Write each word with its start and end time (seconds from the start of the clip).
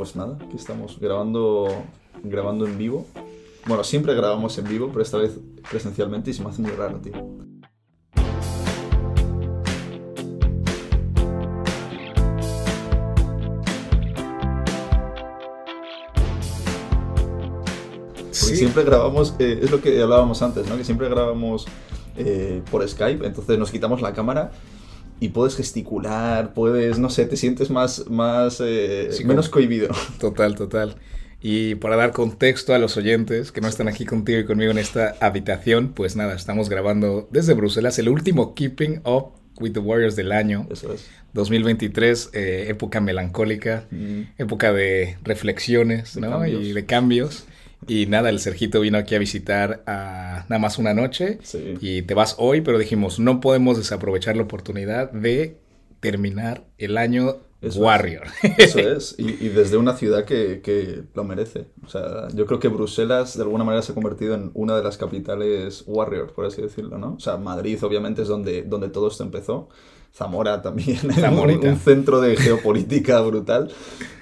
Pues 0.00 0.16
nada, 0.16 0.38
aquí 0.40 0.56
estamos 0.56 0.98
grabando, 0.98 1.68
grabando 2.22 2.66
en 2.66 2.78
vivo. 2.78 3.06
Bueno, 3.66 3.84
siempre 3.84 4.14
grabamos 4.14 4.56
en 4.56 4.66
vivo, 4.66 4.88
pero 4.88 5.02
esta 5.02 5.18
vez 5.18 5.38
presencialmente 5.70 6.30
y 6.30 6.32
se 6.32 6.42
me 6.42 6.48
hace 6.48 6.62
muy 6.62 6.70
raro, 6.70 6.98
tío. 7.00 7.12
Porque 18.22 18.56
siempre 18.56 18.84
grabamos, 18.84 19.34
eh, 19.38 19.60
es 19.62 19.70
lo 19.70 19.82
que 19.82 20.00
hablábamos 20.00 20.40
antes, 20.40 20.66
¿no? 20.66 20.78
Que 20.78 20.84
siempre 20.84 21.10
grabamos 21.10 21.66
eh, 22.16 22.62
por 22.70 22.88
Skype, 22.88 23.26
entonces 23.26 23.58
nos 23.58 23.70
quitamos 23.70 24.00
la 24.00 24.14
cámara 24.14 24.50
y 25.20 25.28
puedes 25.28 25.54
gesticular, 25.56 26.54
puedes, 26.54 26.98
no 26.98 27.10
sé, 27.10 27.26
te 27.26 27.36
sientes 27.36 27.70
más, 27.70 28.06
más 28.08 28.60
eh, 28.64 29.10
menos 29.24 29.48
cohibido. 29.48 29.88
Total, 30.18 30.54
total. 30.54 30.96
Y 31.42 31.74
para 31.76 31.96
dar 31.96 32.12
contexto 32.12 32.74
a 32.74 32.78
los 32.78 32.96
oyentes 32.96 33.52
que 33.52 33.60
no 33.60 33.68
están 33.68 33.88
aquí 33.88 34.04
contigo 34.04 34.38
y 34.40 34.44
conmigo 34.44 34.70
en 34.72 34.78
esta 34.78 35.16
habitación, 35.20 35.92
pues 35.94 36.16
nada, 36.16 36.34
estamos 36.34 36.68
grabando 36.68 37.28
desde 37.30 37.54
Bruselas 37.54 37.98
el 37.98 38.08
último 38.08 38.54
Keeping 38.54 39.00
Up 39.04 39.32
with 39.58 39.72
the 39.72 39.80
Warriors 39.80 40.16
del 40.16 40.32
año. 40.32 40.66
Eso 40.70 40.92
es. 40.92 41.06
2023, 41.32 42.30
eh, 42.32 42.66
época 42.68 43.00
melancólica, 43.00 43.84
Mm. 43.90 44.22
época 44.38 44.72
de 44.72 45.16
reflexiones, 45.22 46.14
De 46.14 46.20
¿no? 46.22 46.30
cambios. 46.30 46.62
Y 46.64 46.72
de 46.72 46.84
cambios. 46.86 47.44
Y 47.86 48.06
nada, 48.06 48.28
el 48.30 48.38
Sergito 48.40 48.80
vino 48.80 48.98
aquí 48.98 49.14
a 49.14 49.18
visitar 49.18 49.82
a 49.86 50.44
nada 50.48 50.58
más 50.60 50.78
una 50.78 50.94
noche 50.94 51.38
Sí. 51.42 51.74
y 51.80 52.02
te 52.02 52.14
vas 52.14 52.36
hoy, 52.38 52.60
pero 52.60 52.78
dijimos, 52.78 53.18
no 53.18 53.40
podemos 53.40 53.78
desaprovechar 53.78 54.36
la 54.36 54.42
oportunidad 54.44 55.10
de 55.12 55.56
terminar 56.00 56.64
el 56.78 56.96
año 56.98 57.36
Eso 57.60 57.68
es. 57.68 57.76
Warrior. 57.76 58.26
Eso 58.58 58.78
es, 58.78 59.14
y, 59.18 59.30
y 59.44 59.48
desde 59.48 59.76
una 59.76 59.94
ciudad 59.96 60.24
que, 60.24 60.60
que 60.62 61.02
lo 61.14 61.24
merece. 61.24 61.66
O 61.84 61.88
sea, 61.88 62.28
yo 62.34 62.46
creo 62.46 62.58
que 62.60 62.68
Bruselas 62.68 63.36
de 63.36 63.42
alguna 63.42 63.64
manera 63.64 63.82
se 63.82 63.92
ha 63.92 63.94
convertido 63.94 64.34
en 64.34 64.50
una 64.54 64.76
de 64.76 64.82
las 64.82 64.96
capitales 64.96 65.84
warrior, 65.86 66.32
por 66.32 66.46
así 66.46 66.62
decirlo, 66.62 66.96
¿no? 66.98 67.14
O 67.14 67.20
sea, 67.20 67.36
Madrid 67.38 67.82
obviamente 67.82 68.22
es 68.22 68.28
donde, 68.28 68.62
donde 68.62 68.88
todo 68.88 69.08
esto 69.08 69.24
empezó. 69.24 69.68
Zamora 70.12 70.60
también, 70.60 70.98
un, 71.62 71.76
centro 71.76 72.20
de 72.20 72.36
geopolítica 72.36 73.20
brutal 73.20 73.70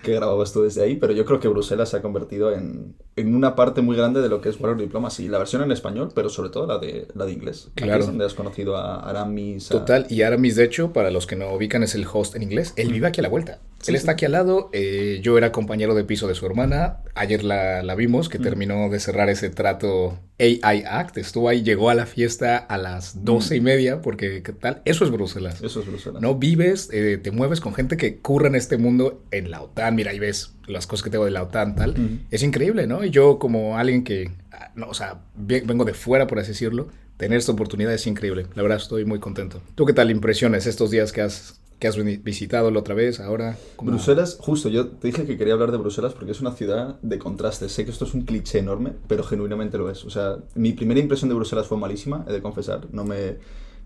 que 0.03 0.13
grababas 0.15 0.53
tú 0.53 0.63
desde 0.63 0.83
ahí, 0.83 0.97
pero 0.97 1.13
yo 1.13 1.25
creo 1.25 1.41
que 1.41 1.49
Bruselas 1.49 1.89
se 1.89 1.97
ha 1.97 2.03
convertido 2.03 2.53
en, 2.53 2.95
en 3.17 3.35
una 3.35 3.57
parte 3.57 3.81
muy 3.81 3.97
grande 3.97 4.21
de 4.21 4.29
lo 4.29 4.41
que 4.41 4.49
es 4.49 4.61
Warrior 4.61 4.81
Diplomacy, 4.81 5.29
la 5.29 5.39
versión 5.39 5.63
en 5.63 5.73
español, 5.73 6.11
pero 6.15 6.29
sobre 6.29 6.51
todo 6.51 6.67
la 6.67 6.79
de, 6.79 7.09
la 7.15 7.25
de 7.25 7.33
inglés. 7.33 7.69
Aquí 7.73 7.85
Claro. 7.85 8.01
es 8.01 8.07
donde 8.07 8.25
has 8.25 8.35
conocido 8.35 8.77
a 8.77 9.01
Aramis. 9.01 9.71
a- 9.71 9.79
Total, 9.79 10.07
y 10.09 10.23
Aramis, 10.23 10.57
de 10.57 10.65
hecho, 10.65 10.93
para 10.93 11.11
los 11.11 11.27
que 11.27 11.37
no 11.37 11.53
ubican, 11.53 11.83
es 11.83 11.95
el 11.95 12.07
host 12.11 12.37
en 12.37 12.43
inglés. 12.43 12.75
Él 12.77 12.93
vive 12.93 13.07
aquí 13.07 13.21
a 13.21 13.23
la 13.23 13.29
vuelta. 13.29 13.59
Sí, 13.81 13.91
Él 13.93 13.97
está 13.97 14.13
aquí 14.13 14.25
al 14.25 14.33
lado. 14.33 14.71
eh, 14.73 15.21
yo 15.23 15.39
era 15.39 15.53
compañero 15.53 15.95
de 15.95 16.03
piso 16.05 16.27
de 16.27 16.35
su 16.35 16.45
hermana. 16.47 16.99
Ayer 17.15 17.45
la, 17.45 17.83
la 17.85 17.95
vimos, 17.95 18.29
que 18.29 18.39
terminó 18.39 18.89
de 18.89 18.99
cerrar 18.99 19.31
ese 19.31 19.51
trato 19.51 20.19
AI 20.41 20.83
Act. 20.85 21.17
Estuvo 21.19 21.49
ahí, 21.49 21.63
llegó 21.63 21.89
a 21.89 21.95
la 21.95 22.07
fiesta 22.07 22.57
a 22.57 22.77
las 22.77 23.25
doce 23.25 23.55
y 23.57 23.61
media, 23.61 24.03
porque 24.03 24.43
¿qué 24.43 24.53
tal? 24.53 24.83
Eso 24.85 25.05
es 25.05 25.11
Bruselas. 25.13 25.63
Eso 25.63 25.81
es 25.81 25.87
Bruselas. 25.87 26.21
No 26.21 26.35
vives, 26.35 26.89
eh, 26.93 27.19
te 27.23 27.31
mueves 27.31 27.61
con 27.61 27.73
gente 27.73 27.97
que 27.97 28.19
curra 28.19 28.49
en 28.49 28.57
este 28.57 28.79
mundo 28.79 29.23
en 29.31 29.51
la 29.51 29.63
OTAN. 29.63 29.95
Mira, 29.95 30.11
ahí 30.11 30.19
ves 30.19 30.55
las 30.67 30.87
cosas 30.89 31.05
que 31.05 31.11
tengo 31.11 31.25
de 31.25 31.31
la 31.31 31.45
OTAN, 31.45 31.77
tal. 31.77 31.91
Ujú. 31.91 32.19
Es 32.33 32.43
increíble, 32.43 32.87
¿no? 32.89 33.05
Y 33.05 33.11
yo, 33.11 33.39
como 33.39 33.79
alguien 33.79 34.03
que, 34.03 34.33
ah, 34.53 34.73
no, 34.75 34.89
o 34.89 34.95
sea, 34.95 35.21
ve- 35.37 35.63
vengo 35.65 35.85
de 35.85 35.95
fuera, 35.95 36.27
por 36.27 36.41
así 36.41 36.49
decirlo, 36.49 36.89
tener 37.17 37.39
esta 37.39 37.53
oportunidad 37.53 37.93
es 37.95 38.07
increíble. 38.09 38.47
La 38.57 38.63
verdad, 38.63 38.79
estoy 38.79 39.05
muy 39.05 39.21
contento. 39.21 39.63
¿Tú 39.77 39.87
qué 39.87 39.93
tal 39.93 40.11
impresiones 40.11 40.67
estos 40.67 40.91
días 40.91 41.11
que 41.13 41.21
has, 41.23 41.61
que 41.79 41.87
has 41.89 41.97
visitado 41.97 42.71
la 42.71 42.81
otra 42.81 42.95
vez, 42.95 43.21
ahora? 43.21 43.57
¿Cómo- 43.77 43.93
Bruselas, 43.93 44.37
justo, 44.41 44.69
yo 44.69 44.89
te 44.89 45.09
dije 45.09 45.25
que 45.27 45.37
quería 45.39 45.55
hablar 45.55 45.71
de 45.71 45.79
Bruselas 45.79 46.13
porque 46.13 46.33
es 46.33 46.41
una 46.41 46.53
ciudad 46.53 46.99
de 47.03 47.19
contrastes. 47.19 47.71
Sé 47.73 47.85
que 47.85 47.91
esto 47.93 48.05
es 48.05 48.15
un 48.15 48.23
cliché 48.23 48.59
enorme, 48.59 48.93
pero 49.07 49.23
genuinamente 49.23 49.79
lo 49.79 49.89
es. 49.91 50.05
O 50.05 50.11
sea, 50.11 50.39
mi 50.55 50.73
primera 50.73 50.99
impresión 51.01 51.29
de 51.29 51.35
Bruselas 51.37 51.67
fue 51.67 51.79
malísima, 51.79 52.25
he 52.29 52.33
de 52.33 52.43
confesar. 52.43 52.89
No 52.93 53.05
me, 53.05 53.37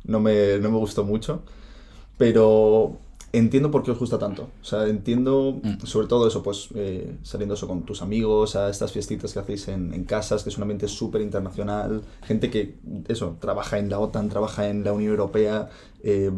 no 0.05 0.21
me, 0.21 0.59
no 0.59 0.71
me 0.71 0.79
gustó 0.79 1.05
mucho. 1.05 1.43
Pero 2.19 2.99
entiendo 3.33 3.71
por 3.71 3.83
qué 3.83 3.91
os 3.91 3.99
gusta 3.99 4.19
tanto. 4.19 4.49
O 4.61 4.65
sea, 4.65 4.87
entiendo 4.87 5.61
Mm. 5.63 5.85
sobre 5.87 6.07
todo 6.07 6.27
eso, 6.29 6.43
pues 6.43 6.69
eh, 6.75 7.17
saliendo 7.23 7.55
eso 7.55 7.67
con 7.67 7.83
tus 7.83 8.03
amigos, 8.03 8.57
a 8.57 8.69
estas 8.71 8.93
fiestitas 8.93 9.33
que 9.33 9.39
hacéis 9.39 9.69
en, 9.69 9.93
en 9.95 10.05
casas, 10.05 10.43
que 10.43 10.51
es 10.51 10.57
un 10.57 10.63
ambiente 10.63 10.87
súper 10.89 11.23
internacional. 11.23 12.03
Gente 12.23 12.51
que, 12.51 12.77
eso, 13.09 13.37
trabaja 13.41 13.79
en 13.79 13.89
la 13.91 13.99
OTAN, 13.99 14.29
trabaja 14.29 14.69
en 14.69 14.85
la 14.85 14.93
Unión 14.93 15.11
Europea. 15.13 15.69
eh, 16.03 16.31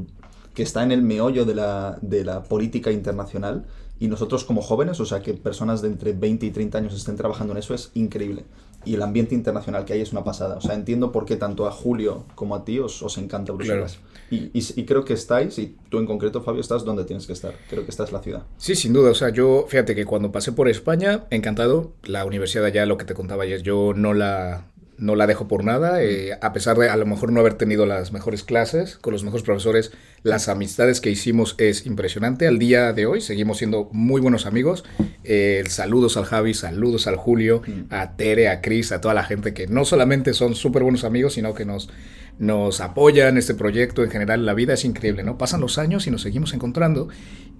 que 0.54 0.62
está 0.62 0.82
en 0.82 0.92
el 0.92 1.02
meollo 1.02 1.44
de 1.44 1.54
la, 1.54 1.98
de 2.00 2.24
la 2.24 2.42
política 2.44 2.90
internacional 2.92 3.64
y 4.00 4.08
nosotros 4.08 4.44
como 4.44 4.60
jóvenes, 4.62 4.98
o 5.00 5.06
sea, 5.06 5.20
que 5.22 5.34
personas 5.34 5.82
de 5.82 5.88
entre 5.88 6.12
20 6.12 6.46
y 6.46 6.50
30 6.50 6.78
años 6.78 6.94
estén 6.94 7.16
trabajando 7.16 7.52
en 7.52 7.58
eso 7.58 7.74
es 7.74 7.90
increíble. 7.94 8.44
Y 8.86 8.94
el 8.96 9.02
ambiente 9.02 9.34
internacional 9.34 9.86
que 9.86 9.94
hay 9.94 10.02
es 10.02 10.12
una 10.12 10.24
pasada. 10.24 10.56
O 10.56 10.60
sea, 10.60 10.74
entiendo 10.74 11.10
por 11.10 11.24
qué 11.24 11.36
tanto 11.36 11.66
a 11.66 11.70
Julio 11.70 12.24
como 12.34 12.54
a 12.54 12.66
ti 12.66 12.78
os, 12.80 13.02
os 13.02 13.16
encanta 13.16 13.52
Bruselas. 13.52 13.98
Y, 14.30 14.50
y- 14.52 14.80
y 14.80 14.84
creo 14.84 15.04
que 15.06 15.14
estáis, 15.14 15.58
y 15.58 15.76
tú 15.88 15.98
en 16.00 16.06
concreto, 16.06 16.42
Fabio, 16.42 16.60
estás 16.60 16.84
donde 16.84 17.04
tienes 17.04 17.26
que 17.26 17.32
estar. 17.32 17.54
Creo 17.70 17.84
que 17.84 17.90
esta 17.90 18.04
es 18.04 18.12
la 18.12 18.20
ciudad. 18.20 18.42
Sí, 18.58 18.74
sin 18.74 18.92
duda. 18.92 19.10
O 19.10 19.14
sea, 19.14 19.30
yo, 19.30 19.64
fíjate 19.68 19.94
que 19.94 20.04
cuando 20.04 20.32
pasé 20.32 20.52
por 20.52 20.68
España, 20.68 21.24
encantado. 21.30 21.92
La 22.02 22.26
universidad 22.26 22.66
allá, 22.66 22.84
lo 22.84 22.98
que 22.98 23.06
te 23.06 23.14
contaba 23.14 23.44
ayer, 23.44 23.62
yo 23.62 23.94
no 23.94 24.12
la, 24.12 24.66
no 24.98 25.16
la 25.16 25.26
dejo 25.26 25.48
por 25.48 25.64
nada. 25.64 26.02
eh, 26.02 26.38
a 26.40 26.52
pesar 26.52 26.76
de 26.76 26.88
a 26.88 26.96
lo 26.96 27.06
mejor 27.06 27.32
no 27.32 27.40
haber 27.40 27.54
tenido 27.54 27.86
las 27.86 28.12
mejores 28.12 28.44
clases 28.44 28.96
con 28.96 29.12
los 29.12 29.24
mejores 29.24 29.44
profesores, 29.44 29.92
las 30.22 30.48
amistades 30.48 31.00
que 31.00 31.10
hicimos 31.10 31.54
es 31.58 31.86
impresionante. 31.86 32.46
Al 32.46 32.58
día 32.58 32.92
de 32.92 33.06
hoy 33.06 33.20
seguimos 33.20 33.58
siendo 33.58 33.88
muy 33.92 34.20
buenos 34.20 34.46
amigos. 34.46 34.84
Eh, 35.22 35.62
saludos 35.68 36.16
al 36.16 36.24
Javi, 36.24 36.54
saludos 36.54 37.06
al 37.06 37.16
Julio, 37.16 37.62
a 37.90 38.16
Tere, 38.16 38.48
a 38.48 38.60
Cris, 38.60 38.92
a 38.92 39.00
toda 39.00 39.14
la 39.14 39.24
gente 39.24 39.54
que 39.54 39.66
no 39.66 39.84
solamente 39.84 40.32
son 40.32 40.54
súper 40.54 40.82
buenos 40.82 41.04
amigos, 41.04 41.34
sino 41.34 41.54
que 41.54 41.64
nos, 41.64 41.90
nos 42.38 42.80
apoyan 42.80 43.36
este 43.38 43.54
proyecto 43.54 44.02
en 44.02 44.10
general. 44.10 44.44
La 44.44 44.54
vida 44.54 44.74
es 44.74 44.84
increíble, 44.84 45.22
¿no? 45.22 45.38
Pasan 45.38 45.60
los 45.60 45.78
años 45.78 46.06
y 46.06 46.10
nos 46.10 46.22
seguimos 46.22 46.52
encontrando. 46.52 47.08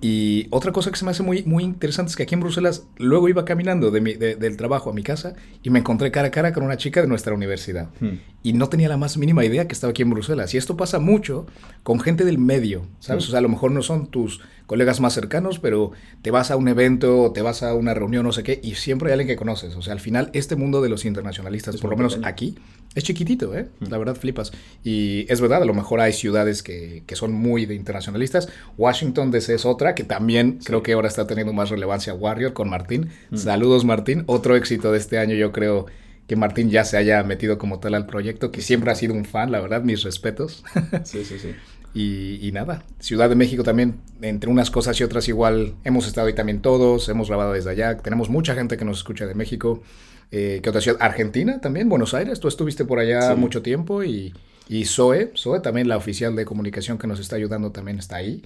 Y 0.01 0.49
otra 0.51 0.73
cosa 0.73 0.91
que 0.91 0.97
se 0.99 1.05
me 1.05 1.13
hace 1.13 1.23
muy, 1.23 1.45
muy 1.45 1.63
interesante 1.65 2.11
es 2.11 2.17
que 2.17 2.25
aquí 2.25 2.35
en 2.35 2.41
Bruselas 2.41 2.87
luego 2.99 3.29
iba 3.29 3.45
caminando 3.45 3.91
de 3.91 4.01
mi- 4.01 4.15
de- 4.15 4.35
del 4.37 4.57
trabajo 4.57 4.91
a 4.91 4.93
mi 4.93 5.03
casa 5.03 5.35
y 5.63 5.71
me 5.71 5.79
encontré 5.79 6.11
cara 6.11 6.29
a 6.29 6.31
cara 6.31 6.53
con 6.53 6.63
una 6.65 6.77
chica 6.77 7.01
de 7.01 7.07
nuestra 7.07 7.33
universidad. 7.33 7.89
Hmm. 8.01 8.19
Y 8.43 8.53
no 8.53 8.69
tenía 8.69 8.89
la 8.89 8.97
más 8.99 9.17
mínima 9.17 9.45
idea 9.45 9.67
que 9.67 9.73
estaba 9.73 9.93
aquí 9.93 10.03
en 10.03 10.11
Bruselas. 10.11 10.53
Y 10.53 10.59
esto 10.59 10.77
pasa 10.77 10.99
mucho 10.99 11.47
con 11.83 12.01
gente 12.01 12.25
del 12.25 12.37
medio, 12.39 12.87
¿sabes? 12.99 13.25
Mm. 13.25 13.29
O 13.29 13.31
sea, 13.31 13.39
a 13.39 13.43
lo 13.43 13.49
mejor 13.49 13.71
no 13.71 13.81
son 13.81 14.09
tus 14.09 14.41
colegas 14.67 15.01
más 15.01 15.13
cercanos, 15.15 15.59
pero 15.59 15.93
te 16.23 16.31
vas 16.31 16.51
a 16.51 16.57
un 16.57 16.69
evento, 16.69 17.23
o 17.23 17.33
te 17.33 17.43
vas 17.43 17.63
a 17.63 17.75
una 17.75 17.95
reunión, 17.95 18.25
no 18.25 18.33
sé 18.33 18.43
qué, 18.43 18.61
y 18.63 18.75
siempre 18.77 19.09
hay 19.09 19.13
alguien 19.15 19.29
que 19.29 19.37
conoces. 19.37 19.75
O 19.77 19.83
sea, 19.83 19.93
al 19.93 20.01
final, 20.01 20.31
este 20.33 20.57
mundo 20.57 20.81
de 20.83 20.89
los 20.89 21.05
internacionalistas, 21.05 21.75
Es 21.75 21.81
por 21.81 21.91
lo 21.91 21.97
menos 21.97 22.15
pequeño. 22.15 22.29
aquí, 22.29 22.55
es 22.95 23.05
chiquitito, 23.05 23.55
¿eh? 23.57 23.69
Mm. 23.81 23.87
La 23.89 23.99
verdad, 23.99 24.17
flipas. 24.17 24.53
Y 24.83 25.27
es 25.29 25.41
verdad, 25.41 25.63
a 25.63 25.67
lo 25.67 25.75
mejor 25.75 26.01
hay 26.01 26.13
ciudades 26.13 26.63
que, 26.63 27.03
que 27.07 27.17
son 27.17 27.33
muy 27.33 27.67
de 27.67 27.75
internacionalistas. 27.75 28.49
Washington 28.79 29.31
DC 29.31 29.55
es 29.55 29.65
otra, 29.65 29.95
que 29.95 30.05
también 30.05 30.61
creo 30.65 30.83
que 30.83 30.93
ahora 30.93 31.09
está 31.09 31.27
teniendo 31.27 31.53
más 31.53 31.71
relevancia 31.71 32.15
Warrior 32.15 32.53
con 32.53 32.71
Martín. 32.71 33.11
Mm. 33.31 33.37
Saludos, 33.37 33.85
Martín. 33.85 34.25
Otro 34.27 34.57
éxito 34.57 34.93
de 34.93 34.99
este 34.99 35.19
año, 35.19 35.35
yo 35.35 35.53
creo 35.53 35.87
que 36.27 36.37
Martín 36.37 36.71
ya 36.71 36.85
se 36.85 36.97
haya 36.97 37.23
metido 37.23 37.59
como 37.59 37.81
tal 37.81 37.95
al 37.95 38.07
proyecto, 38.07 38.51
que 38.51 38.63
siempre 38.63 38.91
ha 38.91 38.95
sido 38.95 39.13
un 39.13 39.27
fan, 39.27 39.53
la 39.53 39.61
verdad, 39.61 39.83
mis 39.83 40.03
respetos. 40.05 40.65
Sí, 41.05 41.23
sí, 41.25 41.39
sí. 41.39 41.51
Y, 41.95 42.41
y 42.47 42.51
nada, 42.51 42.83
Ciudad 42.99 43.29
de 43.29 43.37
México 43.37 43.63
también, 43.63 44.01
entre 44.21 44.51
unas 44.51 44.71
cosas 44.71 44.99
y 45.01 45.05
otras 45.05 45.29
igual, 45.29 45.75
hemos 45.85 46.07
estado 46.09 46.27
ahí 46.27 46.35
también 46.35 46.61
todos, 46.61 47.09
hemos 47.09 47.29
grabado 47.29 47.53
desde 47.53 47.71
allá, 47.71 47.99
tenemos 47.99 48.29
mucha 48.31 48.55
gente 48.55 48.77
que 48.77 48.85
nos 48.85 48.99
escucha 48.99 49.27
de 49.27 49.35
México. 49.35 49.81
Eh, 50.33 50.59
¿Qué 50.63 50.69
otra 50.71 50.81
ciudad? 50.81 50.99
Argentina 51.01 51.61
también, 51.61 51.89
Buenos 51.89 52.13
Aires, 52.13 52.41
tú 52.41 52.49
estuviste 52.49 52.85
por 52.85 52.99
allá 52.99 53.31
Sí. 53.35 53.37
mucho 53.41 53.63
tiempo 53.63 54.03
y, 54.03 54.35
y 54.69 54.87
Zoe, 54.87 55.31
Zoe 55.37 55.61
también 55.61 55.87
la 55.87 55.97
oficial 55.97 56.35
de 56.35 56.45
comunicación 56.45 56.99
que 56.99 57.07
nos 57.07 57.21
está 57.21 57.37
ayudando 57.37 57.71
también 57.71 57.99
está 58.01 58.17
ahí. 58.17 58.43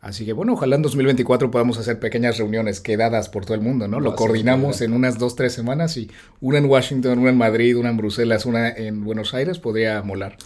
Así 0.00 0.26
que 0.26 0.32
bueno, 0.34 0.52
ojalá 0.52 0.76
en 0.76 0.82
2024 0.82 1.50
podamos 1.50 1.78
hacer 1.78 1.98
pequeñas 1.98 2.36
reuniones 2.38 2.80
quedadas 2.80 3.30
por 3.30 3.46
todo 3.46 3.54
el 3.54 3.62
mundo, 3.62 3.88
¿no? 3.88 4.00
Lo 4.00 4.14
coordinamos 4.14 4.82
en 4.82 4.92
unas 4.92 5.18
dos, 5.18 5.34
tres 5.34 5.54
semanas 5.54 5.96
y 5.96 6.10
una 6.42 6.58
en 6.58 6.66
Washington, 6.66 7.18
una 7.18 7.30
en 7.30 7.38
Madrid, 7.38 7.76
una 7.76 7.88
en 7.88 7.96
Bruselas, 7.96 8.44
una 8.44 8.68
en 8.68 9.02
Buenos 9.02 9.32
Aires, 9.32 9.58
podría 9.58 10.02
molar. 10.02 10.36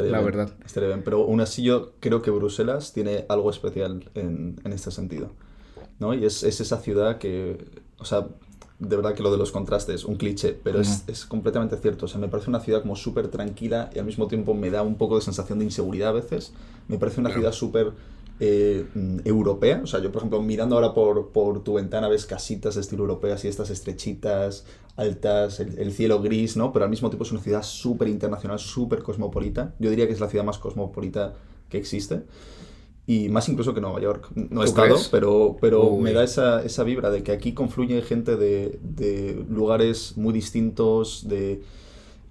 Estaría 0.00 0.12
La 0.12 0.18
bien, 0.18 0.36
verdad. 0.36 0.54
Estaría 0.64 0.88
bien. 0.88 1.02
Pero 1.04 1.22
aún 1.22 1.40
así 1.40 1.62
yo 1.62 1.92
creo 2.00 2.22
que 2.22 2.30
Bruselas 2.30 2.92
tiene 2.92 3.24
algo 3.28 3.50
especial 3.50 4.08
en, 4.14 4.60
en 4.64 4.72
este 4.72 4.90
sentido. 4.90 5.30
¿no? 5.98 6.14
Y 6.14 6.24
es, 6.24 6.42
es 6.44 6.60
esa 6.60 6.78
ciudad 6.80 7.18
que, 7.18 7.58
o 7.98 8.04
sea, 8.04 8.28
de 8.78 8.94
verdad 8.96 9.14
que 9.14 9.22
lo 9.24 9.32
de 9.32 9.38
los 9.38 9.50
contrastes, 9.50 10.04
un 10.04 10.14
cliché, 10.14 10.52
pero 10.62 10.80
es, 10.80 11.02
es 11.08 11.26
completamente 11.26 11.76
cierto. 11.76 12.06
O 12.06 12.08
sea, 12.08 12.20
me 12.20 12.28
parece 12.28 12.48
una 12.48 12.60
ciudad 12.60 12.82
como 12.82 12.94
súper 12.94 13.26
tranquila 13.28 13.90
y 13.94 13.98
al 13.98 14.04
mismo 14.04 14.28
tiempo 14.28 14.54
me 14.54 14.70
da 14.70 14.82
un 14.82 14.94
poco 14.94 15.16
de 15.16 15.22
sensación 15.22 15.58
de 15.58 15.64
inseguridad 15.64 16.10
a 16.10 16.12
veces. 16.12 16.52
Me 16.86 16.96
parece 16.98 17.18
una 17.20 17.30
Claro. 17.30 17.40
ciudad 17.40 17.52
súper 17.52 17.92
eh, 18.40 18.86
mm, 18.94 19.18
europea. 19.24 19.80
O 19.82 19.86
sea, 19.86 20.00
yo, 20.00 20.12
por 20.12 20.20
ejemplo, 20.20 20.42
mirando 20.42 20.76
ahora 20.76 20.94
por, 20.94 21.30
por 21.32 21.62
tu 21.64 21.74
ventana 21.74 22.08
ves 22.08 22.26
casitas 22.26 22.74
de 22.76 22.80
estilo 22.82 23.02
europeo, 23.04 23.34
así 23.34 23.48
estas 23.48 23.70
estrechitas, 23.70 24.64
altas, 24.96 25.60
el, 25.60 25.78
el 25.78 25.92
cielo 25.92 26.20
gris, 26.22 26.56
¿no? 26.56 26.72
Pero 26.72 26.84
al 26.84 26.90
mismo 26.90 27.10
tiempo 27.10 27.24
es 27.24 27.32
una 27.32 27.40
ciudad 27.42 27.62
súper 27.62 28.08
internacional, 28.08 28.58
súper 28.58 29.02
cosmopolita. 29.02 29.74
Yo 29.78 29.90
diría 29.90 30.06
que 30.06 30.12
es 30.12 30.20
la 30.20 30.28
ciudad 30.28 30.44
más 30.44 30.58
cosmopolita 30.58 31.34
que 31.68 31.78
existe. 31.78 32.22
y 33.06 33.28
más 33.30 33.48
incluso 33.48 33.74
que 33.74 33.80
Nueva 33.80 34.00
York. 34.00 34.28
No 34.34 34.62
he 34.62 34.64
¿Tú 34.64 34.64
estado, 34.66 34.86
crees? 34.96 35.08
pero, 35.08 35.56
pero 35.60 35.88
Uy. 35.88 36.00
me 36.00 36.12
da 36.12 36.22
esa, 36.24 36.62
esa 36.64 36.84
vibra 36.84 37.10
de 37.10 37.22
que 37.22 37.32
aquí 37.32 37.54
confluye 37.54 38.02
gente 38.02 38.36
de, 38.36 38.78
de 38.82 39.44
lugares 39.48 40.16
muy 40.16 40.32
distintos, 40.32 41.26
de... 41.28 41.62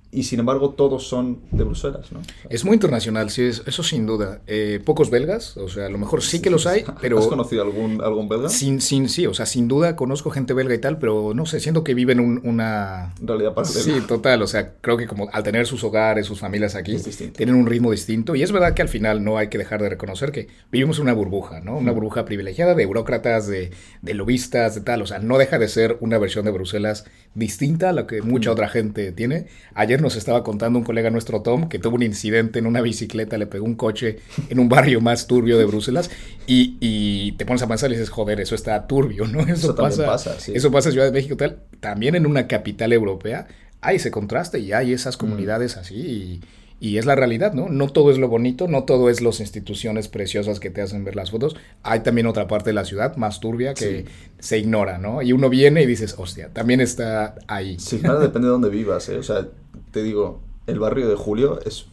Y 0.09 0.23
sin 0.23 0.39
embargo, 0.39 0.69
todos 0.71 1.07
son 1.07 1.39
de 1.51 1.63
Bruselas, 1.65 2.11
¿no? 2.13 2.19
O 2.19 2.23
sea, 2.23 2.33
Es 2.49 2.63
muy 2.63 2.75
internacional, 2.75 3.29
sí, 3.29 3.43
es- 3.43 3.61
eso 3.67 3.83
sin 3.83 4.05
duda. 4.05 4.41
Eh, 4.47 4.79
pocos 4.83 5.09
belgas, 5.09 5.57
o 5.57 5.67
sea, 5.67 5.87
a 5.87 5.89
lo 5.89 5.97
mejor 5.97 6.23
sí 6.23 6.41
que 6.41 6.49
los 6.49 6.65
hay, 6.65 6.85
pero... 7.01 7.19
¿Has 7.19 7.27
conocido 7.27 7.61
algún, 7.63 8.01
algún 8.01 8.29
belga? 8.29 8.47
Sin, 8.49 8.79
sin, 8.79 9.09
sí, 9.09 9.25
o 9.27 9.33
sea, 9.33 9.45
sin 9.45 9.67
duda 9.67 9.95
conozco 9.97 10.29
gente 10.31 10.53
belga 10.53 10.73
y 10.73 10.77
tal, 10.79 10.97
pero 10.97 11.33
no 11.35 11.45
sé, 11.45 11.59
siento 11.59 11.83
que 11.83 11.93
viven 11.93 12.19
un- 12.21 12.39
una... 12.45 13.13
Realidad, 13.21 13.53
paralela. 13.53 13.81
Sí, 13.81 13.93
total, 14.07 14.41
o 14.41 14.47
sea, 14.47 14.75
creo 14.79 14.95
que 14.97 15.07
como 15.07 15.29
al 15.33 15.43
tener 15.43 15.67
sus 15.67 15.83
hogares, 15.83 16.25
sus 16.25 16.39
familias 16.39 16.75
aquí, 16.75 16.95
tienen 17.35 17.55
un 17.55 17.65
ritmo 17.67 17.91
distinto 17.91 18.33
y 18.35 18.43
es 18.43 18.51
verdad 18.53 18.73
que 18.73 18.81
al 18.81 18.89
final 18.89 19.23
no 19.23 19.37
hay 19.37 19.49
que 19.49 19.57
dejar 19.57 19.81
de 19.81 19.89
reconocer 19.89 20.31
que 20.31 20.47
vivimos 20.71 20.97
en 20.97 21.03
una 21.03 21.13
burbuja, 21.13 21.59
¿no? 21.59 21.77
Una 21.77 21.91
burbuja 21.91 22.23
privilegiada 22.25 22.75
de 22.75 22.85
burócratas, 22.85 23.47
de, 23.47 23.71
de 24.01 24.13
lobistas, 24.13 24.73
de 24.75 24.81
tal, 24.81 25.01
o 25.01 25.05
sea, 25.05 25.19
no 25.19 25.37
deja 25.37 25.59
de 25.59 25.67
ser 25.67 25.97
una 25.99 26.17
versión 26.17 26.45
de 26.45 26.51
Bruselas 26.51 27.05
distinta 27.35 27.89
a 27.89 27.93
la 27.93 28.07
que 28.07 28.21
mucha 28.21 28.51
otra 28.51 28.67
gente 28.67 29.11
tiene. 29.11 29.47
Ayer 29.73 30.01
nos 30.01 30.15
estaba 30.15 30.43
contando 30.43 30.79
un 30.79 30.85
colega 30.85 31.09
nuestro, 31.09 31.41
Tom, 31.41 31.69
que 31.69 31.79
tuvo 31.79 31.95
un 31.95 32.03
incidente 32.03 32.59
en 32.59 32.65
una 32.65 32.81
bicicleta, 32.81 33.37
le 33.37 33.47
pegó 33.47 33.65
un 33.65 33.75
coche 33.75 34.19
en 34.49 34.59
un 34.59 34.69
barrio 34.69 35.01
más 35.01 35.27
turbio 35.27 35.57
de 35.57 35.65
Bruselas 35.65 36.09
y, 36.47 36.77
y 36.79 37.33
te 37.33 37.45
pones 37.45 37.61
a 37.61 37.67
pensar 37.67 37.91
y 37.91 37.93
dices, 37.93 38.09
joder, 38.09 38.39
eso 38.39 38.55
está 38.55 38.87
turbio, 38.87 39.27
¿no? 39.27 39.41
Eso, 39.41 39.75
pasa, 39.75 40.05
pasa, 40.05 40.39
sí. 40.39 40.53
eso 40.55 40.71
pasa 40.71 40.89
en 40.89 40.93
Ciudad 40.93 41.07
de 41.07 41.13
México, 41.13 41.37
tal. 41.37 41.59
También 41.79 42.15
en 42.15 42.25
una 42.25 42.47
capital 42.47 42.93
europea 42.93 43.47
hay 43.81 43.97
ese 43.97 44.11
contraste 44.11 44.59
y 44.59 44.73
hay 44.73 44.93
esas 44.93 45.17
comunidades 45.17 45.77
así 45.77 45.95
y, 45.95 46.41
y 46.79 46.97
es 46.97 47.05
la 47.05 47.15
realidad, 47.15 47.53
¿no? 47.53 47.69
No 47.69 47.87
todo 47.89 48.11
es 48.11 48.17
lo 48.19 48.27
bonito, 48.27 48.67
no 48.67 48.83
todo 48.83 49.09
es 49.09 49.21
las 49.21 49.39
instituciones 49.39 50.07
preciosas 50.07 50.59
que 50.59 50.69
te 50.69 50.81
hacen 50.81 51.03
ver 51.03 51.15
las 51.15 51.31
fotos. 51.31 51.55
Hay 51.83 52.01
también 52.01 52.27
otra 52.27 52.47
parte 52.47 52.69
de 52.69 52.73
la 52.75 52.85
ciudad 52.85 53.15
más 53.17 53.39
turbia 53.39 53.73
que 53.73 54.05
se 54.39 54.59
ignora, 54.59 54.97
¿no? 54.99 55.21
Y 55.21 55.33
uno 55.33 55.49
viene 55.49 55.81
y 55.81 55.85
dices, 55.87 56.15
hostia, 56.17 56.53
también 56.53 56.79
está 56.81 57.35
ahí. 57.47 57.79
Sí, 57.79 57.99
claro, 57.99 58.19
depende 58.19 58.47
de 58.47 58.51
dónde 58.51 58.69
vivas, 58.69 59.09
¿eh? 59.09 59.17
O 59.17 59.23
sea, 59.23 59.47
te 59.91 60.03
digo, 60.03 60.41
el 60.67 60.79
barrio 60.79 61.07
de 61.09 61.15
Julio 61.15 61.59
es 61.65 61.87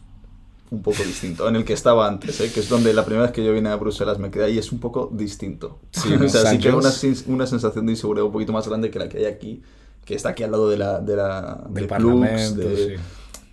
un 0.71 0.81
poco 0.81 1.03
distinto, 1.03 1.47
en 1.47 1.55
el 1.55 1.63
que 1.63 1.73
estaba 1.73 2.07
antes, 2.07 2.39
¿eh? 2.41 2.51
que 2.53 2.59
es 2.59 2.67
donde 2.67 2.91
la 2.93 3.05
primera 3.05 3.23
vez 3.23 3.31
que 3.31 3.45
yo 3.45 3.53
vine 3.53 3.69
a 3.69 3.75
Bruselas 3.75 4.17
me 4.19 4.29
quedé 4.31 4.45
ahí, 4.45 4.57
es 4.57 4.71
un 4.71 4.79
poco 4.79 5.09
distinto. 5.13 5.79
Sí, 5.91 6.11
o 6.21 6.27
sea, 6.27 6.51
sí 6.51 6.59
que 6.59 6.69
una, 6.71 6.91
una 7.27 7.47
sensación 7.47 7.85
de 7.85 7.93
inseguridad 7.93 8.25
un 8.25 8.31
poquito 8.31 8.51
más 8.51 8.67
grande 8.67 8.89
que 8.89 8.99
la 8.99 9.07
que 9.07 9.19
hay 9.19 9.25
aquí, 9.25 9.61
que 10.03 10.15
está 10.15 10.29
aquí 10.29 10.43
al 10.43 10.51
lado 10.51 10.69
de 10.69 10.77
la, 10.77 10.99
de 10.99 11.15
la 11.15 11.63
Del 11.69 11.83
de 11.83 11.87
Parlamento, 11.87 12.61
clubs, 12.61 12.77
de- 12.77 12.97
sí. 12.97 13.01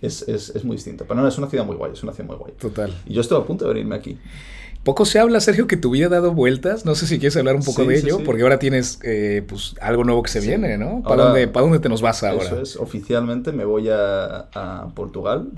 Es, 0.03 0.27
es, 0.27 0.49
es 0.55 0.63
muy 0.63 0.75
distinto. 0.75 1.05
Pero 1.07 1.19
no, 1.21 1.27
es 1.27 1.37
una 1.37 1.49
ciudad 1.49 1.65
muy 1.65 1.75
guay, 1.75 1.93
es 1.93 2.03
una 2.03 2.13
ciudad 2.13 2.27
muy 2.29 2.37
guay. 2.37 2.53
Total. 2.59 2.93
Y 3.05 3.13
yo 3.13 3.21
estoy 3.21 3.41
a 3.41 3.45
punto 3.45 3.65
de 3.65 3.73
venirme 3.73 3.95
aquí. 3.95 4.17
Poco 4.83 5.05
se 5.05 5.17
habla, 5.17 5.39
Sergio, 5.39 5.65
que 5.65 5.77
tu 5.77 5.91
vida 5.91 6.07
ha 6.07 6.09
dado 6.09 6.33
vueltas. 6.33 6.83
No 6.83 6.93
sé 6.93 7.07
si 7.07 7.17
quieres 7.17 7.37
hablar 7.37 7.55
un 7.55 7.63
poco 7.63 7.83
Sí, 7.83 7.87
de 7.87 7.97
sí, 8.01 8.05
ello, 8.07 8.17
sí. 8.17 8.23
porque 8.25 8.41
ahora 8.43 8.59
tienes 8.59 8.99
eh, 9.03 9.41
pues, 9.47 9.75
algo 9.79 10.03
nuevo 10.03 10.21
que 10.23 10.29
se 10.29 10.41
viene, 10.41 10.77
¿no? 10.77 11.01
¿Para, 11.03 11.13
Ahora- 11.13 11.23
dónde, 11.25 11.47
¿Para 11.47 11.63
dónde 11.63 11.79
te 11.79 11.87
nos 11.87 12.01
vas 12.01 12.21
ahora? 12.23 12.43
Eso 12.43 12.61
es, 12.61 12.75
oficialmente 12.75 13.53
me 13.53 13.63
voy 13.63 13.87
a, 13.89 14.49
a 14.53 14.89
Portugal. 14.93 15.51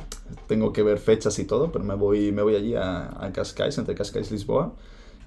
Tengo 0.48 0.72
que 0.74 0.84
ver 0.84 1.00
fechas 1.00 1.40
y 1.40 1.46
todo, 1.46 1.72
pero 1.72 1.84
me 1.84 1.96
voy, 1.96 2.32
me 2.32 2.44
voy 2.44 2.56
allí 2.56 2.76
a, 2.76 3.16
a 3.20 3.32
Cascais, 3.34 3.76
entre 3.80 3.96
Cascais 3.96 4.30
y 4.30 4.34
Lisboa. 4.36 4.76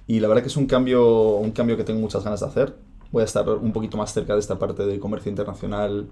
Y 0.07 0.21
la 0.21 0.29
verdad 0.29 0.43
que 0.43 0.47
es 0.49 0.55
un 0.57 0.65
cambio, 0.65 1.35
un 1.35 1.51
cambio 1.51 1.75
que 1.75 1.83
tengo 1.83 1.99
muchas 1.99 2.23
ganas 2.23 2.39
de 2.39 2.45
hacer. 2.45 2.75
Voy 3.11 3.21
a 3.21 3.25
estar 3.25 3.49
un 3.49 3.73
poquito 3.73 3.97
más 3.97 4.13
cerca 4.13 4.33
de 4.33 4.39
esta 4.39 4.57
parte 4.57 4.85
de 4.85 4.97
comercio 4.99 5.29
internacional, 5.29 6.07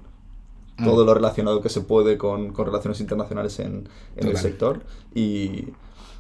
todo 0.84 1.06
lo 1.06 1.14
relacionado 1.14 1.62
que 1.62 1.70
se 1.70 1.82
puede 1.82 2.18
con, 2.18 2.54
con 2.54 2.66
relaciones 2.66 3.00
internacionales 3.02 3.60
en, 3.60 3.90
en 4.16 4.28
el 4.28 4.38
sector. 4.38 4.82
Y, 5.16 5.70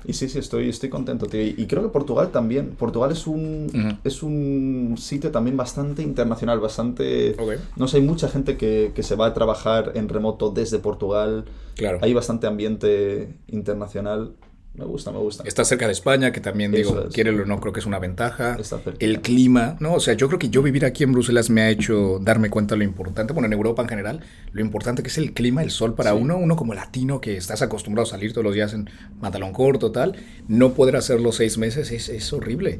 y 0.05 0.13
sí, 0.13 0.29
sí, 0.29 0.39
estoy, 0.39 0.69
estoy 0.69 0.89
contento, 0.89 1.25
tío. 1.25 1.41
Y, 1.41 1.55
y 1.57 1.67
creo 1.67 1.83
que 1.83 1.89
Portugal 1.89 2.29
también. 2.31 2.75
Portugal 2.77 3.11
es 3.11 3.27
un, 3.27 3.99
es 4.03 4.23
un 4.23 4.95
sitio 4.97 5.31
también 5.31 5.57
bastante 5.57 6.01
internacional, 6.01 6.59
bastante... 6.59 7.35
No 7.75 7.87
sé, 7.87 7.97
hay 7.97 8.03
mucha 8.03 8.29
gente 8.29 8.57
que, 8.57 8.91
que 8.95 9.03
se 9.03 9.15
va 9.15 9.27
a 9.27 9.33
trabajar 9.33 9.91
en 9.95 10.09
remoto 10.09 10.49
desde 10.49 10.79
Portugal. 10.79 11.45
Claro. 11.75 11.99
Hay 12.01 12.13
bastante 12.13 12.47
ambiente 12.47 13.35
internacional. 13.47 14.33
Me 14.77 14.85
gusta, 14.85 15.11
me 15.11 15.17
gusta. 15.17 15.43
Está 15.47 15.65
cerca 15.65 15.87
de 15.87 15.91
España, 15.93 16.31
que 16.31 16.39
también 16.39 16.71
Eso 16.75 16.89
digo, 16.93 17.07
es. 17.07 17.13
quiérelo 17.13 17.43
o 17.43 17.45
no, 17.47 17.59
creo 17.59 17.73
que 17.73 17.79
es 17.79 17.85
una 17.87 17.97
ventaja. 17.97 18.55
Está 18.59 18.77
cerca. 18.79 19.03
El 19.03 19.21
clima, 19.21 19.75
¿no? 19.79 19.95
O 19.95 19.99
sea, 19.99 20.13
yo 20.13 20.27
creo 20.27 20.37
que 20.37 20.49
yo 20.49 20.61
vivir 20.61 20.85
aquí 20.85 21.03
en 21.03 21.13
Bruselas 21.13 21.49
me 21.49 21.61
ha 21.61 21.69
hecho 21.71 22.19
darme 22.21 22.51
cuenta 22.51 22.75
de 22.75 22.79
lo 22.79 22.83
importante, 22.83 23.33
bueno, 23.33 23.47
en 23.47 23.53
Europa 23.53 23.81
en 23.81 23.89
general, 23.89 24.19
lo 24.51 24.61
importante 24.61 25.01
que 25.01 25.09
es 25.09 25.17
el 25.17 25.33
clima, 25.33 25.63
el 25.63 25.71
sol 25.71 25.95
para 25.95 26.11
Sí. 26.11 26.17
uno, 26.21 26.37
uno 26.37 26.55
como 26.55 26.75
latino 26.75 27.19
que 27.21 27.37
estás 27.37 27.63
acostumbrado 27.63 28.07
a 28.07 28.09
salir 28.11 28.33
todos 28.33 28.43
los 28.45 28.53
días 28.53 28.73
en 28.73 28.87
pantalón 29.19 29.51
corto, 29.51 29.91
tal, 29.91 30.15
no 30.47 30.73
poder 30.73 30.95
hacerlo 30.95 31.31
seis 31.31 31.57
meses 31.57 31.91
es, 31.91 32.07
es 32.09 32.31
horrible. 32.31 32.79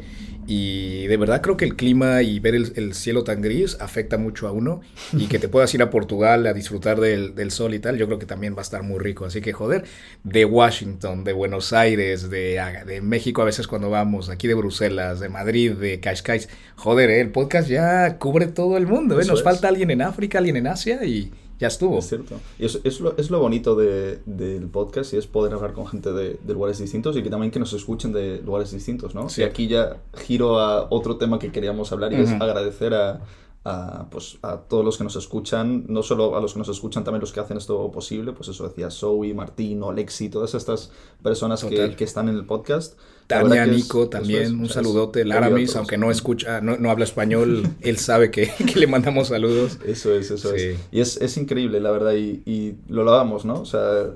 Y 0.50 1.08
de 1.08 1.18
verdad 1.18 1.42
creo 1.42 1.58
que 1.58 1.66
el 1.66 1.76
clima 1.76 2.22
y 2.22 2.40
ver 2.40 2.56
el, 2.56 2.72
el 2.78 2.94
cielo 2.94 3.24
tan 3.26 3.42
gris 3.42 3.76
afecta 3.82 4.18
mucho 4.18 4.48
a 4.48 4.52
uno 4.54 4.80
y 5.12 5.26
que 5.28 5.40
te 5.40 5.50
puedas 5.50 5.74
ir 5.74 5.82
a 5.82 5.90
Portugal 5.90 6.48
a 6.48 6.54
disfrutar 6.54 7.02
del, 7.02 7.36
del 7.36 7.52
sol 7.52 7.74
y 7.74 7.80
tal, 7.80 7.98
yo 7.98 8.06
creo 8.06 8.18
que 8.20 8.26
también 8.26 8.54
va 8.54 8.60
a 8.60 8.62
estar 8.62 8.82
muy 8.84 9.00
rico. 9.00 9.26
Así 9.26 9.42
que, 9.42 9.52
joder, 9.52 9.84
de 10.24 10.46
Washington, 10.46 11.26
de 11.26 11.34
Buenos 11.34 11.74
Aires, 11.74 11.87
de, 11.96 12.18
de 12.86 13.02
México 13.02 13.42
a 13.42 13.46
veces 13.46 13.68
cuando 13.68 13.90
vamos, 13.90 14.30
aquí 14.30 14.48
de 14.48 14.54
Bruselas, 14.56 15.20
de 15.20 15.30
Madrid, 15.30 15.74
de 15.74 16.00
Cascais, 16.00 16.50
joder, 16.76 17.10
eh, 17.10 17.22
el 17.22 17.32
podcast 17.32 17.70
ya 17.70 18.18
cubre 18.18 18.48
todo 18.48 18.78
el 18.78 18.88
mundo. 18.88 19.20
¿eh? 19.20 19.26
Nos 19.26 19.40
es. 19.40 19.44
falta 19.44 19.68
alguien 19.68 19.90
en 19.92 20.02
África, 20.02 20.38
alguien 20.40 20.58
en 20.58 20.68
Asia 20.68 21.04
y 21.06 21.32
ya 21.60 21.68
estuvo. 21.70 21.98
Es 22.00 22.08
cierto. 22.10 22.40
Y 22.60 22.66
eso 22.66 22.80
es 22.84 23.00
lo, 23.00 23.18
es 23.18 23.32
lo 23.32 23.40
bonito 23.40 23.76
de- 23.76 24.20
del 24.26 24.68
podcast 24.68 25.14
y 25.14 25.18
es 25.18 25.26
poder 25.26 25.54
hablar 25.54 25.74
con 25.74 25.88
gente 25.88 26.12
de, 26.12 26.38
de 26.44 26.54
lugares 26.54 26.78
distintos 26.78 27.18
y 27.18 27.24
que 27.24 27.30
también 27.32 27.52
que 27.52 27.60
nos 27.60 27.74
escuchen 27.74 28.14
de 28.14 28.42
lugares 28.44 28.72
distintos, 28.72 29.16
¿no? 29.16 29.28
Sí. 29.30 29.42
Y 29.42 29.44
aquí 29.46 29.68
ya 29.68 29.98
giro 30.16 30.60
a 30.60 30.88
otro 30.92 31.18
tema 31.18 31.40
que 31.40 31.52
queríamos 31.52 31.92
hablar 31.92 32.14
y 32.14 32.18
es 32.22 32.30
agradecer 32.32 32.94
a, 32.94 33.22
a, 33.70 34.08
pues, 34.10 34.38
a 34.44 34.58
todos 34.62 34.86
los 34.86 34.98
que 34.98 35.04
nos 35.04 35.18
escuchan, 35.18 35.84
no 35.90 36.02
solo 36.02 36.38
a 36.38 36.42
los 36.42 36.54
que 36.54 36.60
nos 36.60 36.70
escuchan, 36.70 37.04
también 37.04 37.20
los 37.20 37.34
que 37.34 37.42
hacen 37.42 37.58
esto 37.58 37.92
posible, 37.92 38.32
pues 38.32 38.48
eso 38.48 38.66
decía 38.68 38.90
Zoe, 38.90 39.34
Martín, 39.34 39.84
Alexi, 39.84 40.30
todas 40.30 40.54
estas 40.54 40.90
personas 41.22 41.64
que, 41.66 41.96
están 42.04 42.30
en 42.30 42.36
el 42.36 42.46
podcast. 42.46 42.98
Tania, 43.28 43.66
es- 43.66 43.72
Nico, 43.72 44.08
también, 44.08 44.44
es, 44.44 44.52
un 44.52 44.66
es 44.66 44.72
saludote. 44.72 45.26
Laramis, 45.26 45.76
aunque 45.76 45.98
no 45.98 46.12
escucha, 46.12 46.62
no, 46.62 46.78
no 46.78 46.90
habla 46.92 47.04
español, 47.04 47.68
él 47.82 47.98
sabe 47.98 48.32
que, 48.32 48.50
que 48.72 48.80
le 48.80 48.88
mandamos 48.88 49.28
saludos. 49.28 49.80
Eso 49.86 50.14
es, 50.14 50.32
eso 50.32 50.52
Sí. 50.56 50.62
es. 50.64 50.80
Y 50.92 51.02
es, 51.02 51.18
es 51.22 51.36
increíble, 51.36 51.82
la 51.82 51.92
verdad, 51.92 52.14
y, 52.14 52.42
y 52.46 52.76
lo 52.88 53.02
hablábamos, 53.02 53.44
¿no? 53.44 53.56
O 53.60 53.66
sea, 53.66 54.12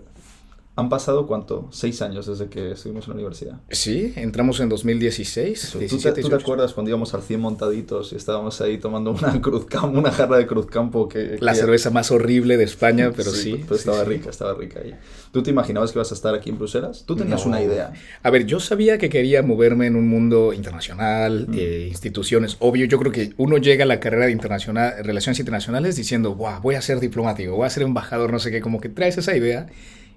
han 0.77 0.88
pasado, 0.88 1.27
¿cuánto? 1.27 1.68
Seis 1.71 2.01
años 2.01 2.25
desde 2.27 2.47
que 2.47 2.71
estuvimos 2.71 3.03
en 3.06 3.09
la 3.09 3.15
universidad. 3.15 3.59
Sí, 3.69 4.13
entramos 4.15 4.59
en 4.62 4.69
2016. 4.69 5.63
Eso, 5.63 5.71
¿Tú, 5.73 5.79
te, 5.79 5.85
17, 5.85 6.09
tú 6.21 6.27
te 6.29 6.35
18. 6.35 6.35
acuerdas 6.44 6.73
cuando 6.73 6.89
íbamos 6.89 7.13
al 7.13 7.21
100 7.21 7.39
montaditos 7.41 8.13
y 8.13 8.15
estábamos 8.15 8.62
ahí 8.62 8.77
tomando 8.77 9.12
una 9.12 9.39
cruz 9.41 9.65
campo, 9.65 10.00
una 10.00 10.12
jarra 10.12 10.38
de 10.38 10.47
cruz 10.47 10.68
campo 10.68 11.09
que... 11.09 11.38
La 11.41 11.51
que- 11.51 11.59
cerveza 11.59 11.89
más 11.89 12.10
horrible 12.12 12.55
de 12.55 12.63
España, 12.63 13.12
pero 13.15 13.31
sí. 13.31 13.57
Pero 13.63 13.75
sí, 13.75 13.79
estaba 13.79 14.03
sí. 14.05 14.10
rica, 14.10 14.29
estaba 14.29 14.53
rica 14.53 14.79
ahí. 14.84 14.96
¿Tú 15.34 15.43
te 15.43 15.50
imaginabas 15.51 15.91
que 15.91 16.00
ibas 16.00 16.12
a 16.12 16.15
estar 16.15 16.34
aquí 16.34 16.50
en 16.50 16.57
Bruselas? 16.57 17.03
¿Tú 17.05 17.15
tenías 17.17 17.41
No. 17.46 17.50
una 17.51 17.62
idea? 17.62 17.91
A 18.24 18.29
ver, 18.29 18.46
yo 18.46 18.60
sabía 18.62 18.98
que 18.98 19.10
quería 19.10 19.43
moverme 19.43 19.88
en 19.88 19.98
un 19.98 20.07
mundo 20.07 20.53
internacional, 20.53 21.48
Mm. 21.50 21.53
eh, 21.57 21.88
instituciones. 21.89 22.55
Obvio, 22.60 22.86
yo 22.86 22.98
creo 22.98 23.12
que 23.12 23.34
uno 23.38 23.57
llega 23.57 23.84
a 23.84 23.88
la 23.88 24.00
carrera 24.00 24.25
de 24.27 24.31
internacional, 24.31 24.93
relaciones 25.03 25.38
internacionales 25.39 25.98
diciendo, 25.98 26.34
Buah, 26.34 26.60
voy 26.60 26.75
a 26.75 26.81
ser 26.81 27.01
diplomático, 27.01 27.55
voy 27.55 27.65
a 27.65 27.69
ser 27.69 27.84
embajador, 27.84 28.31
no 28.31 28.39
sé 28.39 28.51
qué, 28.51 28.62
como 28.62 28.79
que 28.79 28.88
traes 28.89 29.17
esa 29.17 29.36
idea. 29.36 29.67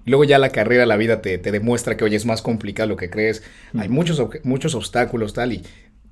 Luego 0.05 0.23
ya 0.23 0.39
la 0.39 0.49
carrera, 0.49 0.85
la 0.85 0.97
vida 0.97 1.21
te, 1.21 1.37
te 1.37 1.51
demuestra 1.51 1.97
que, 1.97 2.03
oye, 2.03 2.15
es 2.15 2.25
más 2.25 2.41
complicado 2.41 2.89
lo 2.89 2.95
que 2.95 3.09
crees. 3.09 3.43
Mm. 3.73 3.79
Hay 3.79 3.89
muchos, 3.89 4.21
muchos 4.43 4.75
obstáculos, 4.75 5.33
tal. 5.33 5.53
Y 5.53 5.63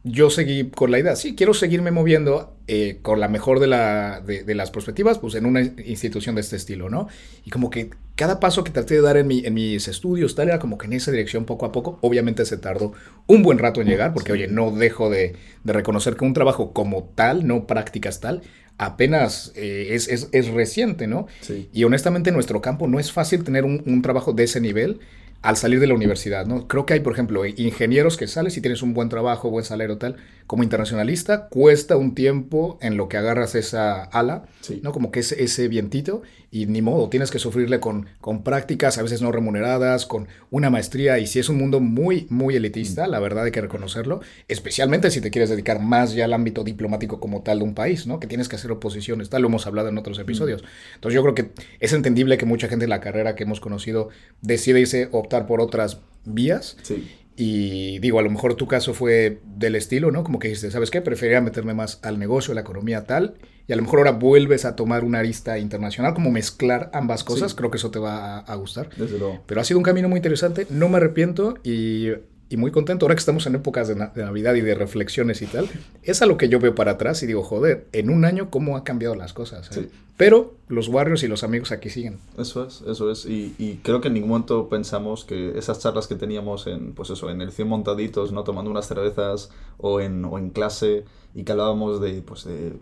yo 0.03 0.29
seguí 0.29 0.69
con 0.69 0.91
la 0.91 0.99
idea, 0.99 1.15
sí, 1.15 1.33
quiero 1.33 1.53
seguirme 1.53 1.89
moviendo 1.91 2.57
eh, 2.67 2.99
con 3.01 3.21
la 3.21 3.29
mejor 3.29 3.61
de, 3.61 3.67
la, 3.67 4.19
de, 4.19 4.43
de 4.43 4.53
las 4.53 4.69
perspectivas, 4.69 5.17
pues 5.17 5.33
en 5.35 5.45
una 5.45 5.61
institución 5.61 6.35
de 6.35 6.41
este 6.41 6.57
estilo, 6.57 6.89
¿no? 6.89 7.07
Y 7.45 7.51
como 7.51 7.69
que 7.69 7.91
cada 8.15 8.41
paso 8.41 8.65
que 8.65 8.71
traté 8.71 8.95
de 8.95 9.01
dar 9.01 9.15
en, 9.15 9.27
mi, 9.27 9.45
en 9.45 9.53
mis 9.53 9.87
estudios, 9.87 10.35
tal, 10.35 10.49
era 10.49 10.59
como 10.59 10.77
que 10.77 10.87
en 10.87 10.93
esa 10.93 11.11
dirección 11.11 11.45
poco 11.45 11.65
a 11.65 11.71
poco. 11.71 11.99
Obviamente 12.01 12.45
se 12.45 12.57
tardó 12.57 12.91
un 13.27 13.43
buen 13.43 13.59
rato 13.59 13.79
en 13.79 13.87
llegar, 13.87 14.13
porque, 14.13 14.33
oye, 14.33 14.47
no 14.49 14.71
dejo 14.71 15.09
de, 15.09 15.35
de 15.63 15.73
reconocer 15.73 16.17
que 16.17 16.25
un 16.25 16.33
trabajo 16.33 16.73
como 16.73 17.05
tal, 17.15 17.47
no 17.47 17.65
prácticas 17.65 18.19
tal, 18.19 18.41
apenas 18.77 19.51
eh, 19.55 19.89
es, 19.91 20.07
es, 20.07 20.29
es 20.31 20.47
reciente, 20.47 21.07
¿no? 21.07 21.27
Sí. 21.41 21.69
Y 21.73 21.83
honestamente 21.83 22.29
en 22.29 22.35
nuestro 22.35 22.61
campo 22.61 22.87
no 22.87 22.99
es 22.99 23.11
fácil 23.11 23.43
tener 23.43 23.65
un, 23.65 23.83
un 23.85 24.01
trabajo 24.01 24.33
de 24.33 24.43
ese 24.43 24.59
nivel 24.61 24.99
al 25.43 25.57
salir 25.57 25.81
de 25.81 25.87
la 25.87 25.93
universidad, 25.93 26.45
¿no? 26.45 26.69
Creo 26.69 26.85
que 26.85 26.93
hay, 26.93 27.01
por 27.01 27.11
ejemplo, 27.13 27.45
ingenieros 27.45 28.15
que 28.15 28.27
sales 28.27 28.55
y 28.55 28.61
tienes 28.61 28.81
un 28.81 28.93
buen 28.93 29.09
trabajo, 29.09 29.49
buen 29.49 29.65
salario, 29.65 29.97
tal. 29.97 30.15
Como 30.47 30.63
internacionalista, 30.63 31.47
cuesta 31.49 31.97
un 31.97 32.15
tiempo 32.15 32.77
en 32.81 32.95
lo 32.95 33.09
que 33.09 33.17
agarras 33.17 33.53
esa 33.55 34.03
ala, 34.03 34.45
Sí. 34.61 34.79
¿no? 34.81 34.93
Como 34.93 35.11
que 35.11 35.19
ese, 35.19 35.43
ese 35.43 35.67
vientito 35.67 36.21
y 36.49 36.67
ni 36.67 36.81
modo, 36.81 37.09
tienes 37.09 37.31
que 37.31 37.39
sufrirle 37.39 37.79
con, 37.79 38.05
con 38.21 38.43
prácticas, 38.43 38.97
a 38.97 39.03
veces 39.03 39.21
no 39.21 39.31
remuneradas, 39.31 40.05
con 40.05 40.27
una 40.51 40.69
maestría 40.69 41.17
y 41.19 41.27
si 41.27 41.39
es 41.39 41.49
un 41.49 41.57
mundo 41.57 41.79
muy, 41.79 42.27
muy 42.29 42.55
elitista, 42.55 43.07
la 43.07 43.19
verdad 43.19 43.45
hay 43.45 43.51
que 43.51 43.59
reconocerlo, 43.59 44.21
especialmente 44.47 45.09
si 45.09 45.19
te 45.19 45.31
quieres 45.31 45.49
dedicar 45.49 45.79
más 45.81 46.13
ya 46.13 46.25
al 46.25 46.33
ámbito 46.33 46.63
diplomático 46.63 47.19
como 47.19 47.41
tal 47.41 47.57
de 47.59 47.65
un 47.65 47.73
país, 47.73 48.05
¿no? 48.05 48.19
Que 48.19 48.27
tienes 48.27 48.47
que 48.47 48.55
hacer 48.55 48.71
oposiciones, 48.71 49.29
tal, 49.29 49.41
lo 49.41 49.47
hemos 49.47 49.65
hablado 49.65 49.89
en 49.89 49.97
otros 49.97 50.19
episodios. 50.19 50.63
Entonces 50.95 51.15
yo 51.15 51.23
creo 51.23 51.35
que 51.35 51.49
es 51.79 51.91
entendible 51.91 52.37
que 52.37 52.45
mucha 52.45 52.67
gente 52.67 52.85
en 52.85 52.91
la 52.91 53.01
carrera 53.01 53.35
que 53.35 53.43
hemos 53.43 53.59
conocido 53.59 54.09
decide 54.41 54.79
irse 54.79 55.09
optar 55.11 55.32
por 55.47 55.61
otras 55.61 55.99
vías. 56.25 56.77
Sí. 56.83 57.07
Y 57.35 57.97
digo, 57.99 58.19
a 58.19 58.21
lo 58.21 58.29
mejor 58.29 58.55
tu 58.55 58.67
caso 58.67 58.93
fue 58.93 59.41
del 59.57 59.75
estilo, 59.75 60.11
¿no? 60.11 60.23
Como 60.23 60.37
que 60.37 60.49
dijiste, 60.49 60.69
¿sabes 60.69 60.91
qué? 60.91 61.01
Preferiría 61.01 61.41
meterme 61.41 61.73
más 61.73 61.99
al 62.03 62.19
negocio, 62.19 62.51
a 62.51 62.55
la 62.55 62.61
economía 62.61 63.05
tal. 63.05 63.35
Y 63.67 63.73
a 63.73 63.75
lo 63.75 63.81
mejor 63.81 63.99
ahora 63.99 64.11
vuelves 64.11 64.65
a 64.65 64.75
tomar 64.75 65.03
una 65.03 65.19
arista 65.19 65.57
internacional, 65.57 66.13
como 66.13 66.29
mezclar 66.31 66.91
ambas 66.93 67.23
cosas. 67.23 67.55
Creo 67.55 67.71
que 67.71 67.77
eso 67.77 67.91
te 67.91 67.97
va 67.97 68.37
a, 68.37 68.39
a 68.39 68.55
gustar. 68.55 68.89
Desde 68.95 69.17
luego. 69.17 69.41
Pero 69.47 69.61
ha 69.61 69.63
sido 69.63 69.79
un 69.79 69.83
camino 69.83 70.09
muy 70.09 70.17
interesante. 70.17 70.67
No 70.69 70.89
me 70.89 70.97
arrepiento 70.97 71.57
y 71.63 72.09
y 72.53 72.57
muy 72.57 72.69
contento. 72.69 73.05
Ahora 73.05 73.15
que 73.15 73.19
estamos 73.19 73.47
en 73.47 73.55
épocas 73.55 73.87
de, 73.87 73.95
de, 73.95 74.23
Navidad 74.23 74.53
y 74.53 74.61
de 74.61 74.75
reflexiones 74.75 75.41
y 75.41 75.47
tal, 75.47 75.67
es 76.03 76.21
a 76.21 76.27
lo 76.27 76.37
que 76.37 76.49
yo 76.49 76.59
veo 76.59 76.75
para 76.75 76.91
atrás 76.91 77.23
y 77.23 77.25
digo, 77.25 77.41
joder, 77.41 77.87
en 77.93 78.11
un 78.11 78.25
año 78.25 78.51
cómo 78.51 78.77
ha 78.77 78.83
cambiado 78.83 79.15
las 79.15 79.33
cosas. 79.33 79.75
¿eh? 79.75 79.89
Sí. 79.89 79.89
Pero 80.17 80.53
los 80.67 80.87
Warriors 80.87 81.23
y 81.23 81.27
los 81.27 81.43
amigos 81.43 81.71
aquí 81.71 81.89
siguen. 81.89 82.19
Eso 82.37 82.63
es, 82.67 82.83
eso 82.87 83.09
es. 83.09 83.25
Y, 83.25 83.55
y, 83.57 83.77
creo 83.77 84.01
que 84.01 84.09
en 84.09 84.13
ningún 84.13 84.29
momento 84.29 84.69
pensamos 84.69 85.25
que 85.25 85.57
esas 85.57 85.79
charlas 85.79 86.05
que 86.05 86.13
teníamos 86.13 86.67
en, 86.67 86.93
pues 86.93 87.09
eso, 87.09 87.31
en 87.31 87.41
el 87.41 87.51
100 87.51 87.67
montaditos, 87.67 88.31
¿no? 88.31 88.43
Tomando 88.43 88.69
unas 88.69 88.87
cervezas 88.87 89.49
o 89.79 89.99
en, 89.99 90.23
o 90.23 90.37
en 90.37 90.51
clase 90.51 91.05
y 91.33 91.45
que 91.45 91.51
hablábamos 91.51 91.99
de, 92.01 92.21
pues, 92.21 92.43
de 92.45 92.73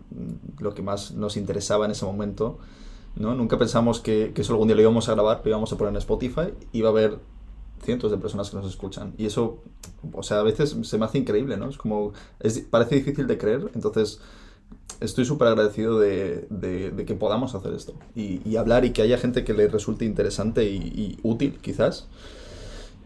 lo 0.58 0.74
que 0.74 0.82
más 0.82 1.12
nos 1.12 1.38
interesaba 1.38 1.86
en 1.86 1.92
ese 1.92 2.04
momento. 2.04 2.58
¿no? 3.16 3.34
Nunca 3.34 3.58
pensamos 3.58 4.00
que, 4.00 4.32
que 4.34 4.42
eso 4.42 4.52
algún 4.52 4.68
día 4.68 4.74
lo 4.74 4.82
íbamos 4.82 5.08
a 5.08 5.12
grabar, 5.14 5.40
lo 5.42 5.48
íbamos 5.48 5.72
a 5.72 5.78
poner 5.78 5.92
en 5.92 5.98
Spotify 5.98 6.52
y 6.72 6.78
iba 6.78 6.88
a 6.88 6.92
haber 6.92 7.18
cientos 7.82 8.10
de 8.10 8.18
personas 8.18 8.50
que 8.50 8.56
nos 8.56 8.66
escuchan. 8.66 9.14
Y 9.18 9.26
eso, 9.26 9.62
o 10.12 10.22
sea, 10.22 10.40
a 10.40 10.42
veces 10.42 10.76
se 10.82 10.98
me 10.98 11.04
hace 11.04 11.18
increíble, 11.18 11.56
¿no? 11.56 11.68
Es 11.68 11.76
como, 11.76 12.12
es, 12.40 12.60
parece 12.60 12.96
difícil 12.96 13.26
de 13.26 13.38
creer, 13.38 13.70
entonces 13.74 14.20
estoy 15.00 15.24
súper 15.24 15.48
agradecido 15.48 15.98
de, 15.98 16.46
de, 16.50 16.90
de, 16.90 17.04
que 17.04 17.14
podamos 17.14 17.54
hacer 17.54 17.72
esto 17.74 17.94
y, 18.14 18.40
y, 18.48 18.56
hablar 18.56 18.84
y 18.84 18.90
que 18.90 19.02
haya 19.02 19.18
gente 19.18 19.44
que 19.44 19.52
le 19.52 19.68
resulte 19.68 20.04
interesante 20.04 20.64
y, 20.64 20.76
y 20.76 21.18
útil, 21.22 21.58
quizás. 21.60 22.06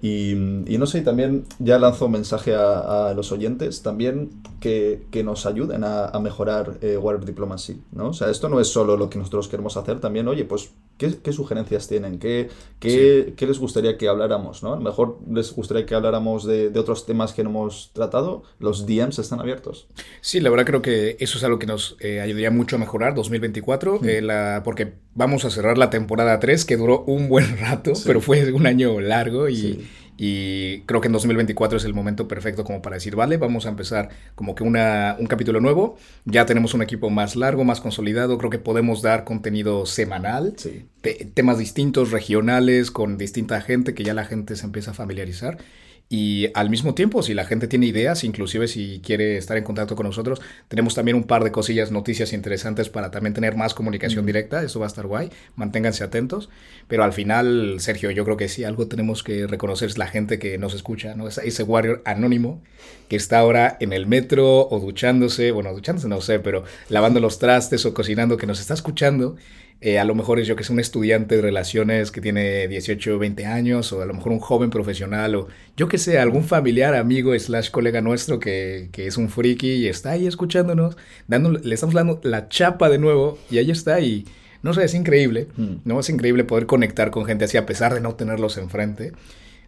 Y, 0.02 0.32
y, 0.32 0.76
no 0.78 0.86
sé, 0.86 1.00
también 1.00 1.46
ya 1.58 1.78
lanzo 1.78 2.06
un 2.06 2.12
mensaje 2.12 2.54
a, 2.54 3.08
a 3.08 3.14
los 3.14 3.32
oyentes, 3.32 3.82
también 3.82 4.30
que, 4.60 5.06
que 5.10 5.24
nos 5.24 5.46
ayuden 5.46 5.84
a, 5.84 6.06
a 6.06 6.20
mejorar 6.20 6.78
eh, 6.82 6.98
Warrior 6.98 7.24
Diplomacy, 7.24 7.80
¿no? 7.92 8.08
O 8.08 8.12
sea, 8.12 8.30
esto 8.30 8.50
no 8.50 8.60
es 8.60 8.68
solo 8.68 8.98
lo 8.98 9.08
que 9.08 9.18
nosotros 9.18 9.48
queremos 9.48 9.76
hacer, 9.78 9.98
también, 9.98 10.28
oye, 10.28 10.44
pues, 10.44 10.70
¿qué, 10.98 11.14
qué 11.22 11.32
sugerencias 11.32 11.88
tienen? 11.88 12.18
¿Qué, 12.18 12.48
qué, 12.78 13.24
sí. 13.26 13.32
¿Qué, 13.36 13.46
les 13.46 13.58
gustaría 13.58 13.96
que 13.96 14.08
habláramos, 14.08 14.62
no? 14.62 14.72
A 14.72 14.76
lo 14.76 14.82
mejor 14.82 15.18
les 15.30 15.54
gustaría 15.54 15.86
que 15.86 15.94
habláramos 15.94 16.44
de, 16.44 16.70
de, 16.70 16.80
otros 16.80 17.06
temas 17.06 17.32
que 17.32 17.44
no 17.44 17.50
hemos 17.50 17.90
tratado, 17.92 18.42
los 18.58 18.86
DMs 18.86 19.18
están 19.18 19.40
abiertos. 19.40 19.86
Sí, 20.20 20.40
la 20.40 20.50
verdad 20.50 20.66
creo 20.66 20.82
que 20.82 21.16
eso 21.20 21.38
es 21.38 21.44
algo 21.44 21.58
que 21.58 21.66
nos 21.66 21.96
eh, 22.00 22.20
ayudaría 22.20 22.50
mucho 22.50 22.76
a 22.76 22.78
mejorar 22.78 23.14
2024, 23.14 24.00
mm. 24.00 24.08
eh, 24.08 24.22
la, 24.22 24.62
porque 24.64 24.94
vamos 25.14 25.44
a 25.44 25.50
cerrar 25.50 25.78
la 25.78 25.90
temporada 25.90 26.38
3, 26.40 26.64
que 26.64 26.76
duró 26.76 27.04
un 27.04 27.28
buen 27.28 27.58
rato, 27.58 27.94
sí. 27.94 28.04
pero 28.06 28.20
fue 28.20 28.52
un 28.52 28.66
año 28.66 29.00
largo 29.00 29.48
y... 29.48 29.86
Y 30.16 30.80
creo 30.82 31.00
que 31.00 31.08
en 31.08 31.12
2024 31.12 31.78
es 31.78 31.84
el 31.84 31.92
momento 31.92 32.26
perfecto 32.26 32.64
como 32.64 32.80
para 32.80 32.96
decir, 32.96 33.16
vale, 33.16 33.36
vamos 33.36 33.66
a 33.66 33.68
empezar 33.68 34.08
como 34.34 34.54
que 34.54 34.64
una, 34.64 35.16
un 35.18 35.26
capítulo 35.26 35.60
nuevo. 35.60 35.96
Ya 36.24 36.46
tenemos 36.46 36.74
un 36.74 36.82
equipo 36.82 37.10
más 37.10 37.36
largo, 37.36 37.64
más 37.64 37.80
consolidado. 37.80 38.38
Creo 38.38 38.50
que 38.50 38.58
podemos 38.58 39.02
dar 39.02 39.24
contenido 39.24 39.84
semanal, 39.86 40.54
sí. 40.56 40.86
te, 41.02 41.26
temas 41.34 41.58
distintos, 41.58 42.10
regionales, 42.12 42.90
con 42.90 43.18
distinta 43.18 43.60
gente, 43.60 43.94
que 43.94 44.04
ya 44.04 44.14
la 44.14 44.24
gente 44.24 44.56
se 44.56 44.64
empieza 44.64 44.92
a 44.92 44.94
familiarizar. 44.94 45.58
Y 46.08 46.50
al 46.54 46.70
mismo 46.70 46.94
tiempo, 46.94 47.20
si 47.22 47.34
la 47.34 47.44
gente 47.44 47.66
tiene 47.66 47.86
ideas, 47.86 48.22
inclusive 48.22 48.68
si 48.68 49.00
quiere 49.04 49.36
estar 49.36 49.56
en 49.56 49.64
contacto 49.64 49.96
con 49.96 50.06
nosotros, 50.06 50.40
tenemos 50.68 50.94
también 50.94 51.16
un 51.16 51.24
par 51.24 51.42
de 51.42 51.50
cosillas, 51.50 51.90
noticias 51.90 52.32
interesantes 52.32 52.88
para 52.88 53.10
también 53.10 53.34
tener 53.34 53.56
más 53.56 53.74
comunicación 53.74 54.22
mm. 54.24 54.26
directa. 54.26 54.62
Eso 54.62 54.78
va 54.78 54.86
a 54.86 54.88
estar 54.88 55.06
guay. 55.06 55.30
Manténganse 55.56 56.04
atentos. 56.04 56.48
Pero 56.86 57.02
al 57.02 57.12
final, 57.12 57.80
Sergio, 57.80 58.12
yo 58.12 58.24
creo 58.24 58.36
que 58.36 58.48
sí, 58.48 58.62
algo 58.62 58.86
tenemos 58.86 59.24
que 59.24 59.48
reconocer 59.48 59.88
es 59.88 59.98
la 59.98 60.06
gente 60.06 60.38
que 60.38 60.58
nos 60.58 60.74
escucha, 60.74 61.16
¿no? 61.16 61.26
Ese 61.26 61.62
warrior 61.64 62.02
anónimo 62.04 62.62
que 63.08 63.16
está 63.16 63.40
ahora 63.40 63.76
en 63.80 63.92
el 63.92 64.06
metro 64.06 64.68
o 64.68 64.78
duchándose, 64.78 65.50
bueno, 65.50 65.72
duchándose 65.72 66.08
no 66.08 66.20
sé, 66.20 66.38
pero 66.38 66.62
lavando 66.88 67.18
los 67.18 67.40
trastes 67.40 67.84
o 67.84 67.94
cocinando, 67.94 68.36
que 68.36 68.46
nos 68.46 68.60
está 68.60 68.74
escuchando 68.74 69.36
eh, 69.80 69.98
a 69.98 70.04
lo 70.04 70.14
mejor 70.14 70.40
es 70.40 70.46
yo 70.46 70.56
que 70.56 70.62
es 70.62 70.70
un 70.70 70.80
estudiante 70.80 71.36
de 71.36 71.42
relaciones 71.42 72.10
que 72.10 72.20
tiene 72.20 72.66
18 72.66 73.16
o 73.16 73.18
20 73.18 73.46
años, 73.46 73.92
o 73.92 74.02
a 74.02 74.06
lo 74.06 74.14
mejor 74.14 74.32
un 74.32 74.38
joven 74.38 74.70
profesional, 74.70 75.34
o 75.34 75.48
yo 75.76 75.88
que 75.88 75.98
sé, 75.98 76.18
algún 76.18 76.44
familiar, 76.44 76.94
amigo, 76.94 77.38
slash 77.38 77.70
colega 77.70 78.00
nuestro 78.00 78.40
que, 78.40 78.88
que 78.92 79.06
es 79.06 79.16
un 79.16 79.28
friki 79.28 79.72
y 79.72 79.88
está 79.88 80.12
ahí 80.12 80.26
escuchándonos, 80.26 80.96
dándole, 81.28 81.60
le 81.62 81.74
estamos 81.74 81.94
dando 81.94 82.20
la 82.22 82.48
chapa 82.48 82.88
de 82.88 82.98
nuevo, 82.98 83.38
y 83.50 83.58
ahí 83.58 83.70
está, 83.70 84.00
y 84.00 84.24
no 84.62 84.72
sé, 84.72 84.84
es 84.84 84.94
increíble, 84.94 85.48
mm. 85.56 85.74
¿no? 85.84 86.00
Es 86.00 86.08
increíble 86.08 86.44
poder 86.44 86.66
conectar 86.66 87.10
con 87.10 87.24
gente 87.24 87.44
así 87.44 87.56
a 87.56 87.66
pesar 87.66 87.94
de 87.94 88.00
no 88.00 88.14
tenerlos 88.14 88.56
enfrente. 88.56 89.12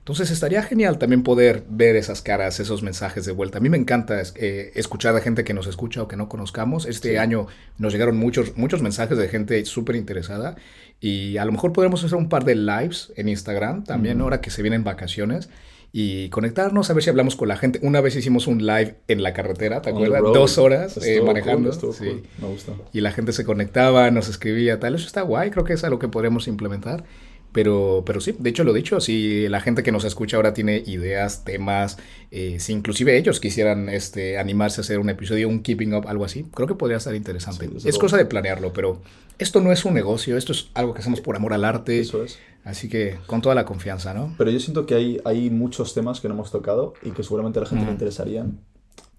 Entonces 0.09 0.31
estaría 0.31 0.63
genial 0.63 0.97
también 0.97 1.23
poder 1.23 1.65
ver 1.69 1.95
esas 1.95 2.23
caras, 2.23 2.61
esos 2.61 2.83
mensajes 2.83 3.27
de 3.27 3.33
vuelta. 3.33 3.59
A 3.59 3.61
mí 3.61 3.69
me 3.69 3.77
encanta 3.77 4.23
eh, 4.37 4.73
escuchar 4.75 5.15
a 5.15 5.21
gente 5.21 5.45
que 5.45 5.53
nos 5.53 5.67
escucha 5.67 6.03
o 6.03 6.09
que 6.09 6.17
no 6.17 6.31
conozcamos. 6.31 6.87
Este 6.87 7.11
sí. 7.11 7.17
año 7.19 7.47
nos 7.77 7.93
llegaron 7.93 8.17
muchos, 8.17 8.57
muchos 8.57 8.81
mensajes 8.81 9.19
de 9.19 9.29
gente 9.29 9.63
súper 9.67 9.97
interesada 9.97 10.57
y 10.99 11.37
a 11.37 11.45
lo 11.45 11.53
mejor 11.53 11.75
podremos 11.75 12.03
hacer 12.05 12.17
un 12.17 12.31
par 12.31 12.47
de 12.47 12.55
lives 12.55 13.13
en 13.17 13.29
Instagram 13.29 13.85
también, 13.85 14.17
mm. 14.17 14.21
ahora 14.23 14.41
que 14.41 14.49
se 14.49 14.63
vienen 14.63 14.83
vacaciones 14.83 15.51
y 15.93 16.31
conectarnos 16.31 16.89
a 16.89 16.95
ver 16.95 17.03
si 17.03 17.11
hablamos 17.11 17.37
con 17.37 17.49
la 17.49 17.59
gente. 17.59 17.79
Una 17.83 18.01
vez 18.01 18.17
hicimos 18.17 18.47
un 18.47 18.67
live 18.67 18.97
en 19.09 19.23
la 19.23 19.35
carretera, 19.35 19.83
¿te 19.83 19.91
acuerdas? 19.91 20.23
Dos 20.23 20.57
horas 20.57 20.97
eh, 21.05 21.21
manejando. 21.21 21.71
Cool, 21.79 21.93
sí. 21.93 22.05
cool. 22.07 22.23
Me 22.41 22.49
gusta. 22.49 22.73
Y 22.95 23.03
la 23.03 23.13
gente 23.13 23.35
se 23.35 23.45
conectaba, 23.45 24.11
nos 24.11 24.31
escribía, 24.31 24.81
tal. 24.81 24.95
Eso 24.95 25.07
está 25.07 25.21
guay, 25.21 25.51
creo 25.51 25.65
que 25.65 25.75
es 25.75 25.85
algo 25.85 25.99
que 25.99 26.09
podríamos 26.09 26.49
implementar. 26.49 27.05
Pero, 27.53 28.03
pero 28.05 28.21
sí, 28.21 28.37
de 28.39 28.51
hecho 28.51 28.63
lo 28.63 28.73
dicho, 28.73 29.01
si 29.01 29.49
la 29.49 29.61
gente 29.61 29.83
que 29.83 29.91
nos 29.91 30.05
escucha 30.05 30.37
ahora 30.37 30.53
tiene 30.53 30.83
ideas, 30.87 31.45
temas, 31.45 31.97
eh, 32.31 32.61
si 32.61 32.73
inclusive 32.73 33.17
ellos 33.17 33.41
quisieran 33.41 33.89
este, 33.89 34.39
animarse 34.39 34.81
a 34.81 34.83
hacer 34.83 34.99
un 34.99 35.09
episodio, 35.09 35.49
un 35.49 35.63
keeping 35.63 35.95
up, 35.95 36.07
algo 36.09 36.25
así, 36.25 36.45
creo 36.55 36.69
que 36.69 36.75
podría 36.75 36.99
estar 36.99 37.15
interesante. 37.15 37.69
Sí, 37.79 37.89
es 37.89 37.99
cosa 37.99 38.19
de 38.19 38.27
planearlo, 38.27 38.73
pero 38.73 39.01
esto 39.39 39.61
no 39.61 39.73
es 39.73 39.85
un 39.85 39.95
negocio, 39.95 40.37
esto 40.37 40.53
es 40.53 40.71
algo 40.75 40.93
que 40.93 41.01
hacemos 41.01 41.21
por 41.21 41.37
amor 41.37 41.55
al 41.55 41.65
arte. 41.65 42.01
Eso 42.01 42.23
es. 42.23 42.39
Así 42.65 42.89
que 42.89 43.17
con 43.27 43.41
toda 43.41 43.55
la 43.55 43.65
confianza, 43.65 44.13
¿no? 44.13 44.35
Pero 44.37 44.51
yo 44.51 44.61
siento 44.61 44.85
que 44.85 44.95
hay, 44.95 45.21
hay 45.25 45.49
muchos 45.49 45.95
temas 45.95 46.21
que 46.21 46.29
no 46.29 46.35
hemos 46.35 46.51
tocado 46.51 46.93
y 47.03 47.13
que 47.13 47.23
seguramente 47.23 47.59
a 47.59 47.63
la 47.63 47.69
gente 47.69 47.85
mm. 47.85 47.87
le 47.87 47.93
interesarían. 47.93 48.61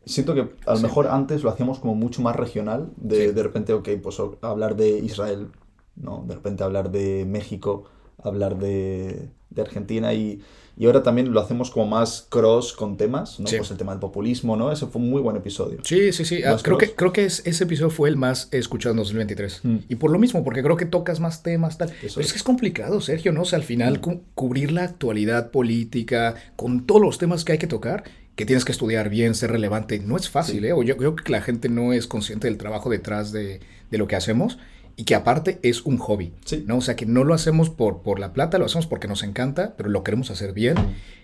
Siento 0.06 0.36
que 0.36 0.42
a 0.66 0.72
lo 0.72 0.78
sí. 0.78 0.84
mejor 0.84 1.08
antes 1.08 1.44
lo 1.44 1.50
hacíamos 1.50 1.80
como 1.80 1.96
mucho 1.96 2.22
más 2.22 2.36
regional, 2.36 2.92
de, 2.98 3.30
sí. 3.30 3.34
de 3.34 3.44
repente, 3.44 3.74
ok, 3.74 3.90
pues 4.04 4.18
hablar 4.42 4.76
de 4.76 5.00
Israel, 5.00 5.48
¿no? 5.96 6.24
De 6.28 6.36
repente 6.36 6.64
hablar 6.64 6.92
de 6.92 7.26
México 7.26 7.86
hablar 8.24 8.58
de, 8.58 9.30
de 9.50 9.62
Argentina 9.62 10.14
y, 10.14 10.42
y, 10.78 10.86
ahora 10.86 11.04
también 11.04 11.32
lo 11.32 11.40
hacemos 11.40 11.72
como 11.72 11.88
más 11.88 12.28
cross 12.30 12.74
con 12.74 12.98
temas, 12.98 13.40
¿no? 13.40 13.48
Sí. 13.48 13.58
Pues 13.58 13.72
el 13.72 13.78
tema 13.78 13.92
del 13.92 14.00
populismo, 14.00 14.56
¿no? 14.56 14.72
Ese 14.72 14.88
fue 14.88 15.02
un 15.02 15.10
muy 15.10 15.22
buen 15.22 15.36
episodio. 15.36 15.80
Sí, 15.84 16.12
sí, 16.14 16.26
sí. 16.26 16.44
Ah, 16.44 16.58
creo, 16.62 16.78
que, 16.78 16.94
creo 16.94 17.12
que 17.12 17.26
es, 17.26 17.42
ese 17.46 17.66
episodio 17.66 17.90
fue 17.90 18.10
el 18.10 18.18
más 18.18 18.48
escuchado 18.52 18.92
en 18.92 18.98
2023. 18.98 19.62
Mm. 19.64 19.78
Y 19.90 19.96
por 19.96 20.12
lo 20.12 20.20
mismo, 20.20 20.44
porque 20.44 20.64
creo 20.64 20.78
que 20.78 20.86
tocas 20.86 21.20
más 21.20 21.44
temas, 21.44 21.78
tal. 21.78 21.90
Eso 21.90 21.98
Pero 22.00 22.22
es. 22.22 22.28
es 22.28 22.34
que 22.34 22.38
es 22.38 22.44
complicado, 22.44 23.02
Sergio, 23.02 23.32
¿no? 23.32 23.42
O 23.42 23.46
sea, 23.46 23.58
al 23.58 23.64
final 23.64 23.98
mm. 23.98 24.02
cu 24.02 24.22
cubrir 24.36 24.72
la 24.72 24.84
actualidad 24.84 25.52
política 25.52 26.36
con 26.56 26.86
todos 26.86 27.02
los 27.02 27.18
temas 27.18 27.44
que 27.44 27.54
hay 27.54 27.58
que 27.58 27.68
tocar, 27.68 28.04
que 28.36 28.46
tienes 28.46 28.64
que 28.64 28.72
estudiar 28.72 29.10
bien, 29.10 29.36
ser 29.36 29.52
relevante, 29.52 30.00
no 30.00 30.16
es 30.16 30.30
fácil, 30.30 30.62
sí. 30.62 30.68
¿eh? 30.68 30.74
O 30.74 30.84
yo 30.84 30.96
creo 30.96 31.16
que 31.16 31.30
la 31.32 31.42
gente 31.42 31.68
no 31.68 31.92
es 31.92 32.08
consciente 32.08 32.48
del 32.48 32.58
trabajo 32.58 32.90
detrás 32.90 33.32
de, 33.32 33.60
de 33.92 33.98
lo 33.98 34.08
que 34.08 34.16
hacemos 34.16 34.58
y 35.00 35.06
que 35.06 35.16
aparte 35.16 35.60
es 35.64 35.84
un 35.84 35.98
hobby, 35.98 36.34
sí. 36.44 36.66
¿no? 36.68 36.80
O 36.80 36.82
sea, 36.82 36.98
que 36.98 37.06
no 37.06 37.24
lo 37.24 37.34
hacemos 37.34 37.70
por, 37.70 38.02
por 38.02 38.20
la 38.20 38.34
plata, 38.34 38.58
lo 38.58 38.66
hacemos 38.66 38.86
porque 38.86 39.08
nos 39.08 39.24
encanta, 39.24 39.76
pero 39.78 39.88
lo 39.88 40.04
queremos 40.04 40.30
hacer 40.30 40.52
bien. 40.52 40.76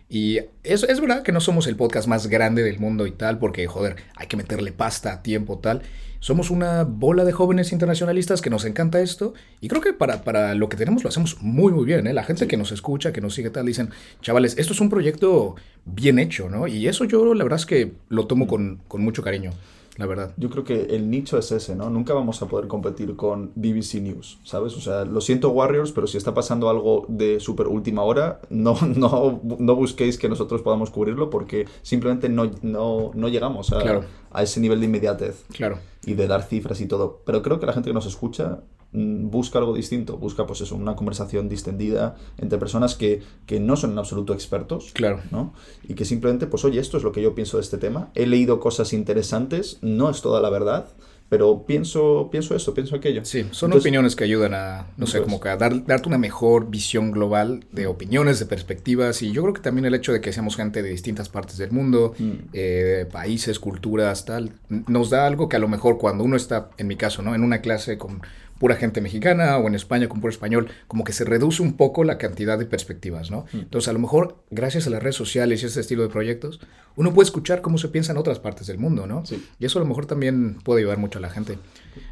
Y 0.08 0.38
es, 0.63 0.84
es 0.84 1.01
verdad 1.01 1.24
que 1.24 1.34
no 1.34 1.41
somos 1.41 1.67
el 1.67 1.75
podcast 1.75 2.08
más 2.08 2.27
grande 2.27 2.63
del 2.63 2.79
mundo 2.79 3.05
y 3.05 3.12
tal, 3.12 3.38
porque, 3.38 3.67
joder, 3.67 3.98
hay 4.15 4.27
que 4.27 4.38
meterle 4.38 4.72
pasta, 4.72 5.22
tiempo, 5.22 5.58
tal. 5.58 5.82
Somos 6.22 6.51
una 6.51 6.86
bola 6.86 7.25
de 7.25 7.34
jóvenes 7.34 7.74
internacionalistas 7.74 8.41
que 8.41 8.50
nos 8.50 8.63
encanta 8.63 9.01
esto 9.01 9.34
y 9.60 9.67
creo 9.67 9.82
que 9.82 9.91
para, 9.91 10.24
para 10.24 10.55
lo 10.55 10.70
que 10.70 10.77
tenemos 10.77 11.03
lo 11.03 11.10
hacemos 11.10 11.41
muy, 11.41 11.74
muy 11.74 11.84
bien. 11.84 12.08
¿eh? 12.08 12.13
La 12.13 12.24
gente 12.24 12.46
sí. 12.46 12.48
que 12.48 12.55
nos 12.55 12.72
escucha, 12.72 13.12
que 13.12 13.20
nos 13.20 13.34
sigue 13.34 13.50
tal, 13.50 13.65
dicen, 13.65 13.89
chavales, 14.22 14.58
esto 14.58 14.72
es 14.72 14.79
un 14.79 14.89
proyecto 14.89 15.58
bien 15.84 16.17
hecho, 16.17 16.50
¿no? 16.50 16.70
Y 16.70 16.88
eso 16.88 17.03
yo 17.03 17.34
la 17.34 17.44
verdad 17.44 17.60
es 17.60 17.65
que 17.65 17.91
lo 18.08 18.25
tomo 18.25 18.48
con, 18.48 18.79
con 18.88 19.01
mucho 19.01 19.22
cariño 19.22 19.51
la 19.98 20.06
verdad. 20.06 20.34
Yo 20.38 20.50
creo 20.50 20.64
que 20.64 20.96
el 20.96 21.10
nicho 21.10 21.38
es 21.38 21.52
ese, 21.52 21.75
¿no? 21.75 21.90
Nunca 21.90 22.14
vamos 22.14 22.42
a 22.42 22.48
poder 22.48 22.68
competir 22.68 23.16
con 23.16 23.52
BBC 23.56 23.96
News, 24.02 24.40
¿sabes? 24.44 24.75
O 24.75 24.82
sea, 24.82 25.06
lo 25.06 25.22
siento 25.22 25.50
Warriors, 25.50 25.92
pero 25.94 26.06
si 26.08 26.18
está 26.18 26.34
pasando 26.34 26.70
algo 26.70 27.06
de 27.08 27.40
súper 27.40 27.68
última 27.68 28.04
hora, 28.04 28.42
no, 28.50 28.78
no, 28.96 29.40
no 29.44 29.75
busquéis 29.75 30.18
que 30.18 30.28
nosotros 30.28 30.62
podamos 30.62 30.90
cubrirlo 30.90 31.30
porque 31.30 31.66
simplemente 31.82 32.28
no, 32.28 32.52
no, 32.62 33.12
no 33.14 33.28
llegamos 33.30 33.72
a, 33.72 33.80
claro. 33.80 34.04
a 34.32 34.44
ese 34.44 34.60
nivel 34.60 34.80
de 34.82 34.86
inmediatez. 34.88 35.46
Claro. 35.54 35.80
Y 36.06 36.14
de 36.14 36.28
dar 36.28 36.44
cifras 36.44 36.82
y 36.82 36.88
todo. 36.88 37.22
Pero 37.25 37.42
creo 37.42 37.60
que 37.60 37.66
la 37.66 37.74
gente 37.74 37.90
que 37.90 37.94
nos 37.94 38.06
escucha 38.06 38.60
busca 38.96 39.60
algo 39.60 39.75
distinto, 39.75 40.18
busca 40.18 40.46
pues 40.46 40.62
eso, 40.62 40.75
una 40.75 40.96
conversación 40.96 41.50
distendida 41.50 42.16
entre 42.38 42.58
personas 42.58 42.96
que, 42.96 43.22
que 43.46 43.60
no 43.60 43.75
son 43.75 43.92
en 43.92 44.00
absoluto 44.00 44.34
expertos, 44.34 44.92
claro. 44.94 45.22
¿no? 45.32 45.54
Y 45.88 45.96
que 45.96 46.06
simplemente, 46.06 46.48
pues 46.48 46.64
oye, 46.66 46.80
esto 46.80 46.98
es 46.98 47.04
lo 47.04 47.12
que 47.12 47.22
yo 47.22 47.36
pienso 47.36 47.58
de 47.58 47.64
este 47.64 47.78
tema, 47.78 48.10
he 48.16 48.25
leído 48.25 48.60
cosas 48.60 48.94
interesantes, 48.94 49.80
no 49.82 50.10
es 50.10 50.22
toda 50.22 50.42
la 50.42 50.50
verdad, 50.50 50.88
pero 51.28 51.66
pienso, 51.66 52.30
pienso 52.32 52.56
esto, 52.56 52.74
pienso 52.74 52.96
aquello. 52.96 53.25
Sí, 53.25 53.48
son 53.50 53.74
opiniones 53.74 54.16
que 54.16 54.24
ayudan 54.24 54.54
a, 54.54 54.88
no 54.96 55.08
sé, 55.08 55.22
como 55.22 55.40
que 55.40 55.50
a 55.50 55.58
dar, 55.58 55.84
darte 55.86 56.08
una 56.08 56.20
mejor 56.20 56.70
visión 56.70 57.12
global 57.12 57.66
de 57.72 57.88
opiniones, 57.88 58.40
de 58.40 58.46
perspectivas, 58.46 59.24
y 59.24 59.32
yo 59.32 59.42
creo 59.42 59.54
que 59.56 59.62
también 59.62 59.86
el 59.86 59.96
hecho 59.96 60.14
de 60.14 60.22
que 60.22 60.32
seamos 60.32 60.56
gente 60.56 60.84
de 60.84 60.90
distintas 60.90 61.30
partes 61.30 61.58
del 61.58 61.72
mundo, 61.72 62.14
mm. 62.18 62.32
eh, 62.54 63.08
países, 63.12 63.60
culturas, 63.60 64.25
tal, 64.25 64.54
nos 64.70 65.10
da 65.10 65.25
algo 65.25 65.50
que 65.50 65.56
a 65.56 65.60
lo 65.60 65.68
mejor 65.68 65.98
cuando 65.98 66.24
uno 66.24 66.36
está, 66.36 66.70
en 66.78 66.88
mi 66.88 66.96
caso, 66.96 67.24
¿no? 67.24 67.34
En 67.34 67.44
una 67.44 67.60
clase 67.60 67.98
con 67.98 68.22
pura 68.59 68.75
gente 68.75 69.01
mexicana 69.01 69.57
o 69.57 69.67
en 69.67 69.75
España 69.75 70.07
con 70.07 70.21
puro 70.21 70.31
español, 70.31 70.69
como 70.88 71.03
que 71.03 71.13
se 71.13 71.25
reduce 71.25 71.62
un 71.62 71.74
poco 71.74 72.03
la 72.03 72.17
cantidad 72.17 72.57
de 72.57 72.65
perspectivas, 72.65 73.31
¿no? 73.31 73.45
Mm. 73.51 73.59
Entonces, 73.59 73.89
a 73.89 73.93
lo 73.93 74.00
mejor, 74.00 74.38
gracias 74.50 74.88
a 74.88 74.89
las 74.89 75.03
redes 75.03 75.15
sociales 75.15 75.62
y 75.63 75.65
este 75.65 75.81
estilo 75.81 76.03
de 76.03 76.09
proyectos, 76.09 76.59
uno 76.95 77.13
puede 77.13 77.25
escuchar 77.25 77.62
cómo 77.62 77.77
se 77.77 77.89
piensa 77.89 78.13
en 78.13 78.17
otras 78.17 78.39
partes 78.39 78.67
del 78.67 78.77
mundo, 78.77 79.07
¿no? 79.07 79.25
Sí. 79.25 79.45
Y 79.59 79.65
eso 79.65 79.79
a 79.79 79.81
lo 79.81 79.88
mejor 79.88 80.05
también 80.05 80.55
puede 80.63 80.81
ayudar 80.81 80.97
mucho 80.97 81.19
a 81.19 81.21
la 81.21 81.29
gente. 81.29 81.57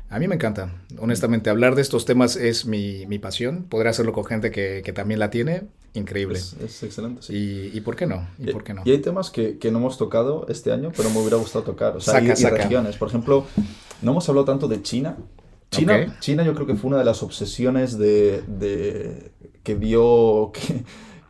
A 0.09 0.19
mí 0.19 0.27
me 0.27 0.35
encanta, 0.35 0.71
honestamente, 0.99 1.49
hablar 1.49 1.75
de 1.75 1.81
estos 1.81 2.05
temas 2.05 2.35
es 2.35 2.65
mi, 2.65 3.05
mi 3.07 3.19
pasión. 3.19 3.63
Poder 3.63 3.87
hacerlo 3.87 4.13
con 4.13 4.25
gente 4.25 4.51
que, 4.51 4.81
que 4.83 4.93
también 4.93 5.19
la 5.19 5.29
tiene, 5.29 5.63
increíble. 5.93 6.37
Es, 6.37 6.83
excelente, 6.83 7.23
sí. 7.23 7.33
Y, 7.33 7.77
y, 7.77 7.81
por 7.81 7.95
qué 7.95 8.05
no? 8.05 8.27
¿Y, 8.37 8.51
por 8.51 8.63
qué 8.63 8.73
no? 8.73 8.83
Y 8.85 8.91
hay 8.91 8.99
temas 8.99 9.31
que, 9.31 9.57
que, 9.57 9.71
no 9.71 9.79
hemos 9.79 9.97
tocado 9.97 10.45
este 10.49 10.71
año, 10.71 10.91
pero 10.95 11.09
me 11.09 11.19
hubiera 11.19 11.37
gustado 11.37 11.63
tocar. 11.63 11.95
O 11.95 12.01
sea, 12.01 12.17
hay, 12.17 12.27
regiones. 12.27 12.97
Por 12.97 13.07
ejemplo, 13.07 13.45
no 14.01 14.11
hemos 14.11 14.27
hablado 14.29 14.45
tanto 14.45 14.67
de 14.67 14.81
China, 14.83 15.17
China, 15.73 16.17
China 16.19 16.43
yo 16.43 16.53
creo 16.53 16.67
que 16.67 16.75
fue 16.75 16.89
una 16.89 16.97
de 16.97 17.05
las 17.05 17.23
obsesiones 17.23 17.97
de, 17.97 18.43
de 18.47 19.31
que 19.63 19.75
dio 19.75 20.51
que, 20.53 20.83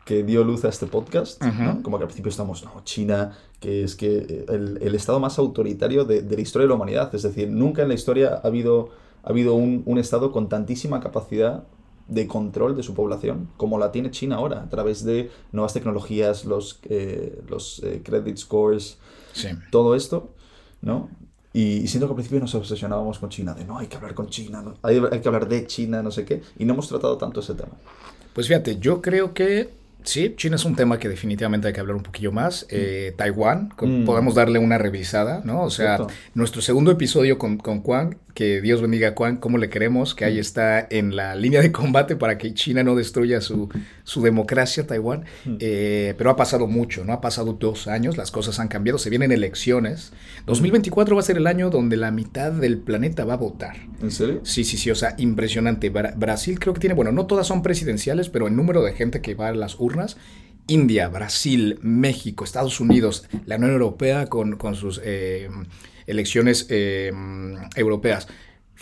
que, 0.04 0.22
dio 0.22 0.44
luz 0.44 0.64
a 0.64 0.68
este 0.68 0.86
podcast. 0.86 1.42
Como 1.82 1.98
que 1.98 2.04
al 2.04 2.08
principio 2.08 2.30
estamos, 2.30 2.64
no, 2.64 2.82
China, 2.84 3.36
que 3.60 3.84
es 3.84 3.96
que 3.96 4.44
el, 4.48 4.78
el 4.80 4.94
estado 4.94 5.20
más 5.20 5.38
autoritario 5.38 6.04
de, 6.04 6.22
de, 6.22 6.36
la 6.36 6.42
historia 6.42 6.64
de 6.64 6.68
la 6.68 6.74
humanidad. 6.74 7.14
Es 7.14 7.22
decir, 7.22 7.48
nunca 7.48 7.82
en 7.82 7.88
la 7.88 7.94
historia 7.94 8.40
ha 8.42 8.46
habido, 8.46 8.90
ha 9.22 9.30
habido 9.30 9.54
un, 9.54 9.82
un 9.86 9.98
estado 9.98 10.32
con 10.32 10.48
tantísima 10.48 11.00
capacidad 11.00 11.64
de 12.08 12.26
control 12.26 12.76
de 12.76 12.82
su 12.82 12.94
población, 12.94 13.48
como 13.56 13.78
la 13.78 13.90
tiene 13.90 14.10
China 14.10 14.36
ahora, 14.36 14.62
a 14.62 14.68
través 14.68 15.04
de 15.04 15.30
nuevas 15.52 15.72
tecnologías, 15.72 16.44
los, 16.44 16.80
eh, 16.84 17.42
los 17.48 17.82
eh, 17.82 18.02
credit 18.04 18.36
scores, 18.36 18.98
todo 19.70 19.94
esto, 19.94 20.30
¿no? 20.82 21.08
Y, 21.54 21.86
siento 21.86 22.08
que 22.08 22.10
al 22.10 22.16
principio 22.16 22.40
nos 22.40 22.54
obsesionábamos 22.54 23.20
con 23.20 23.30
China, 23.30 23.54
de 23.54 23.64
no, 23.64 23.78
hay 23.78 23.86
que 23.86 23.96
hablar 23.96 24.12
con 24.12 24.28
China, 24.28 24.62
hay, 24.82 25.00
hay, 25.10 25.20
que 25.20 25.28
hablar 25.28 25.48
de 25.48 25.66
China, 25.66 26.02
no 26.02 26.10
sé 26.10 26.24
qué, 26.24 26.42
y 26.58 26.64
no 26.64 26.74
hemos 26.74 26.88
tratado 26.88 27.16
tanto 27.16 27.40
ese 27.40 27.54
tema. 27.54 27.72
Pues 28.34 28.48
fíjate, 28.48 28.78
yo 28.80 29.00
creo 29.00 29.32
que 29.32 29.70
sí, 30.04 30.34
China 30.36 30.56
es 30.56 30.64
un 30.64 30.76
tema 30.76 30.98
que 30.98 31.08
definitivamente 31.08 31.68
hay 31.68 31.72
que 31.72 31.80
hablar 31.80 31.96
un 31.96 32.02
poquillo 32.02 32.32
más. 32.32 32.66
Eh, 32.68 33.14
Taiwán, 33.16 33.72
mm. 33.80 34.04
podemos 34.04 34.34
darle 34.34 34.58
una 34.58 34.78
revisada, 34.78 35.42
¿no? 35.44 35.62
O 35.62 35.70
sea, 35.70 36.06
nuestro 36.34 36.60
segundo 36.60 36.90
episodio 36.90 37.38
con, 37.38 37.56
con 37.56 37.82
Juan 37.82 38.18
que 38.34 38.60
Dios 38.60 38.82
bendiga 38.82 39.08
a 39.08 39.14
Juan, 39.14 39.36
cómo 39.36 39.58
le 39.58 39.70
queremos, 39.70 40.14
que 40.14 40.24
ahí 40.24 40.38
está 40.38 40.86
en 40.90 41.14
la 41.14 41.36
línea 41.36 41.62
de 41.62 41.70
combate 41.72 42.16
para 42.16 42.36
que 42.36 42.52
China 42.52 42.82
no 42.82 42.96
destruya 42.96 43.40
su, 43.40 43.68
su 44.02 44.22
democracia, 44.22 44.86
Taiwán. 44.86 45.24
Eh, 45.60 46.14
pero 46.18 46.30
ha 46.30 46.36
pasado 46.36 46.66
mucho, 46.66 47.04
¿no? 47.04 47.12
Ha 47.12 47.20
pasado 47.20 47.52
dos 47.52 47.86
años, 47.86 48.16
las 48.16 48.32
cosas 48.32 48.58
han 48.58 48.68
cambiado, 48.68 48.98
se 48.98 49.08
vienen 49.08 49.30
elecciones. 49.30 50.12
2024 50.46 51.14
va 51.14 51.20
a 51.20 51.24
ser 51.24 51.36
el 51.36 51.46
año 51.46 51.70
donde 51.70 51.96
la 51.96 52.10
mitad 52.10 52.50
del 52.50 52.78
planeta 52.78 53.24
va 53.24 53.34
a 53.34 53.38
votar. 53.38 53.76
¿En 54.02 54.10
serio? 54.10 54.40
Sí, 54.42 54.64
sí, 54.64 54.76
sí, 54.76 54.90
o 54.90 54.96
sea, 54.96 55.14
impresionante. 55.18 55.90
Brasil 55.90 56.58
creo 56.58 56.74
que 56.74 56.80
tiene, 56.80 56.94
bueno, 56.94 57.12
no 57.12 57.26
todas 57.26 57.46
son 57.46 57.62
presidenciales, 57.62 58.28
pero 58.28 58.48
el 58.48 58.56
número 58.56 58.82
de 58.82 58.94
gente 58.94 59.20
que 59.20 59.34
va 59.34 59.48
a 59.48 59.54
las 59.54 59.78
urnas 59.78 60.16
India, 60.66 61.08
Brasil, 61.08 61.78
México, 61.82 62.44
Estados 62.44 62.80
Unidos, 62.80 63.28
la 63.46 63.56
Unión 63.56 63.72
Europea 63.72 64.26
con, 64.26 64.58
sus 64.74 65.00
eh, 65.04 65.48
elecciones 66.06 66.66
eh, 66.70 67.12
europeas. 67.76 68.28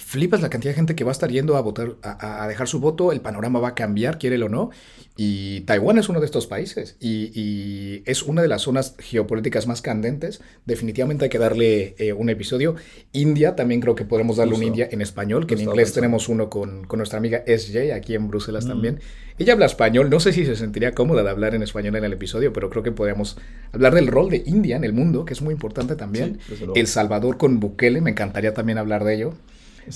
Flipas 0.04 0.42
la 0.42 0.50
cantidad 0.50 0.72
de 0.72 0.74
gente 0.74 0.94
que 0.94 1.04
va 1.04 1.10
a 1.10 1.12
estar 1.12 1.30
yendo 1.30 1.56
a 1.56 1.60
votar, 1.60 1.94
a, 2.02 2.46
dejar 2.48 2.66
su 2.66 2.80
voto, 2.80 3.12
el 3.12 3.20
panorama 3.20 3.60
va 3.60 3.68
a 3.68 3.74
cambiar, 3.74 4.18
quiere 4.18 4.42
o 4.42 4.48
no. 4.48 4.70
Y 5.16 5.60
Taiwán 5.60 5.98
es 5.98 6.08
uno 6.08 6.20
de 6.20 6.26
estos 6.26 6.46
países 6.46 6.96
y, 7.00 8.02
es 8.04 8.22
una 8.22 8.42
de 8.42 8.48
las 8.48 8.62
zonas 8.62 8.96
geopolíticas 8.98 9.66
más 9.66 9.80
candentes. 9.80 10.40
Definitivamente 10.66 11.24
hay 11.24 11.30
que 11.30 11.38
darle 11.38 11.94
eh, 11.98 12.12
un 12.12 12.30
episodio. 12.30 12.74
India, 13.12 13.54
también 13.54 13.80
creo 13.80 13.94
que 13.94 14.04
podemos 14.04 14.36
darle 14.36 14.54
un 14.54 14.62
India 14.62 14.88
en 14.90 15.00
español, 15.00 15.46
que 15.46 15.54
en 15.54 15.60
inglés 15.60 15.92
tenemos 15.92 16.28
uno 16.28 16.50
con, 16.50 16.84
con, 16.84 16.98
nuestra 16.98 17.18
amiga 17.18 17.44
SJ 17.46 17.92
aquí 17.94 18.14
en 18.14 18.28
Bruselas 18.28 18.64
mm. 18.64 18.68
también. 18.68 19.00
Ella 19.38 19.52
habla 19.52 19.66
español, 19.66 20.10
no 20.10 20.20
sé 20.20 20.32
si 20.32 20.44
se 20.44 20.56
sentiría 20.56 20.92
cómoda 20.92 21.22
de 21.22 21.30
hablar 21.30 21.54
en 21.54 21.62
español 21.62 21.96
en 21.96 22.04
el 22.04 22.12
episodio, 22.12 22.52
pero 22.52 22.70
creo 22.70 22.82
que 22.82 22.92
podríamos 22.92 23.38
hablar 23.72 23.94
del 23.94 24.08
rol 24.08 24.30
de 24.30 24.42
India 24.46 24.76
en 24.76 24.84
el 24.84 24.92
mundo, 24.92 25.24
que 25.24 25.32
es 25.32 25.42
muy 25.42 25.54
importante 25.54 25.96
también. 25.96 26.38
el 26.74 26.86
Salvador 26.86 27.38
con 27.38 27.60
Bukele, 27.60 28.00
me 28.00 28.10
encantaría 28.10 28.52
también 28.52 28.78
hablar 28.78 29.04
de 29.04 29.14
ello. 29.14 29.34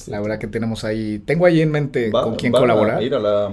La 0.09 0.21
verdad 0.21 0.39
que 0.39 0.47
tenemos 0.47 0.85
ahí, 0.85 1.19
tengo 1.21 1.47
ahí 1.47 1.61
en 1.61 1.71
mente 1.71 2.11
con 2.11 2.37
quién 2.37 2.53
colaborar. 2.53 2.99
A 2.99 3.03
ir 3.03 3.15
a 3.15 3.19
la, 3.19 3.51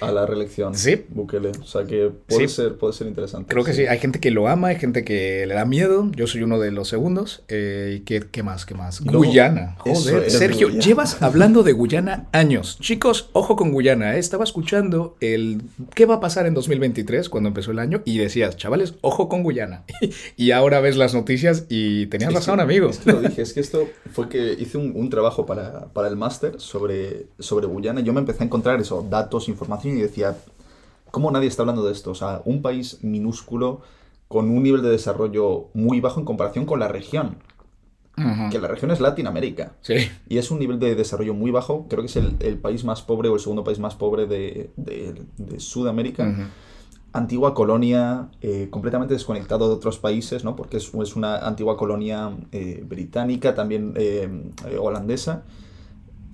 a 0.00 0.12
la 0.12 0.26
reelección. 0.26 0.74
Sí. 0.74 1.04
Bukele. 1.08 1.50
O 1.60 1.66
sea 1.66 1.84
que 1.84 2.10
puede, 2.26 2.48
ser, 2.48 2.76
puede 2.76 2.92
ser 2.92 3.06
interesante. 3.06 3.52
Creo 3.52 3.64
que 3.64 3.72
sí. 3.72 3.86
Hay 3.86 3.98
gente 3.98 4.20
que 4.20 4.30
lo 4.30 4.48
ama, 4.48 4.68
hay 4.68 4.76
gente 4.76 5.04
que 5.04 5.44
le 5.46 5.54
da 5.54 5.64
miedo. 5.64 6.10
Yo 6.14 6.26
soy 6.26 6.42
uno 6.42 6.58
de 6.58 6.70
los 6.70 6.88
segundos. 6.88 7.42
Eh, 7.48 7.98
¿Y 7.98 8.00
qué, 8.00 8.20
qué, 8.30 8.42
más? 8.42 8.66
¿Qué 8.66 8.74
más? 8.74 9.00
Guyana. 9.00 9.76
Joder, 9.78 10.30
Sergio, 10.30 10.68
llevas 10.68 11.22
hablando 11.22 11.62
de 11.62 11.72
Guyana 11.72 12.28
años. 12.32 12.78
Chicos, 12.80 13.30
ojo 13.32 13.56
con 13.56 13.72
Guyana. 13.72 14.16
¿eh? 14.16 14.18
Estaba 14.18 14.44
escuchando 14.44 15.16
el 15.20 15.62
qué 15.94 16.06
va 16.06 16.16
a 16.16 16.20
pasar 16.20 16.46
en 16.46 16.54
2023 16.54 17.28
cuando 17.28 17.48
empezó 17.48 17.70
el 17.70 17.78
año 17.78 18.02
y 18.04 18.18
decías, 18.18 18.56
chavales, 18.56 18.94
ojo 19.00 19.28
con 19.28 19.42
Guyana. 19.42 19.84
y 20.36 20.50
ahora 20.52 20.80
ves 20.80 20.96
las 20.96 21.14
noticias 21.14 21.66
y 21.68 22.06
tenías 22.06 22.32
razón, 22.32 22.60
amigo. 22.60 22.88
Es 22.90 22.98
que 22.98 23.12
lo 23.12 23.20
dije, 23.20 23.42
es 23.42 23.52
que 23.52 23.60
esto 23.60 23.88
fue 24.12 24.28
que 24.28 24.52
hice 24.58 24.78
un, 24.78 24.92
un 24.94 25.10
trabajo 25.10 25.46
para, 25.46 25.86
para 25.92 26.08
el 26.08 26.16
máster 26.16 26.60
sobre, 26.60 27.26
sobre 27.38 27.66
Guyana. 27.66 28.00
Yo 28.00 28.12
me 28.12 28.20
empecé 28.20 28.42
a 28.42 28.46
encontrar 28.46 28.80
eso, 28.80 29.06
datos, 29.08 29.48
información 29.48 29.89
y 29.96 30.02
decía, 30.02 30.36
¿cómo 31.10 31.30
nadie 31.30 31.48
está 31.48 31.62
hablando 31.62 31.84
de 31.84 31.92
esto? 31.92 32.10
O 32.10 32.14
sea, 32.14 32.42
un 32.44 32.62
país 32.62 32.98
minúsculo 33.02 33.80
con 34.28 34.48
un 34.48 34.62
nivel 34.62 34.82
de 34.82 34.90
desarrollo 34.90 35.68
muy 35.74 36.00
bajo 36.00 36.20
en 36.20 36.26
comparación 36.26 36.64
con 36.64 36.80
la 36.80 36.88
región. 36.88 37.38
Que 38.50 38.58
la 38.58 38.68
región 38.68 38.90
es 38.90 39.00
Latinoamérica. 39.00 39.72
Sí. 39.80 39.94
Y 40.28 40.36
es 40.36 40.50
un 40.50 40.58
nivel 40.58 40.78
de 40.78 40.94
desarrollo 40.94 41.32
muy 41.32 41.50
bajo. 41.50 41.86
Creo 41.88 42.02
que 42.02 42.08
es 42.08 42.16
el, 42.16 42.58
país 42.58 42.84
más 42.84 43.00
pobre 43.00 43.30
o 43.30 43.34
el 43.34 43.40
segundo 43.40 43.64
país 43.64 43.78
más 43.78 43.94
pobre 43.94 44.26
de, 44.26 44.70
Sudamérica. 45.56 46.50
Antigua 47.12 47.54
colonia, 47.54 48.28
eh, 48.42 48.68
completamente 48.70 49.14
desconectado 49.14 49.68
de 49.68 49.74
otros 49.74 49.98
países, 49.98 50.44
¿no? 50.44 50.54
Porque 50.54 50.76
es, 50.76 50.92
una 50.92 51.38
antigua 51.38 51.78
colonia 51.78 52.36
eh, 52.52 52.84
británica, 52.86 53.54
también 53.54 53.94
eh, 53.96 54.28
holandesa 54.78 55.44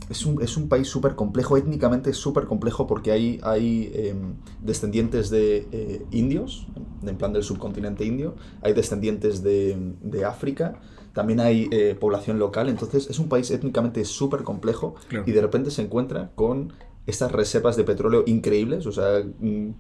es 0.09 0.25
un, 0.25 0.43
es 0.43 0.57
un 0.57 0.69
país 0.69 0.89
súper 0.89 1.15
complejo, 1.15 1.57
étnicamente 1.57 2.13
súper 2.13 2.45
complejo 2.45 2.87
porque 2.87 3.13
hay, 3.13 3.41
hay 3.43 3.91
em, 3.95 4.35
descendientes 4.61 5.31
de 5.31 5.67
eh, 5.73 6.07
indios, 6.11 6.67
en 7.03 7.17
plan 7.17 7.33
del 7.33 7.43
subcontinente 7.43 8.05
indio, 8.05 8.37
hay 8.63 8.73
descendientes 8.73 9.43
de, 9.43 9.77
de 10.03 10.25
África, 10.25 10.81
también 11.13 11.41
hay 11.41 11.69
eh, 11.73 11.97
población 11.99 12.39
local, 12.39 12.69
entonces 12.69 13.09
es 13.09 13.19
un 13.19 13.29
país 13.29 13.51
étnicamente 13.51 14.05
súper 14.05 14.43
complejo 14.43 14.95
y 15.25 15.33
de 15.33 15.41
repente 15.41 15.71
se 15.71 15.83
encuentra 15.83 16.31
con 16.35 16.73
estas 17.07 17.33
reservas 17.33 17.77
de 17.77 17.85
petróleo 17.85 18.23
increíbles, 18.27 18.87
o 18.87 18.93
sea... 18.93 19.25
Mm, 19.41 19.71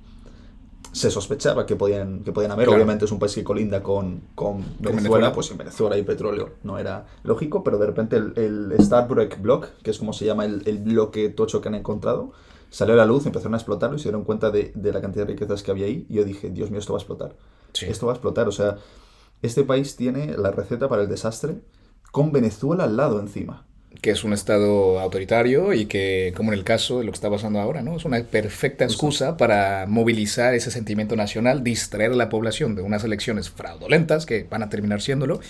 se 0.97 1.11
sospechaba 1.11 1.67
que 1.67 1.77
podían, 1.77 2.25
que 2.25 2.33
podían 2.33 2.53
haber. 2.53 2.71
Obviamente 2.71 3.05
es 3.05 3.13
un 3.13 3.19
país 3.19 3.35
que 3.35 3.45
colinda 3.45 3.83
con, 3.83 4.23
con, 4.35 4.65
Venezuela, 4.79 5.31
pues 5.31 5.51
en 5.51 5.59
Venezuela 5.59 5.95
hay 5.95 6.03
petróleo, 6.03 6.55
no 6.63 6.79
era 6.79 7.07
lógico, 7.23 7.63
pero 7.63 7.77
de 7.77 7.85
repente 7.85 8.17
el, 8.17 8.33
el 8.37 8.75
Starbreak 8.81 9.43
Block, 9.43 9.69
que 9.83 9.91
es 9.91 9.99
como 9.99 10.15
se 10.15 10.25
llama 10.25 10.47
el, 10.47 10.63
el, 10.65 10.79
bloque 10.79 11.29
tocho 11.29 11.61
que 11.61 11.69
han 11.69 11.75
encontrado, 11.75 12.33
salió 12.71 12.95
a 12.95 12.97
la 12.97 13.05
luz, 13.05 13.27
empezaron 13.27 13.53
a 13.53 13.59
explotarlo 13.59 13.97
y 13.97 13.99
se 13.99 14.05
dieron 14.05 14.25
cuenta 14.25 14.51
de, 14.51 14.73
de, 14.75 14.93
la 14.93 15.03
cantidad 15.03 15.27
de 15.27 15.33
riquezas 15.33 15.63
que 15.63 15.71
había 15.71 15.85
ahí. 15.85 16.07
Y 16.09 16.15
yo 16.15 16.25
dije, 16.25 16.49
Dios 16.49 16.71
mío, 16.71 16.81
esto 16.81 16.95
va 16.95 16.99
a 16.99 17.03
explotar. 17.03 17.37
Esto 17.79 18.07
va 18.07 18.13
a 18.13 18.15
explotar. 18.15 18.49
O 18.49 18.53
sea, 18.53 18.79
este 19.43 19.65
país 19.65 19.97
tiene 19.97 20.39
la 20.39 20.51
receta 20.51 20.89
para 20.89 21.03
el 21.03 21.09
desastre 21.09 21.61
con 22.11 22.33
Venezuela 22.33 22.85
al 22.85 22.97
lado 22.97 23.21
encima 23.21 23.67
que 24.01 24.11
es 24.11 24.25
un 24.25 24.33
Estado 24.33 25.01
autoritario 25.01 25.72
y 25.72 25.87
que, 25.87 26.33
como 26.37 26.53
en 26.53 26.59
el 26.59 26.64
caso 26.64 26.99
de 26.99 27.05
lo 27.05 27.12
que 27.12 27.16
está 27.16 27.31
pasando 27.31 27.61
ahora, 27.61 27.83
¿no? 27.83 27.96
es 27.96 28.05
una 28.05 28.22
perfecta 28.22 28.85
excusa 28.85 29.37
para 29.37 29.87
movilizar 29.88 30.55
ese 30.55 30.70
sentimiento 30.70 31.16
nacional, 31.16 31.64
distraer 31.64 32.12
a 32.12 32.16
la 32.16 32.29
población 32.29 32.75
de 32.75 32.83
unas 32.83 33.05
elecciones 33.05 33.51
fraudulentas 33.51 34.27
que 34.27 34.44
van 34.44 34.62
a 34.62 34.68
terminar 34.68 35.01
siéndolo. 35.01 35.40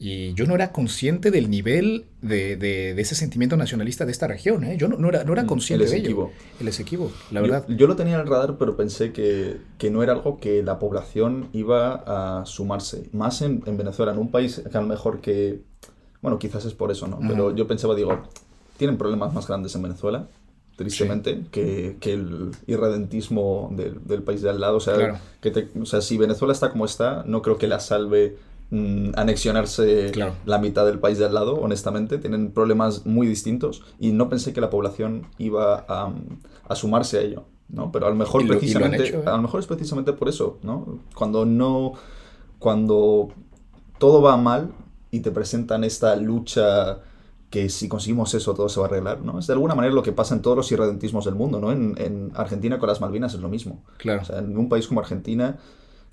Y 0.00 0.32
yo 0.34 0.46
no 0.46 0.54
era 0.54 0.70
consciente 0.70 1.32
del 1.32 1.50
nivel 1.50 2.04
de, 2.22 2.56
de, 2.56 3.00
ese 3.00 3.16
sentimiento 3.16 3.56
nacionalista 3.56 4.06
de 4.06 4.12
esta 4.12 4.28
región. 4.28 4.62
¿eh? 4.62 4.76
Yo 4.76 4.86
no, 4.86 4.96
no, 4.96 5.08
era, 5.08 5.24
no 5.24 5.32
era 5.32 5.42
mm, 5.42 5.46
consciente 5.46 5.86
de 5.86 5.96
ello. 5.96 6.30
El 6.60 6.68
Esequibo, 6.68 7.10
la 7.32 7.40
verdad. 7.40 7.64
Yo, 7.66 7.88
lo 7.88 7.96
tenía 7.96 8.14
en 8.14 8.20
el 8.20 8.28
radar, 8.28 8.58
pero 8.58 8.76
pensé 8.76 9.10
que, 9.12 9.56
que, 9.76 9.90
no 9.90 10.04
era 10.04 10.12
algo 10.12 10.38
que 10.38 10.62
la 10.62 10.78
población 10.78 11.48
iba 11.52 12.04
a 12.06 12.46
sumarse. 12.46 13.08
Más 13.12 13.42
en, 13.42 13.64
en 13.66 13.76
Venezuela, 13.76 14.12
en 14.12 14.18
un 14.18 14.30
país 14.30 14.62
que 14.70 14.78
a 14.78 14.80
lo 14.80 14.86
mejor 14.86 15.20
que 15.20 15.62
bueno, 16.22 16.38
quizás 16.38 16.64
es 16.64 16.74
por 16.74 16.90
eso, 16.90 17.06
¿no? 17.06 17.18
Pero 17.20 17.54
yo 17.54 17.66
pensaba, 17.66 17.94
digo, 17.94 18.18
tienen 18.76 18.96
problemas 18.98 19.32
más 19.34 19.46
grandes 19.46 19.74
en 19.74 19.82
Venezuela, 19.82 20.26
tristemente, 20.76 21.44
que, 21.50 21.96
que, 22.00 22.12
el 22.12 22.50
irredentismo 22.66 23.68
del, 23.72 24.04
del, 24.06 24.22
país 24.22 24.42
de 24.42 24.50
al 24.50 24.60
lado. 24.60 24.76
O 24.76 24.80
sea, 24.80 25.20
que 25.40 25.68
o 25.80 25.86
sea, 25.86 26.00
si 26.00 26.16
Venezuela 26.18 26.52
está 26.52 26.70
como 26.70 26.84
está, 26.84 27.24
no 27.26 27.42
creo 27.42 27.58
que 27.58 27.66
la 27.66 27.80
salve 27.80 28.36
mm, 28.70 29.10
anexionarse 29.16 30.10
Claro. 30.12 30.34
la 30.46 30.58
mitad 30.58 30.86
del 30.86 30.98
país 31.00 31.18
de 31.18 31.26
al 31.26 31.34
lado, 31.34 31.54
honestamente. 31.56 32.18
Tienen 32.18 32.52
problemas 32.52 33.06
muy 33.06 33.26
distintos 33.26 33.82
y 33.98 34.12
no 34.12 34.28
pensé 34.28 34.52
que 34.52 34.60
la 34.60 34.70
población 34.70 35.26
iba 35.38 35.84
a, 35.88 36.12
a 36.68 36.74
sumarse 36.76 37.18
a 37.18 37.22
ello. 37.22 37.44
¿no? 37.68 37.92
Pero 37.92 38.06
a 38.06 38.10
lo 38.10 38.16
mejor 38.16 38.42
lo- 38.44 38.48
precisamente, 38.48 39.08
hecho, 39.08 39.18
¿eh? 39.18 39.22
a 39.26 39.32
lo 39.32 39.42
mejor 39.42 39.60
es 39.60 39.66
precisamente 39.66 40.12
por 40.14 40.28
eso, 40.28 40.58
¿no? 40.62 41.00
Cuando 41.14 41.44
no, 41.44 41.92
cuando 42.58 43.28
todo 43.98 44.22
va 44.22 44.36
mal 44.36 44.70
y 45.10 45.20
te 45.20 45.30
presentan 45.30 45.84
esta 45.84 46.14
lucha 46.16 46.98
que 47.50 47.70
si 47.70 47.88
conseguimos 47.88 48.34
eso 48.34 48.52
todo 48.54 48.68
se 48.68 48.78
va 48.78 48.86
a 48.86 48.88
arreglar, 48.90 49.22
¿no? 49.22 49.38
Es 49.38 49.46
de 49.46 49.54
alguna 49.54 49.74
manera 49.74 49.94
lo 49.94 50.02
que 50.02 50.12
pasa 50.12 50.34
en 50.34 50.42
todos 50.42 50.56
los 50.56 50.70
irredentismos 50.70 51.24
del 51.24 51.34
mundo, 51.34 51.58
¿no? 51.60 51.72
En, 51.72 51.94
en 51.98 52.30
Argentina 52.34 52.78
con 52.78 52.88
las 52.88 53.00
Malvinas 53.00 53.32
es 53.34 53.40
lo 53.40 53.48
mismo. 53.48 53.82
Claro. 53.96 54.20
O 54.22 54.24
sea, 54.24 54.38
en 54.40 54.56
un 54.58 54.68
país 54.68 54.86
como 54.86 55.00
Argentina 55.00 55.56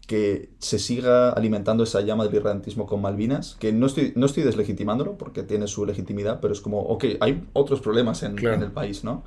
que 0.08 0.51
se 0.60 0.77
siga 0.79 1.31
alimentando 1.31 1.84
esa 1.84 1.99
llama 2.01 2.25
del 2.25 2.36
irredentismo 2.36 2.86
con 2.86 3.01
Malvinas, 3.01 3.58
que 3.60 3.73
no 3.73 3.88
estoy, 3.88 4.13
no 4.15 4.27
estoy 4.27 4.43
deslegitimándolo 4.43 5.17
porque 5.17 5.41
tiene 5.43 5.67
su 5.67 5.86
legitimidad, 5.86 6.39
pero 6.41 6.53
es 6.53 6.62
como, 6.62 6.79
ok, 6.79 7.05
hay 7.19 7.43
otros 7.53 7.81
problemas 7.81 8.21
en, 8.23 8.36
Claro. 8.36 8.55
en 8.58 8.63
el 8.63 8.71
país, 8.71 9.03
¿no? 9.03 9.23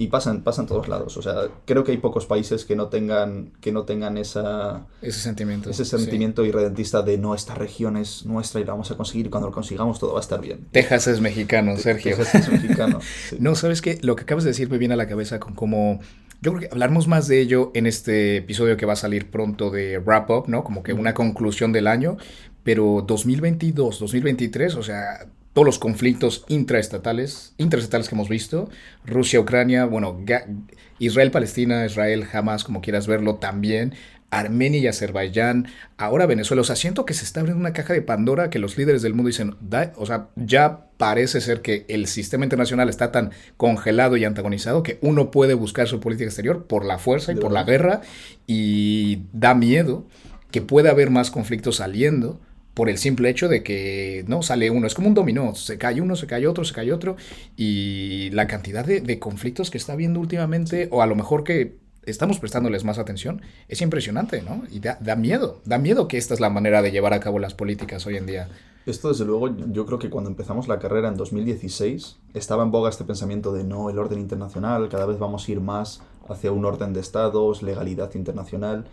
Y 0.00 0.06
pasan, 0.06 0.44
pasan 0.44 0.66
todos 0.66 0.86
lados. 0.86 1.16
O 1.16 1.22
sea, 1.22 1.48
creo 1.64 1.82
que 1.82 1.90
hay 1.90 1.98
pocos 1.98 2.24
países 2.24 2.64
que 2.64 2.76
no 2.76 2.86
tengan, 2.86 3.50
que 3.60 3.72
no 3.72 3.82
tengan 3.82 4.16
esa, 4.16 4.86
Ese 5.02 5.18
sentimiento. 5.18 5.70
ese 5.70 5.84
sí. 5.84 5.90
sentimiento 5.98 6.44
irredentista 6.44 7.02
de 7.02 7.18
no, 7.18 7.34
esta 7.34 7.56
región 7.56 7.96
es 7.96 8.24
nuestra 8.24 8.60
y 8.60 8.64
la 8.64 8.70
vamos 8.72 8.92
a 8.92 8.96
conseguir 8.96 9.28
cuando 9.28 9.48
lo 9.48 9.52
consigamos 9.54 9.98
todo 9.98 10.12
va 10.12 10.20
a 10.20 10.22
estar 10.22 10.40
bien. 10.40 10.68
Texas 10.70 11.08
es 11.08 11.20
mexicano, 11.20 11.76
Sergio. 11.76 12.16
Texas 12.16 12.46
es 12.46 12.48
mexicano. 12.48 13.00
sí. 13.28 13.38
No, 13.40 13.56
sabes 13.56 13.82
que 13.82 13.98
lo 14.02 14.14
que 14.14 14.22
acabas 14.22 14.44
de 14.44 14.50
decir 14.50 14.70
me 14.70 14.78
viene 14.78 14.94
a 14.94 14.96
la 14.96 15.08
cabeza 15.08 15.40
con 15.40 15.54
cómo. 15.54 15.98
Yo 16.40 16.52
creo 16.52 16.60
que 16.60 16.72
hablaremos 16.72 17.08
más 17.08 17.26
de 17.26 17.40
ello 17.40 17.72
en 17.74 17.88
este 17.88 18.36
episodio 18.36 18.76
que 18.76 18.86
va 18.86 18.92
a 18.92 18.96
salir 18.96 19.28
pronto 19.32 19.70
de 19.70 19.98
Wrap 19.98 20.30
Up, 20.30 20.44
¿no? 20.46 20.62
Como 20.62 20.84
que 20.84 20.92
una 20.92 21.12
conclusión 21.12 21.72
del 21.72 21.88
año. 21.88 22.18
Pero 22.62 23.02
2022, 23.04 23.98
2023, 23.98 24.76
o 24.76 24.82
sea, 24.84 25.26
todos 25.58 25.66
los 25.66 25.80
conflictos 25.80 26.44
intraestatales, 26.46 27.52
interestatales 27.58 28.08
que 28.08 28.14
hemos 28.14 28.28
visto, 28.28 28.70
Rusia, 29.04 29.40
Ucrania, 29.40 29.86
bueno, 29.86 30.20
Israel, 31.00 31.32
Palestina, 31.32 31.84
Israel, 31.84 32.24
Hamas, 32.32 32.62
como 32.62 32.80
quieras 32.80 33.08
verlo 33.08 33.36
también, 33.36 33.92
Armenia 34.30 34.78
y 34.78 34.86
Azerbaiyán, 34.86 35.66
ahora 35.96 36.26
Venezuela, 36.26 36.60
o 36.60 36.64
sea, 36.64 36.76
siento 36.76 37.04
que 37.04 37.12
se 37.14 37.24
está 37.24 37.40
abriendo 37.40 37.58
una 37.60 37.72
caja 37.72 37.92
de 37.92 38.02
Pandora 38.02 38.50
que 38.50 38.60
los 38.60 38.78
líderes 38.78 39.02
del 39.02 39.14
mundo 39.14 39.26
dicen, 39.30 39.56
"Da- 39.60 39.92
o 39.96 40.06
sea, 40.06 40.28
ya 40.36 40.84
parece 40.96 41.40
ser 41.40 41.60
que 41.60 41.84
el 41.88 42.06
sistema 42.06 42.44
internacional 42.44 42.88
está 42.88 43.10
tan 43.10 43.32
congelado 43.56 44.16
y 44.16 44.24
antagonizado 44.24 44.84
que 44.84 44.98
uno 45.02 45.32
puede 45.32 45.54
buscar 45.54 45.88
su 45.88 45.98
política 45.98 46.26
exterior 46.28 46.66
por 46.66 46.84
la 46.84 46.98
fuerza 46.98 47.32
y 47.32 47.34
por 47.36 47.50
la 47.50 47.64
guerra 47.64 48.02
y 48.46 49.22
da 49.32 49.54
miedo 49.56 50.06
que 50.52 50.62
pueda 50.62 50.90
haber 50.90 51.10
más 51.10 51.32
conflictos 51.32 51.76
saliendo 51.76 52.40
por 52.78 52.88
el 52.88 52.96
simple 52.96 53.28
hecho 53.28 53.48
de 53.48 53.64
que 53.64 54.24
no 54.28 54.40
sale 54.40 54.70
uno, 54.70 54.86
es 54.86 54.94
como 54.94 55.08
un 55.08 55.14
dominó, 55.14 55.52
se 55.56 55.78
cae 55.78 56.00
uno, 56.00 56.14
se 56.14 56.28
cae 56.28 56.46
otro, 56.46 56.64
se 56.64 56.72
cae 56.72 56.92
otro, 56.92 57.16
y 57.56 58.30
la 58.30 58.46
cantidad 58.46 58.84
de, 58.84 59.00
de 59.00 59.18
conflictos 59.18 59.68
que 59.72 59.78
está 59.78 59.94
habiendo 59.94 60.20
últimamente, 60.20 60.86
o 60.92 61.02
a 61.02 61.06
lo 61.06 61.16
mejor 61.16 61.42
que 61.42 61.78
estamos 62.06 62.38
prestándoles 62.38 62.84
más 62.84 62.98
atención, 62.98 63.42
es 63.66 63.82
impresionante, 63.82 64.42
¿no? 64.42 64.62
Y 64.70 64.78
da, 64.78 64.96
da 65.00 65.16
miedo, 65.16 65.60
da 65.64 65.78
miedo 65.78 66.06
que 66.06 66.18
esta 66.18 66.34
es 66.34 66.38
la 66.38 66.50
manera 66.50 66.80
de 66.80 66.92
llevar 66.92 67.14
a 67.14 67.18
cabo 67.18 67.40
las 67.40 67.52
políticas 67.52 68.06
hoy 68.06 68.16
en 68.16 68.26
día. 68.26 68.48
Esto, 68.86 69.08
desde 69.08 69.24
luego, 69.24 69.56
yo 69.72 69.84
creo 69.84 69.98
que 69.98 70.08
cuando 70.08 70.30
empezamos 70.30 70.68
la 70.68 70.78
carrera 70.78 71.08
en 71.08 71.16
2016, 71.16 72.16
estaba 72.34 72.62
en 72.62 72.70
boga 72.70 72.90
este 72.90 73.02
pensamiento 73.02 73.52
de 73.52 73.64
no, 73.64 73.90
el 73.90 73.98
orden 73.98 74.20
internacional, 74.20 74.88
cada 74.88 75.06
vez 75.06 75.18
vamos 75.18 75.48
a 75.48 75.50
ir 75.50 75.60
más 75.60 76.00
hacia 76.28 76.52
un 76.52 76.64
orden 76.64 76.92
de 76.92 77.00
estados, 77.00 77.60
legalidad 77.64 78.14
internacional. 78.14 78.84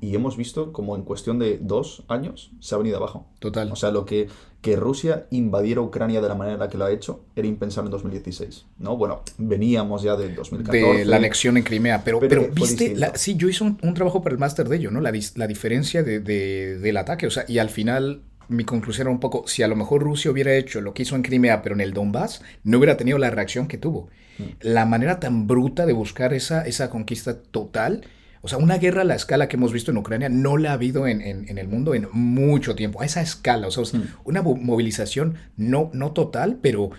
Y 0.00 0.14
hemos 0.14 0.36
visto 0.36 0.72
como 0.72 0.96
en 0.96 1.02
cuestión 1.02 1.38
de 1.38 1.58
dos 1.60 2.04
años 2.08 2.52
se 2.60 2.74
ha 2.74 2.78
venido 2.78 2.96
abajo. 2.96 3.26
Total. 3.38 3.70
O 3.70 3.76
sea, 3.76 3.90
lo 3.90 4.06
que, 4.06 4.28
que 4.62 4.76
Rusia 4.76 5.26
invadiera 5.30 5.82
Ucrania 5.82 6.22
de 6.22 6.28
la 6.28 6.34
manera 6.34 6.54
en 6.54 6.60
la 6.60 6.68
que 6.70 6.78
lo 6.78 6.86
ha 6.86 6.90
hecho 6.90 7.20
era 7.36 7.46
impensable 7.46 7.88
en 7.88 7.92
2016. 7.92 8.64
¿no? 8.78 8.96
Bueno, 8.96 9.22
veníamos 9.36 10.02
ya 10.02 10.16
de 10.16 10.32
2014. 10.34 10.98
de 11.00 11.04
la 11.04 11.16
anexión 11.16 11.56
en 11.58 11.64
Crimea. 11.64 12.02
Pero, 12.02 12.18
Pero 12.20 12.48
viste, 12.50 12.96
la- 12.96 13.14
sí, 13.14 13.36
yo 13.36 13.48
hice 13.48 13.62
un, 13.62 13.78
un 13.82 13.92
trabajo 13.94 14.22
para 14.22 14.32
el 14.32 14.38
máster 14.38 14.68
de 14.70 14.76
ello, 14.76 14.90
¿no? 14.90 15.00
La, 15.02 15.12
la 15.34 15.46
diferencia 15.46 16.02
de, 16.02 16.20
de- 16.20 16.78
del 16.78 16.96
ataque. 16.96 17.26
O 17.26 17.30
sea, 17.30 17.44
y 17.46 17.58
al 17.58 17.68
final 17.68 18.22
mi 18.48 18.64
conclusión 18.64 19.06
era 19.06 19.12
un 19.12 19.20
poco, 19.20 19.44
si 19.46 19.62
a 19.62 19.68
lo 19.68 19.76
mejor 19.76 20.02
Rusia 20.02 20.30
hubiera 20.30 20.54
hecho 20.56 20.80
lo 20.80 20.92
que 20.94 21.02
hizo 21.02 21.14
en 21.14 21.22
Crimea, 21.22 21.62
pero 21.62 21.74
en 21.74 21.80
el 21.82 21.92
Donbass, 21.92 22.42
no 22.64 22.78
hubiera 22.78 22.96
tenido 22.96 23.18
la 23.18 23.30
reacción 23.30 23.68
que 23.68 23.78
tuvo. 23.78 24.08
Mm. 24.38 24.42
La 24.62 24.86
manera 24.86 25.20
tan 25.20 25.46
bruta 25.46 25.84
de 25.86 25.92
buscar 25.92 26.32
esa, 26.32 26.66
esa 26.66 26.88
conquista 26.90 27.40
total. 27.42 28.06
O 28.42 28.48
sea, 28.48 28.58
una 28.58 28.78
guerra 28.78 29.02
a 29.02 29.04
la 29.04 29.14
escala 29.14 29.48
que 29.48 29.56
hemos 29.56 29.72
visto 29.72 29.90
en 29.90 29.98
Ucrania 29.98 30.28
no 30.28 30.56
la 30.56 30.70
ha 30.70 30.74
habido 30.74 31.06
en, 31.06 31.20
en- 31.20 31.48
en 31.48 31.58
el 31.58 31.68
mundo 31.68 31.94
en 31.94 32.08
mucho 32.12 32.74
tiempo, 32.74 33.02
a 33.02 33.04
esa 33.04 33.20
escala. 33.20 33.66
O 33.66 33.70
sea, 33.70 33.84
Mm. 33.98 34.04
una 34.24 34.42
mo- 34.42 34.56
movilización 34.56 35.34
no, 35.56 35.90
no 35.92 36.12
total, 36.12 36.58
pero 36.62 36.90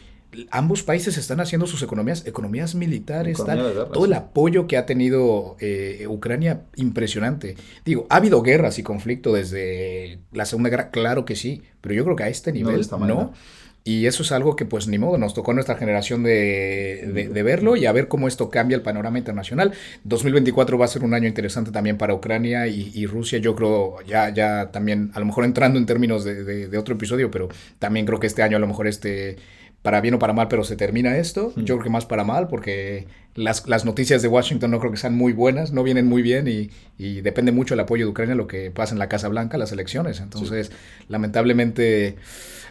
ambos 0.50 0.82
países 0.84 1.18
están 1.18 1.42
haciendo 1.42 1.68
sus 1.68 1.84
economías, 1.84 2.26
economías 2.26 2.74
militares, 2.74 3.38
Economía 3.40 3.64
tal. 3.66 3.74
guerra, 3.74 3.90
todo 3.92 4.06
el 4.06 4.14
apoyo 4.14 4.66
que 4.66 4.78
ha 4.78 4.86
tenido 4.86 5.58
eh, 5.60 6.06
Ucrania, 6.08 6.62
impresionante. 6.78 7.58
Digo, 7.84 8.06
ha 8.10 8.16
habido 8.18 8.42
guerras 8.42 8.80
y 8.80 8.84
conflicto 8.84 9.34
desde 9.34 10.20
la 10.32 10.46
Segunda 10.46 10.70
Guerra, 10.70 10.90
claro 10.92 11.26
que 11.26 11.36
sí, 11.36 11.64
pero 11.82 11.96
yo 11.96 12.04
creo 12.06 12.16
que 12.16 12.24
a 12.24 12.30
este 12.30 12.54
nivel 12.54 12.80
no. 12.92 13.34
Y 13.84 14.06
eso 14.06 14.22
es 14.22 14.32
algo 14.32 14.56
que 14.56 14.66
pues 14.66 14.88
ni 14.88 15.00
modo, 15.00 15.18
nos 15.18 15.34
tocó 15.34 15.52
a 15.52 15.54
nuestra 15.56 15.76
generación 15.76 16.22
de, 16.22 17.10
de- 17.14 17.30
de 17.30 17.44
verlo 17.44 17.76
y 17.76 17.88
a 17.88 17.92
ver 17.92 18.08
cómo 18.08 18.28
esto 18.28 18.52
cambia 18.52 18.76
el 18.76 18.84
panorama 18.84 19.18
internacional. 19.18 19.74
2024 20.04 20.78
va 20.78 20.86
a 20.86 20.88
ser 20.88 21.04
un 21.04 21.16
año 21.16 21.28
interesante 21.28 21.72
también 21.72 21.98
para 21.98 22.14
Ucrania 22.14 22.68
y, 22.68 22.92
y 22.94 23.08
Rusia. 23.08 23.40
Yo 23.40 23.56
creo, 23.56 23.96
ya, 24.08 24.30
ya 24.32 24.70
también, 24.72 25.10
a 25.16 25.20
lo 25.20 25.26
mejor 25.26 25.46
entrando 25.46 25.80
en 25.80 25.88
términos 25.88 26.24
de, 26.24 26.44
de- 26.44 26.68
de 26.68 26.78
otro 26.78 26.94
episodio, 26.94 27.32
pero 27.32 27.50
también 27.80 28.06
creo 28.06 28.20
que 28.20 28.28
este 28.28 28.44
año 28.44 28.58
a 28.58 28.60
lo 28.60 28.68
mejor 28.68 28.86
este, 28.88 29.38
para 29.82 30.00
bien 30.00 30.14
o 30.14 30.20
para 30.20 30.34
mal, 30.34 30.48
pero 30.48 30.64
se 30.64 30.76
termina 30.76 31.18
esto. 31.18 31.52
Mm. 31.56 31.62
Yo 31.62 31.76
creo 31.78 31.84
que 31.86 31.90
más 31.90 32.06
para 32.06 32.24
mal 32.24 32.50
porque 32.50 33.08
las, 33.34 33.68
las 33.68 33.84
noticias 33.84 34.22
de 34.22 34.28
Washington 34.28 34.70
no 34.70 34.80
creo 34.80 34.92
que 34.92 34.98
sean 34.98 35.16
muy 35.16 35.34
buenas, 35.34 35.72
no 35.72 35.82
vienen 35.82 36.06
muy 36.06 36.22
bien 36.22 36.48
y, 36.48 36.70
y 37.00 37.22
depende 37.22 37.52
mucho 37.52 37.74
el 37.74 37.80
apoyo 37.80 38.06
de 38.06 38.12
Ucrania 38.12 38.36
lo 38.36 38.46
que 38.46 38.70
pasa 38.70 38.94
en 38.94 39.00
la 39.00 39.10
Casa 39.10 39.28
Blanca, 39.28 39.58
las 39.58 39.72
elecciones. 39.72 40.20
Entonces, 40.20 40.72
lamentablemente 41.10 42.18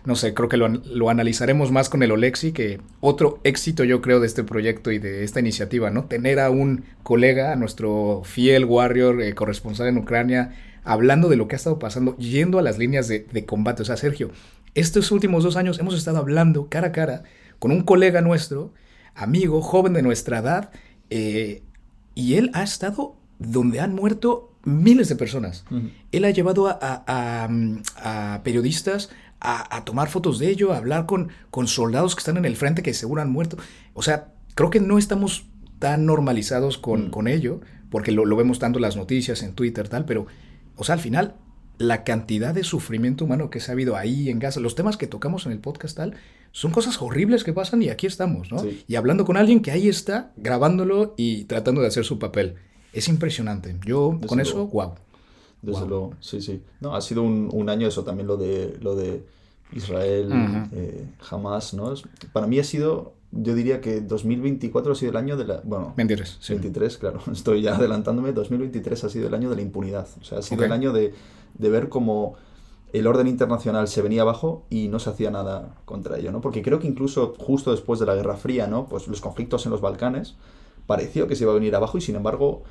no 0.04 0.14
sé, 0.16 0.32
creo 0.34 0.48
que 0.48 0.56
lo, 0.56 0.68
lo 0.68 1.10
analizaremos 1.10 1.70
más 1.72 1.88
con 1.88 2.02
el 2.02 2.10
Olexi, 2.12 2.52
que 2.52 2.80
otro 3.00 3.40
éxito 3.44 3.84
yo 3.84 4.00
creo 4.00 4.20
de 4.20 4.26
este 4.26 4.44
proyecto 4.44 4.90
y 4.92 4.98
de 4.98 5.24
esta 5.24 5.40
iniciativa, 5.40 5.90
¿no? 5.90 6.04
Tener 6.04 6.40
a 6.40 6.50
un 6.50 6.84
colega, 7.02 7.52
a 7.52 7.56
nuestro 7.56 8.22
fiel 8.24 8.64
warrior 8.64 9.20
eh, 9.22 9.34
corresponsal 9.34 9.88
en 9.88 9.98
Ucrania, 9.98 10.54
hablando 10.84 11.28
de 11.28 11.36
lo 11.36 11.46
que 11.48 11.56
ha 11.56 11.58
estado 11.58 11.78
pasando, 11.78 12.16
yendo 12.16 12.58
a 12.58 12.62
las 12.62 12.78
líneas 12.78 13.06
de, 13.08 13.26
de 13.30 13.44
combate. 13.44 13.82
O 13.82 13.84
sea, 13.84 13.96
Sergio, 13.96 14.30
estos 14.74 15.10
últimos 15.12 15.44
dos 15.44 15.56
años 15.56 15.78
hemos 15.78 15.94
estado 15.94 16.18
hablando 16.18 16.68
cara 16.68 16.88
a 16.88 16.92
cara 16.92 17.22
con 17.58 17.70
un 17.72 17.82
colega 17.82 18.20
nuestro, 18.22 18.72
amigo, 19.14 19.60
joven 19.60 19.92
de 19.92 20.02
nuestra 20.02 20.38
edad, 20.38 20.70
eh, 21.10 21.62
y 22.14 22.34
él 22.34 22.50
ha 22.54 22.62
estado 22.62 23.16
donde 23.38 23.80
han 23.80 23.94
muerto 23.94 24.46
miles 24.64 25.08
de 25.08 25.16
personas. 25.16 25.64
Él 26.12 26.24
ha 26.24 26.30
llevado 26.30 26.68
a, 26.68 26.78
a- 26.80 27.48
a, 27.96 28.34
a 28.34 28.42
periodistas 28.42 29.10
a, 29.40 29.76
a 29.76 29.84
tomar 29.84 30.08
fotos 30.08 30.38
de 30.38 30.48
ello, 30.50 30.72
a 30.72 30.76
hablar 30.78 31.06
con, 31.06 31.28
con 31.50 31.66
soldados 31.66 32.14
que 32.14 32.20
están 32.20 32.36
en 32.36 32.44
el 32.44 32.56
frente 32.56 32.82
que 32.82 32.94
seguro 32.94 33.22
han 33.22 33.30
muerto. 33.30 33.56
O 33.94 34.02
sea, 34.02 34.32
creo 34.54 34.70
que 34.70 34.80
no 34.80 34.98
estamos 34.98 35.46
tan 35.78 36.04
normalizados 36.06 36.76
con, 36.78 37.06
Mm. 37.06 37.10
con 37.10 37.26
ello, 37.28 37.60
porque 37.90 38.12
lo, 38.12 38.24
lo 38.26 38.36
vemos 38.36 38.58
tanto 38.58 38.78
en 38.78 38.82
las 38.82 38.96
noticias, 38.96 39.42
en 39.42 39.54
Twitter, 39.54 39.88
tal, 39.88 40.04
pero, 40.04 40.26
o 40.76 40.84
sea, 40.84 40.94
al 40.94 41.00
final, 41.00 41.36
la 41.78 42.04
cantidad 42.04 42.52
de 42.54 42.62
sufrimiento 42.62 43.24
humano 43.24 43.48
que 43.48 43.58
se 43.60 43.70
ha 43.70 43.72
habido 43.72 43.96
ahí 43.96 44.28
en 44.28 44.38
Gaza, 44.38 44.60
los 44.60 44.74
temas 44.74 44.96
que 44.98 45.06
tocamos 45.06 45.46
en 45.46 45.52
el 45.52 45.58
podcast, 45.60 45.96
tal, 45.96 46.14
son 46.52 46.72
cosas 46.72 47.00
horribles 47.00 47.42
que 47.42 47.52
pasan 47.54 47.80
y 47.82 47.88
aquí 47.88 48.06
estamos, 48.06 48.52
¿no? 48.52 48.58
Sí. 48.58 48.84
Y 48.86 48.96
hablando 48.96 49.24
con 49.24 49.36
alguien 49.38 49.62
que 49.62 49.70
ahí 49.70 49.88
está, 49.88 50.32
grabándolo 50.36 51.14
y 51.16 51.44
tratando 51.44 51.80
de 51.80 51.86
hacer 51.86 52.04
su 52.04 52.18
papel. 52.18 52.56
Es 52.92 53.08
impresionante. 53.08 53.76
Yo, 53.86 54.10
Desde 54.14 54.26
con 54.26 54.40
eso, 54.40 54.54
luego. 54.56 54.70
wow. 54.72 54.94
Desde 55.62 55.80
Wow. 55.80 55.88
luego, 55.88 56.10
sí, 56.20 56.40
sí. 56.40 56.62
No, 56.80 56.94
ha 56.94 57.00
sido 57.00 57.22
un, 57.22 57.48
un 57.52 57.68
año 57.68 57.86
eso 57.86 58.02
también 58.04 58.26
lo 58.26 58.36
de 58.36 58.78
lo 58.80 58.96
de 58.96 59.24
Israel, 59.72 60.32
Ujú. 60.32 60.68
eh, 60.72 61.06
Hamas, 61.30 61.74
¿no? 61.74 61.92
Es- 61.92 62.02
para 62.32 62.46
mí 62.46 62.58
ha 62.58 62.64
sido, 62.64 63.12
yo 63.30 63.54
diría 63.54 63.80
que 63.80 64.00
2024 64.00 64.92
ha 64.92 64.94
sido 64.96 65.10
el 65.10 65.16
año 65.16 65.36
de 65.36 65.44
la, 65.44 65.60
bueno, 65.64 65.94
23, 65.96 66.38
sí. 66.40 66.54
23, 66.54 66.98
claro, 66.98 67.20
estoy 67.32 67.62
ya 67.62 67.76
adelantándome, 67.76 68.32
2023 68.32 69.04
ha 69.04 69.08
sido 69.08 69.28
el 69.28 69.34
año 69.34 69.50
de 69.50 69.56
la 69.56 69.62
impunidad, 69.62 70.08
o 70.20 70.24
sea, 70.24 70.38
ha 70.38 70.42
sido 70.42 70.64
el 70.64 70.72
año 70.72 70.92
de, 70.92 71.14
de 71.58 71.68
ver 71.70 71.88
cómo 71.88 72.34
el 72.92 73.06
orden 73.06 73.28
internacional 73.28 73.86
se 73.86 74.02
venía 74.02 74.22
abajo 74.22 74.64
y 74.70 74.88
no 74.88 74.98
se 74.98 75.10
hacía 75.10 75.30
nada 75.30 75.76
contra 75.84 76.18
ello, 76.18 76.32
¿no? 76.32 76.40
Porque 76.40 76.62
creo 76.62 76.80
que 76.80 76.88
incluso 76.88 77.34
justo 77.38 77.70
después 77.70 78.00
de 78.00 78.06
la 78.06 78.16
Guerra 78.16 78.36
Fría, 78.36 78.66
¿no? 78.66 78.86
Pues 78.86 79.06
los 79.06 79.20
conflictos 79.20 79.64
en 79.66 79.70
los 79.70 79.80
Balcanes 79.80 80.34
pareció 80.88 81.28
que 81.28 81.36
se 81.36 81.44
iba 81.44 81.52
a 81.52 81.54
venir 81.54 81.76
abajo 81.76 81.98
y 81.98 82.00
sin 82.00 82.16
embargo 82.16 82.64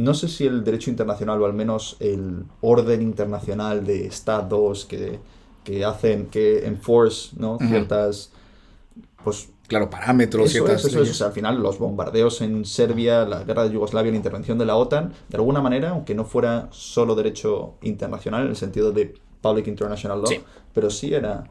no 0.00 0.14
sé 0.14 0.28
si 0.28 0.46
el 0.46 0.64
derecho 0.64 0.90
internacional 0.90 1.40
o 1.42 1.46
al 1.46 1.52
menos 1.52 1.96
el 2.00 2.44
orden 2.62 3.02
internacional 3.02 3.84
de 3.84 4.06
estados 4.06 4.86
que, 4.86 5.18
que 5.62 5.84
hacen, 5.84 6.26
que 6.26 6.66
enforce, 6.66 7.30
¿no? 7.36 7.58
Ciertas, 7.58 8.32
pues 9.22 9.50
Claro, 9.70 9.88
parámetros, 9.88 10.46
eso 10.46 10.64
ciertas 10.64 10.80
es, 10.80 10.86
eso 10.86 10.88
es. 10.88 10.94
leyes. 10.94 11.10
O 11.14 11.14
sea, 11.18 11.28
al 11.28 11.32
final, 11.32 11.62
los 11.62 11.78
bombardeos 11.78 12.40
en 12.40 12.64
Serbia, 12.64 13.24
la 13.24 13.44
guerra 13.44 13.62
de 13.62 13.70
Yugoslavia, 13.70 14.10
la 14.10 14.16
intervención 14.16 14.58
de 14.58 14.66
la 14.66 14.74
OTAN, 14.74 15.12
de 15.28 15.36
alguna 15.36 15.60
manera, 15.60 15.90
aunque 15.90 16.12
no 16.12 16.24
fuera 16.24 16.66
solo 16.72 17.14
derecho 17.14 17.74
internacional, 17.82 18.42
en 18.42 18.48
el 18.48 18.56
sentido 18.56 18.90
de 18.90 19.14
Public 19.40 19.68
International 19.68 20.22
Law, 20.22 20.42
pero 20.74 20.90
sí 20.90 21.14
era, 21.14 21.44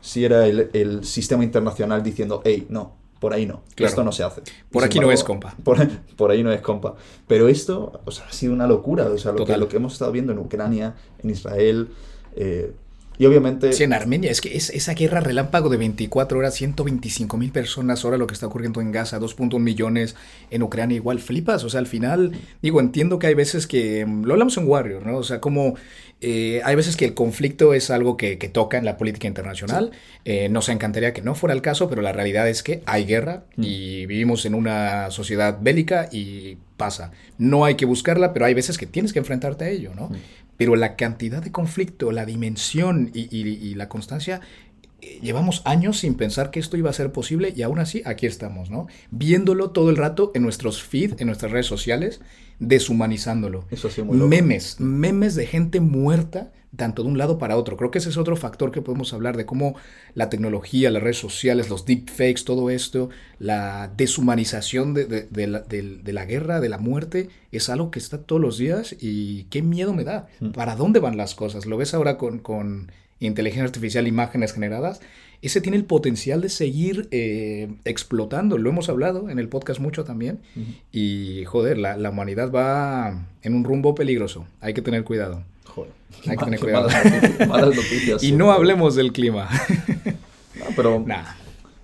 sí 0.00 0.24
era 0.24 0.46
el, 0.46 0.70
el, 0.74 1.04
sistema 1.04 1.42
internacional 1.42 2.04
diciendo, 2.04 2.40
hey, 2.44 2.66
no, 2.68 2.94
por 3.18 3.32
ahí 3.32 3.46
no, 3.46 3.62
esto 3.76 4.04
no 4.04 4.12
se 4.12 4.22
hace. 4.22 4.42
Por 4.70 4.84
aquí 4.84 5.00
no 5.00 5.10
es 5.10 5.24
compa. 5.24 5.54
Por, 5.64 5.78
por, 6.16 6.30
ahí 6.30 6.42
no 6.42 6.52
es 6.52 6.60
compa. 6.60 6.94
Pero 7.26 7.48
esto 7.48 8.00
o 8.04 8.10
sea, 8.10 8.26
ha 8.26 8.32
sido 8.32 8.52
una 8.52 8.66
locura, 8.66 9.06
o 9.06 9.18
sea, 9.18 9.32
lo 9.32 9.44
que, 9.44 9.56
lo 9.56 9.68
que, 9.68 9.76
hemos 9.76 9.94
estado 9.94 10.12
viendo 10.12 10.32
en 10.32 10.38
Ucrania, 10.38 10.94
en 11.22 11.30
Israel, 11.30 11.88
eh, 12.34 12.72
y 13.18 13.26
obviamente... 13.26 13.72
Sí, 13.72 13.84
en 13.84 13.92
Armenia, 13.92 14.30
es 14.30 14.40
que 14.40 14.56
es, 14.56 14.70
esa 14.70 14.94
guerra 14.94 15.20
relámpago 15.20 15.68
de 15.68 15.76
24 15.76 16.38
horas, 16.38 16.54
125 16.54 17.36
mil 17.36 17.52
personas, 17.52 18.04
ahora 18.04 18.18
lo 18.18 18.26
que 18.26 18.34
está 18.34 18.46
ocurriendo 18.46 18.80
en 18.80 18.92
Gaza, 18.92 19.18
2.1 19.20 19.58
millones 19.58 20.16
en 20.50 20.62
Ucrania, 20.62 20.96
igual 20.96 21.20
flipas, 21.20 21.64
o 21.64 21.70
sea, 21.70 21.80
al 21.80 21.86
final, 21.86 22.32
digo, 22.62 22.80
entiendo 22.80 23.18
que 23.18 23.28
hay 23.28 23.34
veces 23.34 23.66
que, 23.66 24.04
mm, 24.04 24.24
lo 24.24 24.34
hablamos 24.34 24.56
en 24.56 24.68
Warrior, 24.68 25.06
¿no? 25.06 25.16
O 25.18 25.22
sea, 25.22 25.40
como 25.40 25.76
eh, 26.20 26.62
hay 26.64 26.74
veces 26.76 26.96
que 26.96 27.04
el 27.04 27.12
conflicto 27.12 27.74
es 27.74 27.90
algo 27.90 28.16
que, 28.16 28.36
toca 28.52 28.78
en 28.78 28.84
la 28.84 28.96
política 28.96 29.26
internacional, 29.26 29.90
eh, 30.24 30.48
nos 30.48 30.68
encantaría 30.68 31.12
que 31.12 31.20
no 31.20 31.34
fuera 31.34 31.54
el 31.54 31.62
caso, 31.62 31.90
pero 31.90 32.00
la 32.00 32.12
realidad 32.12 32.48
es 32.48 32.62
que 32.62 32.82
hay 32.86 33.04
guerra 33.04 33.44
mm. 33.56 33.62
y 33.64 34.06
vivimos 34.06 34.46
en 34.46 34.54
una 34.54 35.10
sociedad 35.10 35.58
bélica 35.60 36.08
y 36.10 36.56
pasa. 36.76 37.12
No 37.38 37.64
hay 37.64 37.74
que 37.74 37.84
buscarla, 37.84 38.32
pero 38.32 38.46
hay 38.46 38.54
veces 38.54 38.78
que 38.78 38.86
tienes 38.86 39.12
que 39.12 39.18
enfrentarte 39.18 39.64
a 39.64 39.68
ello, 39.68 39.92
¿no? 39.94 40.08
Mm. 40.08 40.14
Pero 40.56 40.76
la 40.76 40.96
cantidad 40.96 41.42
de 41.42 41.52
conflicto, 41.52 42.12
la 42.12 42.24
dimensión 42.24 43.10
y, 43.12 43.74
la 43.74 43.88
constancia, 43.88 44.40
eh, 45.02 45.18
llevamos 45.22 45.62
años 45.64 45.98
sin 45.98 46.14
pensar 46.14 46.50
que 46.50 46.60
esto 46.60 46.76
iba 46.76 46.90
a 46.90 46.94
ser 46.94 47.12
posible 47.12 47.52
y 47.54 47.62
aún 47.62 47.78
así 47.78 48.02
aquí 48.04 48.26
estamos, 48.26 48.70
¿no? 48.70 48.86
Viéndolo 49.10 49.70
todo 49.70 49.90
el 49.90 49.96
rato 49.96 50.32
en 50.34 50.42
nuestros 50.42 50.82
feeds, 50.82 51.20
en 51.20 51.26
nuestras 51.26 51.52
redes 51.52 51.66
sociales, 51.66 52.20
deshumanizándolo. 52.58 53.66
Eso 53.70 53.90
sí, 53.90 54.02
muy 54.02 54.16
Memes, 54.16 54.80
memes 54.80 55.34
de 55.34 55.46
gente 55.46 55.80
muerta 55.80 56.52
tanto 56.76 57.02
de 57.02 57.08
un 57.08 57.18
lado 57.18 57.38
para 57.38 57.56
otro. 57.56 57.76
Creo 57.76 57.90
que 57.90 57.98
ese 57.98 58.10
es 58.10 58.16
otro 58.16 58.36
factor 58.36 58.70
que 58.70 58.82
podemos 58.82 59.12
hablar 59.12 59.36
de 59.36 59.46
cómo 59.46 59.74
la 60.14 60.28
tecnología, 60.30 60.90
las 60.90 61.02
redes 61.02 61.18
sociales, 61.18 61.68
los 61.68 61.84
deepfakes, 61.84 62.44
todo 62.44 62.70
esto, 62.70 63.10
la 63.38 63.90
deshumanización 63.96 64.94
de, 64.94 65.28
la, 65.46 66.24
guerra, 66.24 66.60
de 66.60 66.68
la 66.68 66.78
muerte, 66.78 67.28
es 67.52 67.68
algo 67.68 67.90
que 67.90 67.98
está 67.98 68.18
todos 68.18 68.40
los 68.40 68.58
días 68.58 68.94
y 69.00 69.44
qué 69.44 69.62
miedo 69.62 69.92
me 69.92 70.04
da. 70.04 70.28
Mm. 70.40 70.50
¿Para 70.50 70.76
dónde 70.76 71.00
van 71.00 71.16
las 71.16 71.34
cosas? 71.34 71.66
¿Lo 71.66 71.76
ves 71.76 71.94
ahora 71.94 72.16
con, 72.18 72.38
con 72.38 72.92
inteligencia 73.20 73.64
artificial, 73.64 74.06
imágenes 74.06 74.52
generadas? 74.52 75.00
ese 75.42 75.60
tiene 75.60 75.76
el 75.76 75.84
potencial 75.84 76.40
de 76.40 76.48
seguir 76.48 77.08
eh, 77.10 77.68
explotando. 77.84 78.58
Lo 78.58 78.70
hemos 78.70 78.88
hablado 78.88 79.28
en 79.30 79.38
el 79.38 79.48
podcast 79.48 79.80
mucho 79.80 80.04
también. 80.04 80.40
Y 80.92 81.44
joder, 81.44 81.78
la, 81.78 81.96
la, 81.96 82.10
humanidad 82.10 82.50
va 82.50 83.26
en 83.42 83.54
un 83.54 83.64
rumbo 83.64 83.94
peligroso. 83.94 84.46
Hay 84.60 84.74
que 84.74 84.82
tener 84.82 85.04
cuidado. 85.04 85.44
Hay 86.26 86.36
que 86.36 86.44
tener 86.44 86.60
cuidado. 86.60 86.88
Malas 87.48 87.76
noticias, 87.76 88.22
y 88.22 88.32
no 88.32 88.52
hablemos 88.52 88.94
del 88.94 89.12
clima. 89.12 89.48
no, 90.58 90.64
pero 90.74 91.04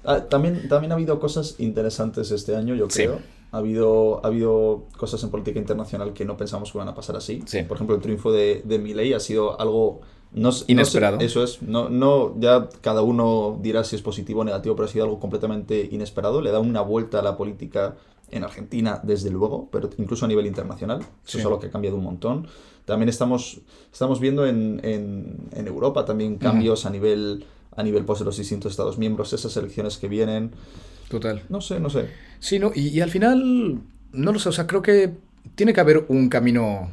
ah, 0.05 0.21
también, 0.29 0.69
también 0.69 0.93
ha 0.93 0.95
habido 0.95 1.19
cosas 1.21 1.57
interesantes 1.59 2.31
este 2.31 2.57
año, 2.57 2.75
yo 2.75 2.89
creo. 2.89 3.21
Ha 3.51 3.59
habido, 3.59 4.25
ha 4.25 4.29
habido 4.29 4.85
cosas 4.97 5.23
en 5.25 5.31
política 5.31 5.59
internacional 5.59 6.15
que 6.15 6.25
no 6.25 6.39
pensamos 6.39 6.73
que 6.73 6.79
van 6.79 6.89
a 6.89 6.95
pasar 6.95 7.17
así. 7.17 7.45
Por 7.69 7.77
ejemplo, 7.77 7.95
el 7.95 8.01
triunfo 8.01 8.33
de, 8.33 8.63
de 8.65 8.79
Milley 8.79 9.13
ha 9.13 9.21
sido 9.21 9.61
algo 9.61 10.01
no, 10.33 10.51
inesperado. 10.67 11.19
eso 11.21 11.45
es. 11.45 11.61
No, 11.61 11.91
no, 11.91 12.35
ya 12.41 12.69
cada 12.81 13.03
uno 13.03 13.59
dirá 13.61 13.85
si 13.85 13.97
es 13.97 14.03
positivo 14.03 14.41
o 14.41 14.45
negativo, 14.45 14.75
pero 14.75 14.89
ha 14.89 14.91
sido 14.91 15.05
algo 15.05 15.21
completamente 15.21 15.89
inesperado. 15.91 16.41
Le 16.41 16.51
da 16.51 16.61
una 16.61 16.81
vuelta 16.81 17.19
a 17.19 17.23
la 17.23 17.37
política 17.37 17.97
en 18.33 18.45
Argentina, 18.45 19.01
desde 19.03 19.31
luego, 19.31 19.69
pero 19.71 19.91
incluso 19.99 20.25
a 20.25 20.29
nivel 20.29 20.47
internacional. 20.47 21.01
Eso 21.27 21.39
es 21.39 21.45
algo 21.45 21.61
que 21.61 21.69
ha 21.69 21.71
cambiado 21.71 21.97
un 21.97 22.05
montón. 22.05 22.49
También 22.85 23.09
estamos, 23.09 23.61
estamos 23.93 24.19
viendo 24.19 24.47
en, 24.47 24.81
en, 24.83 25.67
Europa 25.67 26.05
también 26.05 26.37
cambios 26.37 26.85
a 26.85 26.91
nivel 26.91 27.45
a 27.77 27.83
nivel 27.83 28.05
pues, 28.05 28.19
de 28.19 28.25
los 28.25 28.37
distintos 28.37 28.73
Estados 28.73 28.99
miembros, 28.99 29.33
esas 29.33 29.57
elecciones 29.57 29.99
que 29.99 30.09
vienen. 30.09 30.53
Total. 31.09 31.43
No 31.49 31.61
sé, 31.61 31.79
no 31.79 31.91
sé. 31.91 32.09
Sí, 32.41 32.59
no, 32.59 32.73
y, 32.75 32.89
y 32.89 33.01
al 33.01 33.11
final, 33.11 33.81
no 34.13 34.33
lo 34.33 34.39
sé, 34.39 34.49
o 34.49 34.53
sea, 34.53 34.67
creo 34.67 34.83
que 34.83 35.15
tiene 35.55 35.73
que 35.73 35.81
haber 35.81 36.05
un 36.09 36.29
camino 36.29 36.91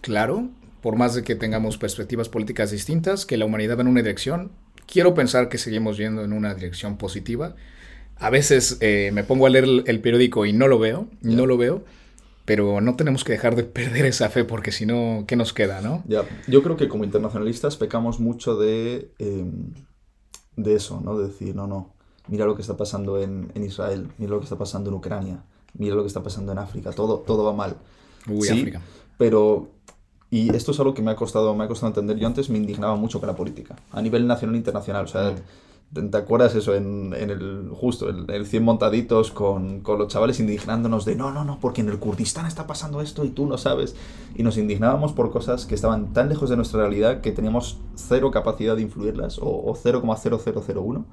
claro, 0.00 0.48
por 0.80 0.96
más 0.96 1.14
de 1.14 1.22
que 1.22 1.34
tengamos 1.34 1.78
perspectivas 1.78 2.28
políticas 2.28 2.70
distintas, 2.70 3.26
que 3.26 3.36
la 3.36 3.44
humanidad 3.44 3.78
va 3.78 3.82
en 3.82 3.88
una 3.88 4.02
dirección. 4.02 4.52
Quiero 4.86 5.14
pensar 5.14 5.48
que 5.48 5.58
seguimos 5.58 5.96
yendo 5.96 6.24
en 6.24 6.32
una 6.32 6.54
dirección 6.54 6.98
positiva. 6.98 7.54
A 8.16 8.30
veces 8.30 8.78
eh, 8.80 9.10
me 9.12 9.24
pongo 9.24 9.46
a 9.46 9.50
leer 9.50 9.64
el, 9.86 10.00
periódico 10.00 10.46
y 10.46 10.52
no 10.52 10.68
lo 10.68 10.78
veo, 10.78 11.08
no 11.22 11.46
lo 11.46 11.56
veo 11.56 11.84
pero 12.44 12.80
no 12.80 12.96
tenemos 12.96 13.24
que 13.24 13.32
dejar 13.32 13.56
de 13.56 13.64
perder 13.64 14.06
esa 14.06 14.28
fe 14.28 14.44
porque 14.44 14.72
si 14.72 14.86
no, 14.86 15.24
¿qué 15.26 15.36
nos 15.36 15.52
queda, 15.52 15.80
no? 15.80 16.02
Ya, 16.06 16.24
yo 16.48 16.62
creo 16.62 16.76
que 16.76 16.88
como 16.88 17.04
internacionalistas 17.04 17.76
pecamos 17.76 18.20
mucho 18.20 18.56
de, 18.56 19.12
em, 19.18 19.72
de 20.56 20.74
eso, 20.74 21.00
¿no? 21.00 21.16
De 21.18 21.28
decir, 21.28 21.54
no, 21.54 21.66
no, 21.66 21.94
mira 22.28 22.44
lo 22.44 22.56
que 22.56 22.62
está 22.62 22.76
pasando 22.76 23.20
en, 23.20 23.52
en, 23.54 23.64
Israel, 23.64 24.08
mira 24.18 24.32
lo 24.32 24.38
que 24.40 24.44
está 24.44 24.58
pasando 24.58 24.90
en 24.90 24.96
Ucrania, 24.96 25.44
mira 25.74 25.94
lo 25.94 26.02
que 26.02 26.08
está 26.08 26.22
pasando 26.22 26.52
en 26.52 26.58
África, 26.58 26.90
todo, 26.90 27.18
todo 27.20 27.44
va 27.44 27.52
mal. 27.52 27.76
Uy, 28.28 28.46
sí, 28.46 28.58
África. 28.58 28.82
Pero, 29.18 29.70
y 30.28 30.54
esto 30.54 30.72
es 30.72 30.80
algo 30.80 30.94
que 30.94 31.02
me 31.02 31.12
ha 31.12 31.16
costado, 31.16 31.54
me 31.54 31.64
ha 31.64 31.68
costado 31.68 31.90
entender, 31.90 32.16
yo 32.16 32.26
antes 32.26 32.50
me 32.50 32.58
indignaba 32.58 32.96
mucho 32.96 33.20
con 33.20 33.28
la 33.28 33.36
política, 33.36 33.76
a 33.92 34.02
nivel 34.02 34.26
nacional 34.26 34.56
e 34.56 34.58
internacional, 34.58 35.04
o 35.04 35.08
sea... 35.08 35.30
Mm. 35.30 35.36
¿Te 35.92 36.16
acuerdas 36.16 36.54
eso 36.54 36.74
en, 36.74 37.12
en 37.12 37.28
el 37.28 37.68
justo 37.70 38.08
el, 38.08 38.24
el 38.30 38.46
100 38.46 38.64
montaditos 38.64 39.30
con, 39.30 39.80
con, 39.80 39.98
los 39.98 40.08
chavales 40.08 40.40
indignándonos 40.40 41.04
de 41.04 41.16
no, 41.16 41.32
no, 41.32 41.44
no, 41.44 41.58
porque 41.60 41.82
en 41.82 41.90
el 41.90 41.98
Kurdistán 41.98 42.46
está 42.46 42.66
pasando 42.66 43.02
esto 43.02 43.26
y 43.26 43.28
tú 43.28 43.46
no 43.46 43.58
sabes? 43.58 43.94
Y 44.34 44.42
nos 44.42 44.56
indignábamos 44.56 45.12
por 45.12 45.30
cosas 45.30 45.66
que 45.66 45.74
estaban 45.74 46.14
tan 46.14 46.30
lejos 46.30 46.48
de 46.48 46.56
nuestra 46.56 46.80
realidad 46.80 47.20
que 47.20 47.30
teníamos 47.30 47.78
cero 47.94 48.30
capacidad 48.30 48.74
de 48.74 48.80
influirlas 48.80 49.38
o, 49.38 49.44
o 49.44 49.74
0,0001. 49.74 51.04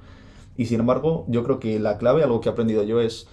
Y 0.56 0.64
sin 0.64 0.80
embargo, 0.80 1.26
yo 1.28 1.44
creo 1.44 1.60
que 1.60 1.78
la 1.78 1.98
clave, 1.98 2.22
algo 2.22 2.40
que 2.40 2.48
he 2.48 2.52
aprendido 2.52 2.82
yo 2.82 3.00
es 3.00 3.28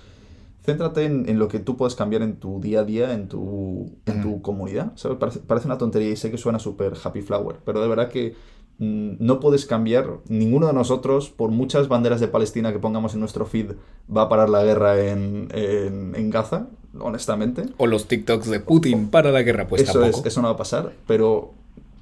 céntrate 0.68 1.06
en, 1.06 1.30
en, 1.30 1.40
lo 1.40 1.48
que 1.48 1.60
tú 1.60 1.78
puedes 1.78 1.96
cambiar 1.96 2.24
en 2.24 2.36
tu 2.36 2.60
día 2.60 2.82
a 2.82 2.84
día, 2.84 3.14
en 3.14 3.30
tu, 3.30 3.90
en 4.06 4.22
tu 4.22 4.42
comunidad. 4.42 4.92
Parece, 5.18 5.40
parece, 5.40 5.68
una 5.68 5.78
tontería 5.78 6.10
y 6.10 6.18
sé 6.18 6.30
que 6.30 6.38
suena 6.38 6.60
súper 6.60 6.94
happy 7.02 7.22
flower, 7.22 7.56
pero 7.64 7.82
de 7.82 7.88
verdad 7.88 8.10
que 8.10 8.36
no 8.80 9.40
puedes 9.40 9.66
cambiar, 9.66 10.20
ninguno 10.28 10.68
de 10.68 10.74
nosotros, 10.74 11.30
por 11.30 11.50
muchas 11.50 11.88
banderas 11.88 12.20
de 12.20 12.28
Palestina 12.28 12.72
que 12.72 12.80
pongamos 12.80 13.14
en 13.14 13.20
nuestro 13.20 13.46
feed, 13.46 13.72
va 14.16 14.24
a 14.24 14.30
parar 14.30 14.50
la 14.50 14.64
guerra 14.64 15.00
en, 15.02 15.50
en, 15.52 16.30
Gaza, 16.30 16.68
honestamente. 17.00 17.64
O 17.78 17.88
los 17.88 18.08
TikToks 18.08 18.50
de 18.50 18.60
Putin 18.60 19.10
para 19.10 19.32
la 19.32 19.42
guerra, 19.42 19.68
pues 19.68 19.82
eso 19.84 20.04
Es, 20.04 20.24
eso 20.24 20.42
no 20.42 20.48
va 20.48 20.54
a 20.54 20.58
pasar, 20.58 20.94
pero 21.08 21.54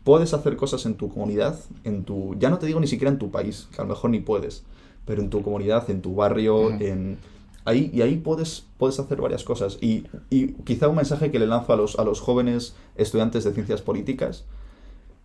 puedes 0.03 0.33
hacer 0.33 0.57
cosas 0.57 0.85
en 0.85 0.95
tu 0.95 1.09
comunidad, 1.09 1.57
en 1.85 2.03
tu, 2.03 2.35
ya 2.39 2.49
no 2.49 2.57
te 2.57 2.65
digo 2.65 2.79
ni 2.81 2.87
siquiera 2.87 3.09
en 3.09 3.19
tu 3.19 3.31
país, 3.31 3.69
que 3.73 3.81
a 3.81 3.85
lo 3.85 3.89
mejor 3.89 4.09
ni 4.09 4.19
puedes, 4.19 4.63
pero 5.05 5.21
en 5.21 5.29
tu 5.29 5.41
comunidad, 5.43 5.89
en 5.89 6.01
tu 6.01 6.15
barrio, 6.15 6.71
en 6.71 7.17
ahí 7.63 7.89
y 7.93 8.01
ahí 8.01 8.17
puedes, 8.17 8.65
puedes 8.77 8.99
hacer 8.99 9.21
varias 9.21 9.43
cosas. 9.43 9.77
Y, 9.81 10.05
y, 10.29 10.53
quizá 10.65 10.87
un 10.87 10.95
mensaje 10.95 11.31
que 11.31 11.39
le 11.39 11.47
lanzo 11.47 11.73
a 11.73 11.75
los, 11.77 11.97
a 11.97 12.03
los 12.03 12.19
jóvenes 12.19 12.75
estudiantes 12.95 13.43
de 13.43 13.53
ciencias 13.53 13.81
políticas 13.81 14.45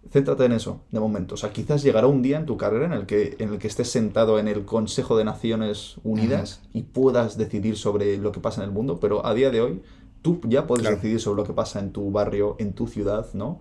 Céntrate 0.08 0.44
en 0.44 0.52
eso, 0.52 0.80
de 0.90 0.98
momento. 0.98 1.34
O 1.34 1.38
sea, 1.38 1.52
quizás 1.52 1.82
llegará 1.82 2.06
un 2.06 2.22
día 2.22 2.38
en 2.38 2.46
tu 2.46 2.56
carrera 2.56 2.86
en 2.86 2.92
el 2.92 3.06
que, 3.06 3.36
en 3.38 3.52
el 3.52 3.58
que 3.58 3.68
estés 3.68 3.90
sentado 3.90 4.38
en 4.38 4.48
el 4.48 4.64
Consejo 4.64 5.16
de 5.16 5.24
Naciones 5.24 5.96
Unidas 6.02 6.62
y 6.72 6.82
puedas 6.82 7.36
decidir 7.36 7.76
sobre 7.76 8.16
lo 8.16 8.32
que 8.32 8.40
pasa 8.40 8.62
en 8.62 8.68
el 8.68 8.74
mundo, 8.74 8.98
pero 8.98 9.24
a 9.26 9.34
día 9.34 9.50
de 9.50 9.60
hoy 9.60 9.82
tú 10.22 10.40
ya 10.44 10.66
puedes 10.66 10.88
decidir 10.88 11.20
sobre 11.20 11.42
lo 11.42 11.46
que 11.46 11.52
pasa 11.52 11.80
en 11.80 11.92
tu 11.92 12.10
barrio, 12.10 12.56
en 12.58 12.72
tu 12.72 12.88
ciudad, 12.88 13.26
¿no? 13.34 13.60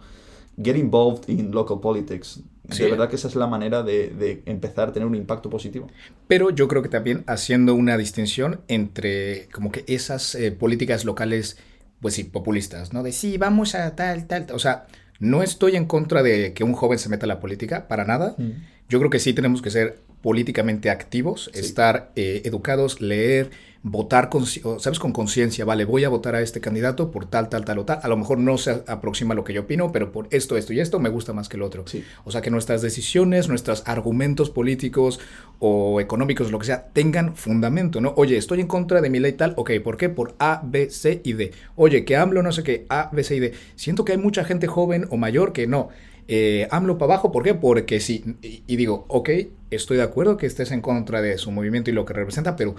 Get 0.62 0.76
involved 0.76 1.30
in 1.30 1.52
local 1.52 1.80
politics. 1.82 2.42
De 2.64 2.90
verdad 2.90 3.10
que 3.10 3.16
esa 3.16 3.28
es 3.28 3.36
la 3.36 3.48
manera 3.48 3.84
de, 3.84 4.42
empezar 4.46 4.90
a 4.90 4.94
tener 4.94 5.08
un 5.08 5.16
impacto 5.16 5.50
positivo. 5.50 5.88
Pero 6.28 6.52
yo 6.52 6.68
creo 6.68 6.82
que 6.82 6.90
también 6.90 7.24
haciendo 7.28 7.76
una 7.76 7.98
distinción 7.98 8.62
entre 8.68 9.50
como 9.50 9.72
que 9.72 9.84
esas 9.88 10.36
eh, 10.36 10.52
políticas 10.52 11.04
locales, 11.04 11.58
pues 12.00 12.14
sí, 12.14 12.24
populistas, 12.24 12.94
¿no? 12.94 13.04
De 13.04 13.12
sí, 13.12 13.38
vamos 13.38 13.76
a 13.76 13.96
tal, 13.96 14.28
tal, 14.28 14.46
tal. 14.46 14.56
o 14.56 14.60
sea 14.60 14.88
no 15.20 15.44
estoy 15.44 15.76
en 15.76 15.86
contra 15.86 16.24
de 16.24 16.54
que 16.54 16.64
un 16.64 16.74
joven 16.74 16.98
se 16.98 17.10
meta 17.10 17.26
a 17.26 17.28
la 17.28 17.40
política, 17.40 17.88
para 17.88 18.06
nada. 18.06 18.36
Mm. 18.38 18.52
Yo 18.90 19.00
creo 19.00 19.12
que 19.12 19.20
sí 19.20 19.34
tenemos 19.34 19.62
que 19.62 19.70
ser 19.70 20.00
políticamente 20.22 20.90
activos, 20.90 21.50
estar 21.54 22.12
eh, 22.16 22.42
educados, 22.46 23.02
leer, 23.02 23.52
votar, 23.82 24.30
con, 24.30 24.46
¿sabes? 24.46 25.00
Con 25.00 25.14
conciencia, 25.14 25.64
vale, 25.64 25.86
voy 25.86 26.04
a 26.04 26.10
votar 26.10 26.36
a 26.36 26.42
este 26.42 26.60
candidato 26.60 27.12
por 27.12 27.26
tal, 27.26 27.48
tal, 27.50 27.64
tal 27.64 27.80
o 27.80 27.86
tal. 27.86 28.00
A 28.04 28.08
lo 28.08 28.18
mejor 28.18 28.38
no 28.38 28.58
se 28.58 28.84
aproxima 28.88 29.34
a 29.34 29.36
lo 29.36 29.44
que 29.44 29.54
yo 29.54 29.62
opino, 29.62 29.92
pero 29.92 30.12
por 30.12 30.28
esto, 30.32 30.58
esto 30.58 30.74
y 30.74 30.80
esto 30.80 31.00
me 31.00 31.10
gusta 31.10 31.32
más 31.32 31.48
que 31.48 31.58
el 31.58 31.64
otro. 31.64 31.86
O 32.26 32.32
sea, 32.32 32.42
que 32.42 32.52
nuestras 32.52 32.82
decisiones, 32.82 33.48
nuestros 33.48 33.84
argumentos 33.86 34.50
políticos 34.50 35.20
o 35.60 36.02
económicos, 36.02 36.52
lo 36.52 36.60
que 36.60 36.66
sea, 36.66 36.88
tengan 36.92 37.36
fundamento, 37.36 38.02
¿no? 38.02 38.14
Oye, 38.18 38.38
estoy 38.38 38.60
en 38.60 38.68
contra 38.68 39.02
de 39.02 39.10
mi 39.10 39.20
ley 39.20 39.34
tal, 39.34 39.54
ok, 39.56 39.72
¿por 39.84 39.98
qué? 39.98 40.10
Por 40.10 40.36
A, 40.40 40.62
B, 40.64 40.90
C 40.90 41.22
y 41.24 41.34
D. 41.34 41.52
Oye, 41.76 42.04
que 42.04 42.18
AMLO 42.18 42.44
no 42.44 42.52
sé 42.52 42.64
qué, 42.64 42.86
A, 42.90 43.10
B, 43.14 43.24
C 43.24 43.36
y 43.36 43.40
D. 43.40 43.54
Siento 43.76 44.04
que 44.04 44.12
hay 44.12 44.18
mucha 44.18 44.44
gente 44.44 44.68
joven 44.68 45.08
o 45.10 45.18
mayor 45.18 45.54
que 45.54 45.68
no. 45.68 45.90
Eh, 46.28 46.68
AMLO 46.70 47.00
para 47.00 47.14
abajo, 47.14 47.32
¿por 47.32 47.44
qué? 47.44 47.56
Porque 47.56 48.00
sí. 48.00 48.24
y 48.42 48.76
digo, 48.76 49.06
ok, 49.08 49.30
estoy 49.72 49.98
de 49.98 50.04
acuerdo 50.04 50.38
que 50.38 50.46
estés 50.46 50.72
en 50.72 50.82
contra 50.82 51.22
de 51.22 51.38
su 51.38 51.50
movimiento 51.52 51.90
y 51.90 51.94
lo 51.94 52.06
que 52.06 52.14
representa, 52.14 52.56
pero 52.56 52.76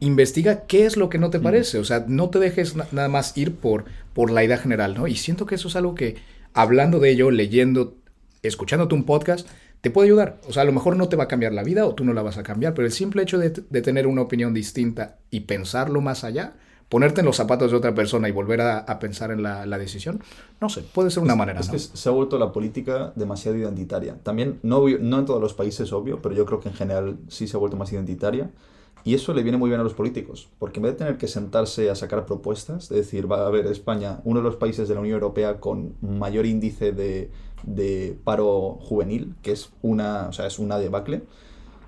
investiga 0.00 0.66
qué 0.66 0.86
es 0.86 0.96
lo 0.96 1.08
que 1.08 1.18
no 1.18 1.30
te 1.30 1.38
parece. 1.38 1.78
O 1.78 1.84
sea, 1.84 2.04
no 2.08 2.30
te 2.30 2.38
dejes 2.38 2.74
nada 2.92 3.08
más 3.08 3.36
ir 3.36 3.54
por, 3.54 3.84
por 4.12 4.30
la 4.30 4.42
idea 4.42 4.58
general, 4.58 4.94
¿no? 4.94 5.06
Y 5.06 5.14
siento 5.14 5.46
que 5.46 5.54
eso 5.54 5.68
es 5.68 5.76
algo 5.76 5.94
que, 5.94 6.16
hablando 6.54 6.98
de 6.98 7.10
ello, 7.10 7.30
leyendo, 7.30 7.96
escuchándote 8.42 8.94
un 8.94 9.04
podcast, 9.04 9.46
te 9.80 9.90
puede 9.90 10.08
ayudar. 10.08 10.40
O 10.48 10.52
sea, 10.52 10.62
a 10.62 10.66
lo 10.66 10.72
mejor 10.72 10.96
no 10.96 11.08
te 11.08 11.16
va 11.16 11.24
a 11.24 11.28
cambiar 11.28 11.52
la 11.52 11.62
vida 11.62 11.86
o 11.86 11.94
tú 11.94 12.04
no 12.04 12.12
la 12.12 12.22
vas 12.22 12.38
a 12.38 12.42
cambiar, 12.42 12.74
pero 12.74 12.86
el 12.86 12.92
simple 12.92 13.22
hecho 13.22 13.38
de, 13.38 13.50
de 13.50 13.82
tener 13.82 14.06
una 14.06 14.22
opinión 14.22 14.54
distinta 14.54 15.18
y 15.30 15.40
pensarlo 15.40 16.00
más 16.00 16.24
allá, 16.24 16.54
ponerte 16.88 17.20
en 17.20 17.26
los 17.26 17.36
zapatos 17.36 17.70
de 17.70 17.76
otra 17.76 17.94
persona 17.94 18.28
y 18.28 18.32
volver 18.32 18.60
a, 18.60 18.78
a 18.78 18.98
pensar 18.98 19.30
en 19.30 19.42
la, 19.42 19.64
la, 19.64 19.78
decisión, 19.78 20.20
no 20.60 20.68
sé, 20.68 20.82
puede 20.82 21.10
ser 21.10 21.22
una 21.22 21.32
es, 21.32 21.38
manera. 21.38 21.60
Es 21.60 21.68
¿no? 21.68 21.72
que 21.72 21.78
se 21.78 22.08
ha 22.08 22.12
vuelto 22.12 22.38
la 22.38 22.52
política 22.52 23.12
demasiado 23.16 23.56
identitaria. 23.56 24.16
También, 24.22 24.58
no, 24.62 24.86
no 24.88 25.18
en 25.18 25.24
todos 25.24 25.40
los 25.40 25.54
países, 25.54 25.92
obvio, 25.92 26.20
pero 26.20 26.34
yo 26.34 26.44
creo 26.44 26.60
que 26.60 26.68
en 26.68 26.74
general 26.74 27.18
sí 27.28 27.46
se 27.46 27.56
ha 27.56 27.60
vuelto 27.60 27.76
más 27.76 27.92
identitaria. 27.92 28.50
Y 29.04 29.14
eso 29.14 29.32
le 29.32 29.42
viene 29.42 29.56
muy 29.56 29.70
bien 29.70 29.80
a 29.80 29.84
los 29.84 29.94
políticos, 29.94 30.48
porque 30.58 30.78
en 30.78 30.84
vez 30.84 30.92
de 30.92 30.98
tener 30.98 31.16
que 31.16 31.26
sentarse 31.26 31.88
a 31.90 31.94
sacar 31.94 32.26
propuestas, 32.26 32.88
de 32.88 32.96
decir, 32.96 33.30
va 33.30 33.46
a 33.46 33.50
ver, 33.50 33.66
España, 33.66 34.20
uno 34.24 34.40
de 34.40 34.44
los 34.44 34.56
países 34.56 34.88
de 34.88 34.94
la 34.94 35.00
Unión 35.00 35.14
Europea 35.14 35.58
con 35.58 35.94
mayor 36.02 36.44
índice 36.44 36.92
de, 36.92 37.30
de 37.62 38.18
paro 38.24 38.78
juvenil, 38.80 39.34
que 39.42 39.52
es 39.52 39.70
una, 39.82 40.28
o 40.28 40.32
sea, 40.32 40.46
es 40.46 40.58
una 40.58 40.78
debacle, 40.78 41.22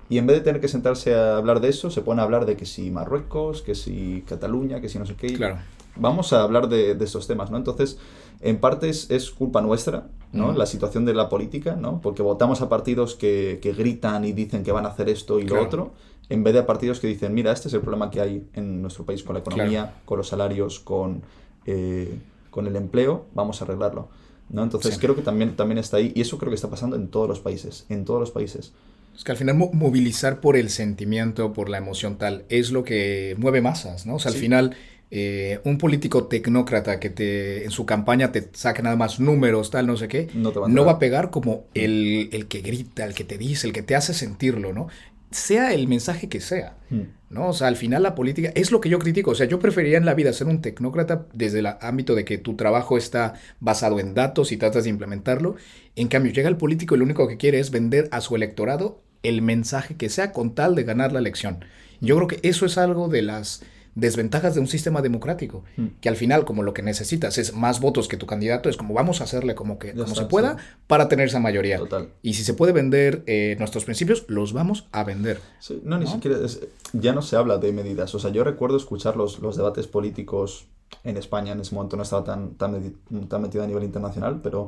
y 0.09 0.17
en 0.17 0.27
vez 0.27 0.37
de 0.37 0.43
tener 0.43 0.61
que 0.61 0.67
sentarse 0.67 1.15
a 1.15 1.37
hablar 1.37 1.59
de 1.59 1.69
eso, 1.69 1.89
se 1.89 2.01
pone 2.01 2.21
a 2.21 2.23
hablar 2.23 2.45
de 2.45 2.57
que 2.57 2.65
si 2.65 2.91
Marruecos, 2.91 3.61
que 3.61 3.73
si 3.73 4.23
Cataluña, 4.27 4.81
que 4.81 4.89
si 4.89 4.99
no 4.99 5.05
sé 5.05 5.15
qué. 5.15 5.33
Claro. 5.33 5.57
Vamos 5.95 6.33
a 6.33 6.41
hablar 6.41 6.69
de, 6.69 6.95
de 6.95 7.05
estos 7.05 7.27
temas, 7.27 7.51
¿no? 7.51 7.57
Entonces, 7.57 7.97
en 8.41 8.59
parte 8.59 8.89
es, 8.89 9.09
es 9.09 9.31
culpa 9.31 9.61
nuestra, 9.61 10.07
¿no? 10.31 10.51
Mm. 10.51 10.57
La 10.57 10.65
situación 10.65 11.05
de 11.05 11.13
la 11.13 11.29
política, 11.29 11.75
¿no? 11.75 12.01
Porque 12.01 12.21
votamos 12.21 12.61
a 12.61 12.69
partidos 12.69 13.15
que, 13.15 13.59
que, 13.61 13.73
gritan 13.73 14.25
y 14.25 14.33
dicen 14.33 14.63
que 14.63 14.71
van 14.71 14.85
a 14.85 14.89
hacer 14.89 15.09
esto 15.09 15.39
y 15.39 15.45
claro. 15.45 15.61
lo 15.61 15.67
otro, 15.67 15.93
en 16.33 16.43
vez 16.43 16.53
de 16.55 16.61
a 16.61 16.65
partidos 16.65 16.99
que 16.99 17.05
dicen, 17.05 17.31
mira, 17.33 17.51
este 17.51 17.67
es 17.67 17.73
el 17.75 17.81
problema 17.81 18.09
que 18.09 18.19
hay 18.19 18.47
en 18.55 18.81
nuestro 18.81 19.05
país 19.05 19.21
con 19.21 19.35
la 19.35 19.41
economía, 19.41 19.81
claro. 19.83 19.97
con 20.03 20.17
los 20.17 20.27
salarios, 20.27 20.79
con, 20.79 21.21
eh, 21.67 22.17
con 22.49 22.65
el 22.65 22.75
empleo, 22.75 23.27
vamos 23.35 23.61
a 23.61 23.65
arreglarlo. 23.65 24.09
¿no? 24.49 24.63
Entonces 24.63 24.95
sí. 24.95 24.99
creo 24.99 25.15
que 25.15 25.21
también, 25.21 25.55
también 25.55 25.77
está 25.77 25.97
ahí, 25.97 26.11
y 26.15 26.21
eso 26.21 26.39
creo 26.39 26.49
que 26.49 26.55
está 26.55 26.71
pasando 26.71 26.95
en 26.95 27.09
todos 27.09 27.29
los 27.29 27.39
países, 27.39 27.85
en 27.89 28.03
todos 28.03 28.19
los 28.19 28.31
países. 28.31 28.73
Es 29.15 29.23
que 29.23 29.31
al 29.31 29.37
final 29.37 29.55
movilizar 29.73 30.41
por 30.41 30.57
el 30.57 30.71
sentimiento, 30.71 31.53
por 31.53 31.69
la 31.69 31.77
emoción 31.77 32.17
tal, 32.17 32.45
es 32.49 32.71
lo 32.71 32.83
que 32.83 33.35
mueve 33.37 33.61
masas, 33.61 34.07
¿no? 34.07 34.15
O 34.15 34.19
sea, 34.19 34.31
al 34.31 34.37
final 34.37 34.75
eh, 35.11 35.59
un 35.65 35.77
político 35.77 36.25
tecnócrata 36.25 36.99
que 36.99 37.11
te 37.11 37.63
en 37.65 37.69
su 37.69 37.85
campaña 37.85 38.31
te 38.31 38.49
saque 38.53 38.81
nada 38.81 38.95
más 38.95 39.19
números, 39.19 39.69
tal, 39.69 39.85
no 39.85 39.95
sé 39.97 40.07
qué, 40.07 40.29
no, 40.33 40.51
va, 40.51 40.67
no 40.67 40.83
va 40.83 40.93
a 40.93 40.97
pegar 40.97 41.29
como 41.29 41.65
el, 41.75 42.29
el, 42.31 42.47
que 42.47 42.61
grita, 42.61 43.05
el 43.05 43.13
que 43.13 43.23
te 43.23 43.37
dice, 43.37 43.67
el 43.67 43.73
que 43.73 43.83
te 43.83 43.95
hace 43.95 44.15
sentirlo, 44.15 44.73
¿no? 44.73 44.87
Sea 45.33 45.73
el 45.73 45.87
mensaje 45.87 46.29
que 46.29 46.39
sea, 46.39 46.77
mm. 46.89 47.01
¿no? 47.29 47.49
O 47.49 47.53
sea, 47.53 47.67
al 47.67 47.75
final 47.75 48.03
la 48.03 48.15
política 48.15 48.51
es 48.55 48.71
lo 48.71 48.79
que 48.79 48.89
yo 48.89 48.99
critico. 48.99 49.31
O 49.31 49.35
sea, 49.35 49.47
yo 49.47 49.59
preferiría 49.59 49.97
en 49.97 50.05
la 50.05 50.13
vida 50.13 50.31
ser 50.31 50.47
un 50.47 50.61
tecnócrata 50.61 51.27
desde 51.33 51.59
el 51.59 51.67
ámbito 51.81 52.15
de 52.15 52.23
que 52.23 52.37
tu 52.37 52.55
trabajo 52.55 52.97
está 52.97 53.33
basado 53.59 53.99
en 53.99 54.13
datos 54.13 54.51
y 54.51 54.57
tratas 54.57 54.85
de 54.85 54.91
implementarlo. 54.91 55.55
En 55.95 56.07
cambio, 56.07 56.31
llega 56.31 56.49
el 56.49 56.57
político 56.57 56.95
y 56.95 56.99
lo 56.99 57.05
único 57.05 57.27
que 57.27 57.37
quiere 57.37 57.59
es 57.59 57.71
vender 57.71 58.07
a 58.11 58.21
su 58.21 58.35
electorado 58.35 59.01
el 59.23 59.41
mensaje 59.41 59.95
que 59.95 60.09
sea 60.09 60.31
con 60.31 60.53
tal 60.53 60.75
de 60.75 60.83
ganar 60.83 61.11
la 61.11 61.19
elección. 61.19 61.65
Yo 62.01 62.15
creo 62.17 62.27
que 62.27 62.47
eso 62.47 62.65
es 62.65 62.77
algo 62.77 63.07
de 63.07 63.21
las 63.21 63.63
desventajas 63.95 64.55
de 64.55 64.59
un 64.61 64.67
sistema 64.67 65.01
democrático, 65.01 65.63
mm. 65.77 65.85
que 66.01 66.09
al 66.09 66.15
final 66.15 66.45
como 66.45 66.63
lo 66.63 66.73
que 66.73 66.81
necesitas 66.81 67.37
es 67.37 67.53
más 67.53 67.79
votos 67.79 68.07
que 68.07 68.17
tu 68.17 68.25
candidato, 68.25 68.69
es 68.69 68.77
como 68.77 68.93
vamos 68.93 69.21
a 69.21 69.25
hacerle 69.25 69.53
como 69.55 69.77
que 69.79 69.93
como 69.93 70.15
se 70.15 70.25
pueda 70.25 70.57
sí. 70.57 70.63
para 70.87 71.07
tener 71.09 71.27
esa 71.27 71.39
mayoría. 71.39 71.77
Total. 71.77 72.09
Y 72.21 72.33
si 72.33 72.43
se 72.43 72.53
puede 72.53 72.71
vender 72.73 73.23
eh, 73.27 73.55
nuestros 73.59 73.85
principios, 73.85 74.25
los 74.27 74.53
vamos 74.53 74.87
a 74.91 75.03
vender. 75.03 75.39
Sí, 75.59 75.79
no, 75.83 75.97
ni 75.99 76.05
¿no? 76.05 76.11
siquiera. 76.11 76.37
es- 76.43 76.59
ya 76.93 77.13
no 77.13 77.21
se 77.21 77.35
habla 77.35 77.57
de 77.57 77.71
medidas. 77.71 78.13
O 78.15 78.19
sea, 78.19 78.31
yo 78.31 78.43
recuerdo 78.43 78.77
escuchar 78.77 79.15
los, 79.17 79.39
los 79.39 79.55
debates 79.57 79.87
políticos 79.87 80.67
en 81.03 81.17
España. 81.17 81.53
En 81.53 81.59
ese 81.61 81.73
momento 81.73 81.95
no 81.97 82.03
estaba 82.03 82.23
tan, 82.23 82.55
tan, 82.55 82.93
tan 83.27 83.41
metido 83.41 83.63
a 83.63 83.67
nivel 83.67 83.83
internacional, 83.83 84.41
pero 84.43 84.67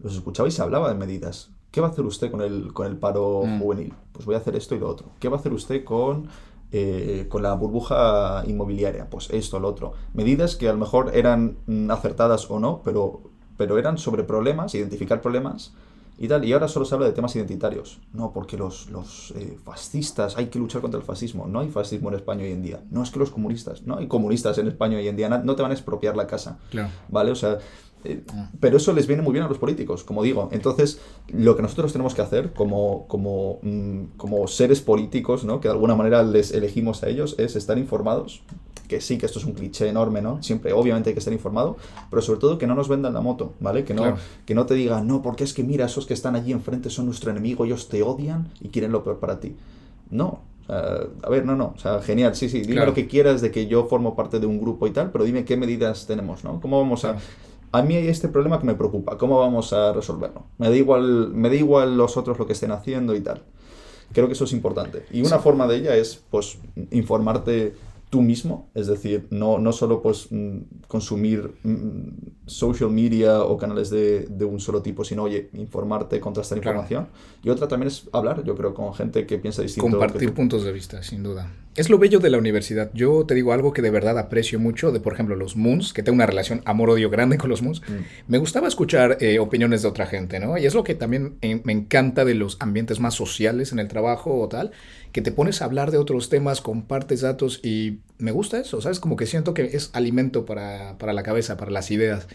los 0.00 0.14
escuchaba 0.14 0.48
y 0.48 0.52
se 0.52 0.62
hablaba 0.62 0.88
de 0.88 0.94
medidas. 0.94 1.50
¿Qué 1.70 1.80
va 1.80 1.88
a 1.88 1.90
hacer 1.90 2.04
usted 2.04 2.30
con 2.30 2.40
el, 2.42 2.72
con 2.72 2.86
el 2.86 2.96
paro 2.96 3.42
Mm. 3.44 3.60
juvenil? 3.60 3.94
Pues 4.12 4.24
voy 4.26 4.36
a 4.36 4.38
hacer 4.38 4.54
esto 4.54 4.76
y 4.76 4.78
lo 4.78 4.88
otro. 4.88 5.08
¿Qué 5.18 5.28
va 5.28 5.36
a 5.36 5.40
hacer 5.40 5.52
usted 5.52 5.82
con, 5.82 6.28
eh, 6.76 7.26
con 7.28 7.44
la 7.44 7.54
burbuja 7.54 8.42
inmobiliaria? 8.48 9.08
Pues 9.08 9.30
esto, 9.30 9.60
lo 9.60 9.68
otro. 9.68 9.92
Medidas 10.12 10.56
que 10.56 10.68
a 10.68 10.72
lo 10.72 10.78
mejor 10.78 11.12
eran 11.14 11.58
mm, 11.66 11.88
acertadas 11.92 12.50
o 12.50 12.58
no, 12.58 12.82
pero, 12.84 13.22
pero 13.56 13.78
eran 13.78 13.96
sobre 13.96 14.24
problemas, 14.24 14.74
identificar 14.74 15.20
problemas 15.20 15.72
y 16.18 16.26
tal. 16.26 16.44
Y 16.44 16.52
ahora 16.52 16.66
solo 16.66 16.84
se 16.84 16.96
habla 16.96 17.06
de 17.06 17.12
temas 17.12 17.36
identitarios. 17.36 18.00
No, 18.12 18.32
porque 18.32 18.56
los, 18.56 18.90
los 18.90 19.32
eh, 19.36 19.56
fascistas, 19.64 20.36
hay 20.36 20.46
que 20.46 20.58
luchar 20.58 20.80
contra 20.80 20.98
el 20.98 21.06
fascismo. 21.06 21.46
No 21.46 21.60
hay 21.60 21.70
fascismo 21.70 22.08
en 22.08 22.16
España 22.16 22.42
hoy 22.42 22.50
en 22.50 22.62
día. 22.62 22.82
No 22.90 23.04
es 23.04 23.10
que 23.12 23.20
los 23.20 23.30
comunistas, 23.30 23.82
no 23.82 23.98
hay 23.98 24.08
comunistas 24.08 24.58
en 24.58 24.66
España 24.66 24.98
hoy 24.98 25.06
en 25.06 25.14
día. 25.14 25.28
No 25.28 25.54
te 25.54 25.62
van 25.62 25.70
a 25.70 25.74
expropiar 25.74 26.16
la 26.16 26.26
casa. 26.26 26.58
Claro. 26.70 26.88
¿Vale? 27.08 27.30
O 27.30 27.36
sea. 27.36 27.58
Pero 28.60 28.76
eso 28.76 28.92
les 28.92 29.06
viene 29.06 29.22
muy 29.22 29.32
bien 29.32 29.44
a 29.44 29.48
los 29.48 29.58
políticos, 29.58 30.04
como 30.04 30.22
digo. 30.22 30.48
Entonces, 30.52 31.00
lo 31.28 31.56
que 31.56 31.62
nosotros 31.62 31.92
tenemos 31.92 32.14
que 32.14 32.22
hacer 32.22 32.52
como, 32.52 33.06
como, 33.08 33.58
mm, 33.62 34.16
como 34.16 34.46
seres 34.46 34.80
políticos, 34.80 35.44
¿no? 35.44 35.60
que 35.60 35.68
de 35.68 35.72
alguna 35.74 35.94
manera 35.94 36.22
les 36.22 36.52
elegimos 36.52 37.02
a 37.02 37.08
ellos, 37.08 37.34
es 37.38 37.56
estar 37.56 37.78
informados. 37.78 38.42
Que 38.88 39.00
sí, 39.00 39.16
que 39.16 39.24
esto 39.24 39.38
es 39.38 39.46
un 39.46 39.52
cliché 39.52 39.88
enorme, 39.88 40.20
¿no? 40.20 40.42
Siempre, 40.42 40.74
obviamente, 40.74 41.08
hay 41.08 41.14
que 41.14 41.18
estar 41.20 41.32
informado, 41.32 41.78
pero 42.10 42.20
sobre 42.20 42.38
todo 42.38 42.58
que 42.58 42.66
no 42.66 42.74
nos 42.74 42.86
vendan 42.86 43.14
la 43.14 43.22
moto, 43.22 43.54
¿vale? 43.58 43.82
Que 43.82 43.94
no, 43.94 44.02
Claro. 44.02 44.18
que 44.44 44.54
no 44.54 44.66
te 44.66 44.74
digan, 44.74 45.06
no, 45.06 45.22
porque 45.22 45.42
es 45.42 45.54
que 45.54 45.64
mira, 45.64 45.86
esos 45.86 46.04
que 46.04 46.12
están 46.12 46.36
allí 46.36 46.52
enfrente 46.52 46.90
son 46.90 47.06
nuestro 47.06 47.30
enemigo, 47.30 47.64
ellos 47.64 47.88
te 47.88 48.02
odian 48.02 48.50
y 48.60 48.68
quieren 48.68 48.92
lo 48.92 49.02
peor 49.02 49.20
para 49.20 49.40
ti. 49.40 49.56
No. 50.10 50.40
Sea, 50.66 50.98
a 51.22 51.28
ver, 51.30 51.46
no, 51.46 51.56
no. 51.56 51.72
O 51.74 51.78
sea, 51.78 52.02
genial, 52.02 52.36
sí, 52.36 52.50
sí. 52.50 52.60
Dime 52.60 52.74
Claro. 52.74 52.88
lo 52.90 52.94
que 52.94 53.06
quieras 53.06 53.40
de 53.40 53.50
que 53.50 53.66
yo 53.66 53.86
formo 53.86 54.14
parte 54.14 54.38
de 54.38 54.46
un 54.46 54.60
grupo 54.60 54.86
y 54.86 54.90
tal, 54.90 55.10
pero 55.10 55.24
dime 55.24 55.46
qué 55.46 55.56
medidas 55.56 56.06
tenemos, 56.06 56.44
¿no? 56.44 56.60
¿Cómo 56.60 56.78
vamos 56.78 57.06
a...? 57.06 57.16
A 57.74 57.82
mí 57.82 57.96
hay 57.96 58.06
este 58.06 58.28
problema 58.28 58.60
que 58.60 58.66
me 58.66 58.74
preocupa. 58.76 59.18
¿Cómo 59.18 59.40
vamos 59.40 59.72
a 59.72 59.92
resolverlo? 59.92 60.44
Me 60.58 60.68
da 60.70 60.76
igual, 60.76 61.30
me 61.34 61.48
da 61.48 61.56
igual 61.56 61.96
los 61.96 62.16
otros 62.16 62.38
lo 62.38 62.46
que 62.46 62.52
estén 62.52 62.70
haciendo 62.70 63.16
y 63.16 63.20
tal. 63.20 63.42
Creo 64.12 64.28
que 64.28 64.34
eso 64.34 64.44
es 64.44 64.52
importante. 64.52 65.06
Y 65.10 65.22
una 65.22 65.38
Sí. 65.38 65.42
forma 65.42 65.66
de 65.66 65.76
ella 65.78 65.96
es, 65.96 66.22
pues, 66.30 66.58
informarte 66.92 67.74
tú 68.14 68.22
mismo, 68.22 68.70
es 68.74 68.86
decir, 68.86 69.26
no, 69.30 69.58
no 69.58 69.72
solo 69.72 70.00
pues 70.00 70.28
mm, 70.30 70.58
consumir 70.86 71.50
mm, 71.64 72.46
social 72.46 72.88
media 72.90 73.42
o 73.42 73.56
canales 73.56 73.90
de, 73.90 74.26
de 74.30 74.44
un 74.44 74.60
solo 74.60 74.82
tipo, 74.82 75.02
sino, 75.02 75.24
oye, 75.24 75.50
informarte, 75.54 76.20
contrastar 76.20 76.60
Claro. 76.60 76.78
información. 76.78 77.08
Y 77.42 77.48
otra 77.48 77.66
también 77.66 77.88
es 77.88 78.08
hablar, 78.12 78.44
yo 78.44 78.54
creo, 78.54 78.72
con 78.72 78.94
gente 78.94 79.26
que 79.26 79.38
piensa 79.38 79.62
distinto. 79.62 79.90
Compartir 79.90 80.32
puntos 80.32 80.62
de 80.62 80.70
vista, 80.70 81.02
sin 81.02 81.24
duda. 81.24 81.50
Es 81.74 81.90
lo 81.90 81.98
bello 81.98 82.20
de 82.20 82.30
la 82.30 82.38
universidad. 82.38 82.92
Yo 82.94 83.26
te 83.26 83.34
digo 83.34 83.52
algo 83.52 83.72
que 83.72 83.82
de 83.82 83.90
verdad 83.90 84.16
aprecio 84.16 84.60
mucho 84.60 84.92
de, 84.92 85.00
por 85.00 85.12
ejemplo, 85.12 85.34
los 85.34 85.56
Moons, 85.56 85.92
que 85.92 86.04
tengo 86.04 86.14
una 86.14 86.26
relación 86.26 86.62
amor-odio 86.66 87.10
grande 87.10 87.36
con 87.36 87.50
los 87.50 87.62
Moons. 87.62 87.82
Mm. 87.82 88.28
Me 88.28 88.38
gustaba 88.38 88.68
escuchar 88.68 89.18
eh, 89.20 89.40
opiniones 89.40 89.82
de 89.82 89.88
otra 89.88 90.06
gente, 90.06 90.38
¿no? 90.38 90.56
Y 90.56 90.66
es 90.66 90.74
lo 90.74 90.84
que 90.84 90.94
también 90.94 91.36
eh, 91.42 91.60
me 91.64 91.72
encanta 91.72 92.24
de 92.24 92.34
los 92.34 92.58
ambientes 92.60 93.00
más 93.00 93.14
sociales 93.14 93.72
en 93.72 93.80
el 93.80 93.88
trabajo 93.88 94.38
o 94.38 94.48
tal, 94.48 94.70
que 95.10 95.20
te 95.20 95.32
pones 95.32 95.62
a 95.62 95.64
hablar 95.64 95.90
de 95.90 95.98
otros 95.98 96.28
temas, 96.28 96.60
compartes 96.60 97.22
datos 97.22 97.58
y 97.64 97.98
me 98.18 98.30
gusta 98.30 98.58
eso, 98.58 98.80
¿sabes? 98.80 99.00
Como 99.00 99.16
que 99.16 99.26
siento 99.26 99.54
que 99.54 99.64
es 99.64 99.90
alimento 99.92 100.44
para, 100.44 100.96
para 100.98 101.12
la 101.12 101.22
cabeza, 101.22 101.56
para 101.56 101.70
las 101.70 101.90
ideas. 101.90 102.28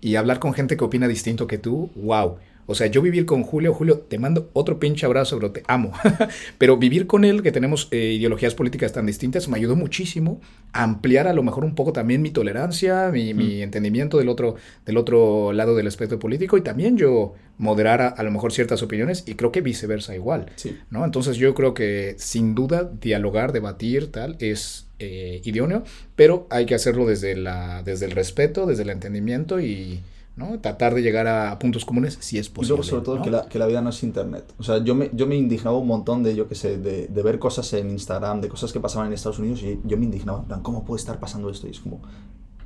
Y 0.00 0.16
hablar 0.16 0.40
con 0.40 0.52
gente 0.52 0.76
que 0.76 0.84
opina 0.84 1.08
distinto 1.08 1.46
que 1.46 1.58
tú, 1.58 1.90
wow. 1.96 2.36
O 2.66 2.74
sea, 2.74 2.86
yo 2.86 3.02
vivir 3.02 3.26
con 3.26 3.42
Julio, 3.42 3.74
Julio, 3.74 3.98
te 3.98 4.18
mando 4.18 4.48
otro 4.52 4.78
pinche 4.78 5.04
abrazo, 5.04 5.36
bro, 5.36 5.50
te 5.50 5.64
amo. 5.66 5.92
Pero 6.58 6.76
vivir 6.76 7.06
con 7.06 7.24
él, 7.24 7.42
que 7.42 7.50
tenemos 7.50 7.88
eh, 7.90 8.14
ideologías 8.16 8.54
políticas 8.54 8.92
tan 8.92 9.04
distintas, 9.04 9.48
me 9.48 9.58
ayudó 9.58 9.74
muchísimo 9.74 10.40
a 10.72 10.84
ampliar 10.84 11.26
a 11.26 11.32
lo 11.32 11.42
mejor 11.42 11.64
un 11.64 11.74
poco 11.74 11.92
también 11.92 12.22
mi 12.22 12.30
tolerancia, 12.30 13.10
mi, 13.12 13.34
mi 13.34 13.62
entendimiento 13.62 14.16
del 14.18 14.28
otro, 14.28 14.54
del 14.86 14.96
otro 14.96 15.52
lado 15.52 15.74
del 15.74 15.88
espectro 15.88 16.18
político 16.20 16.56
y 16.56 16.62
también 16.62 16.96
yo 16.96 17.34
moderar 17.58 18.00
a, 18.00 18.08
a 18.08 18.22
lo 18.22 18.30
mejor 18.30 18.52
ciertas 18.52 18.82
opiniones 18.82 19.24
y 19.26 19.34
creo 19.34 19.50
que 19.50 19.60
viceversa 19.60 20.14
igual. 20.14 20.46
Sí. 20.54 20.78
¿no? 20.90 21.04
Entonces 21.04 21.36
yo 21.36 21.54
creo 21.54 21.74
que 21.74 22.14
sin 22.18 22.54
duda 22.54 22.90
dialogar, 23.00 23.52
debatir, 23.52 24.12
tal, 24.12 24.36
es 24.38 24.86
eh, 25.02 25.40
idóneo, 25.44 25.82
pero 26.16 26.46
hay 26.50 26.64
que 26.66 26.74
hacerlo 26.74 27.04
desde, 27.06 27.36
la, 27.36 27.82
desde 27.82 28.06
el 28.06 28.12
respeto, 28.12 28.66
desde 28.66 28.82
el 28.84 28.90
entendimiento 28.90 29.60
y 29.60 30.00
¿no? 30.36 30.58
tratar 30.60 30.94
de 30.94 31.02
llegar 31.02 31.26
a 31.26 31.58
puntos 31.58 31.84
comunes 31.84 32.16
si 32.20 32.38
es 32.38 32.46
Y 32.46 32.50
posible. 32.50 32.68
luego, 32.68 32.82
sobre 32.84 33.04
todo, 33.04 33.16
¿no? 33.16 33.22
que, 33.22 33.30
la, 33.30 33.46
que 33.48 33.58
la 33.58 33.66
vida 33.66 33.82
no 33.82 33.90
es 33.90 34.02
internet. 34.02 34.44
O 34.58 34.62
sea, 34.62 34.78
yo 34.82 34.94
me, 34.94 35.10
yo 35.12 35.26
me 35.26 35.36
indignaba 35.36 35.76
un 35.76 35.86
montón 35.86 36.22
de, 36.22 36.34
yo 36.34 36.48
qué 36.48 36.54
sé, 36.54 36.78
de, 36.78 37.06
de 37.08 37.22
ver 37.22 37.38
cosas 37.38 37.70
en 37.74 37.90
Instagram, 37.90 38.40
de 38.40 38.48
cosas 38.48 38.72
que 38.72 38.80
pasaban 38.80 39.08
en 39.08 39.12
Estados 39.12 39.38
Unidos 39.38 39.62
y 39.62 39.78
yo 39.84 39.96
me 39.98 40.04
indignaba. 40.06 40.38
En 40.40 40.44
plan, 40.46 40.62
¿cómo 40.62 40.84
puede 40.84 41.00
estar 41.00 41.20
pasando 41.20 41.50
esto? 41.50 41.66
Y 41.66 41.70
es 41.72 41.80
como, 41.80 42.00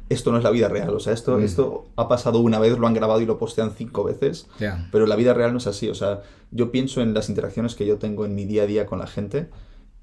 esto 0.08 0.30
no 0.30 0.38
es 0.38 0.44
la 0.44 0.50
vida 0.50 0.68
real. 0.68 0.90
O 0.90 1.00
sea, 1.00 1.12
esto, 1.12 1.38
Mm. 1.38 1.42
esto 1.42 1.86
ha 1.96 2.06
pasado 2.06 2.38
una 2.38 2.60
vez, 2.60 2.78
lo 2.78 2.86
han 2.86 2.94
grabado 2.94 3.20
y 3.20 3.26
lo 3.26 3.38
postean 3.38 3.72
cinco 3.76 4.04
veces. 4.04 4.46
Ya. 4.60 4.88
Pero 4.92 5.06
la 5.06 5.16
vida 5.16 5.34
real 5.34 5.50
no 5.50 5.58
es 5.58 5.66
así. 5.66 5.88
O 5.88 5.94
sea, 5.96 6.20
yo 6.52 6.70
pienso 6.70 7.00
en 7.00 7.12
las 7.14 7.28
interacciones 7.28 7.74
que 7.74 7.84
yo 7.86 7.96
tengo 7.98 8.24
en 8.24 8.36
mi 8.36 8.44
día 8.44 8.62
a 8.62 8.66
día 8.66 8.86
con 8.86 9.00
la 9.00 9.08
gente 9.08 9.48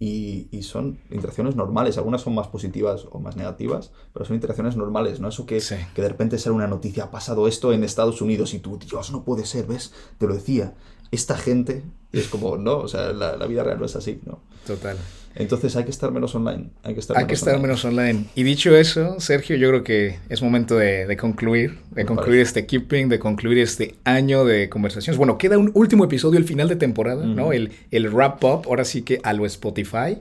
y, 0.04 0.48
y 0.52 0.64
son 0.64 1.00
interacciones 1.12 1.56
normales. 1.56 1.98
Algunas 1.98 2.22
son 2.22 2.36
más 2.36 2.48
positivas 2.48 3.06
o 3.12 3.20
más 3.20 3.36
negativas, 3.38 3.92
pero 4.12 4.26
son 4.26 4.36
interacciones 4.36 4.76
normales. 4.76 5.20
No 5.22 5.30
eso 5.30 5.46
que, 5.46 5.62
Sí. 5.62 5.76
que 5.96 6.02
de 6.02 6.10
repente 6.10 6.38
sale 6.38 6.56
una 6.56 6.68
noticia, 6.68 7.06
ha 7.06 7.12
pasado 7.12 7.48
esto 7.48 7.72
en 7.72 7.84
Estados 7.84 8.22
Unidos 8.22 8.54
y 8.54 8.60
tú, 8.60 8.78
Dios, 8.78 9.12
no 9.12 9.24
puede 9.24 9.46
ser, 9.46 9.66
¿ves? 9.66 9.94
Te 10.18 10.28
lo 10.28 10.34
decía. 10.34 10.74
Esta 11.14 11.38
gente. 11.38 11.84
Es 12.12 12.28
como, 12.28 12.58
no, 12.58 12.78
o 12.78 12.88
sea, 12.88 13.12
la, 13.12 13.38
la 13.38 13.48
vida 13.48 13.64
real 13.64 13.80
no 13.80 13.86
es 13.86 13.96
así, 13.96 14.20
¿no? 14.26 14.40
Total. 14.68 14.98
Entonces 15.36 15.76
hay 15.76 15.84
que 15.84 15.90
estar 15.90 16.12
menos 16.12 16.36
online. 16.36 16.70
Hay 16.84 16.94
que 16.94 17.00
estar, 17.00 17.18
Hay 17.18 17.24
menos, 17.24 17.28
que 17.30 17.34
estar 17.34 17.56
online. 17.56 17.68
menos 17.68 17.86
online. 17.86 18.26
Y 18.36 18.44
dicho 18.44 18.76
eso, 18.78 19.20
Sergio, 19.20 19.56
yo 19.56 19.70
creo 19.70 19.84
que 19.84 20.20
es 20.30 20.44
momento 20.44 20.78
de, 20.78 21.08
de 21.08 21.18
concluir, 21.18 21.80
de 21.90 22.04
Me 22.04 22.06
concluir 22.06 22.32
parece. 22.42 22.60
este 22.60 22.66
keeping, 22.68 23.10
de 23.10 23.18
concluir 23.18 23.58
este 23.58 23.96
año 24.04 24.46
de 24.46 24.70
conversaciones. 24.70 25.18
Bueno, 25.18 25.40
queda 25.40 25.58
un 25.58 25.72
último 25.74 26.06
episodio, 26.06 26.38
el 26.38 26.46
final 26.46 26.68
de 26.70 26.76
temporada, 26.76 27.26
¿no? 27.26 27.52
El, 27.52 27.72
el 27.90 28.12
wrap 28.12 28.44
up, 28.44 28.62
ahora 28.68 28.86
sí 28.86 29.02
que 29.02 29.20
a 29.24 29.34
lo 29.34 29.48
Spotify. 29.48 30.20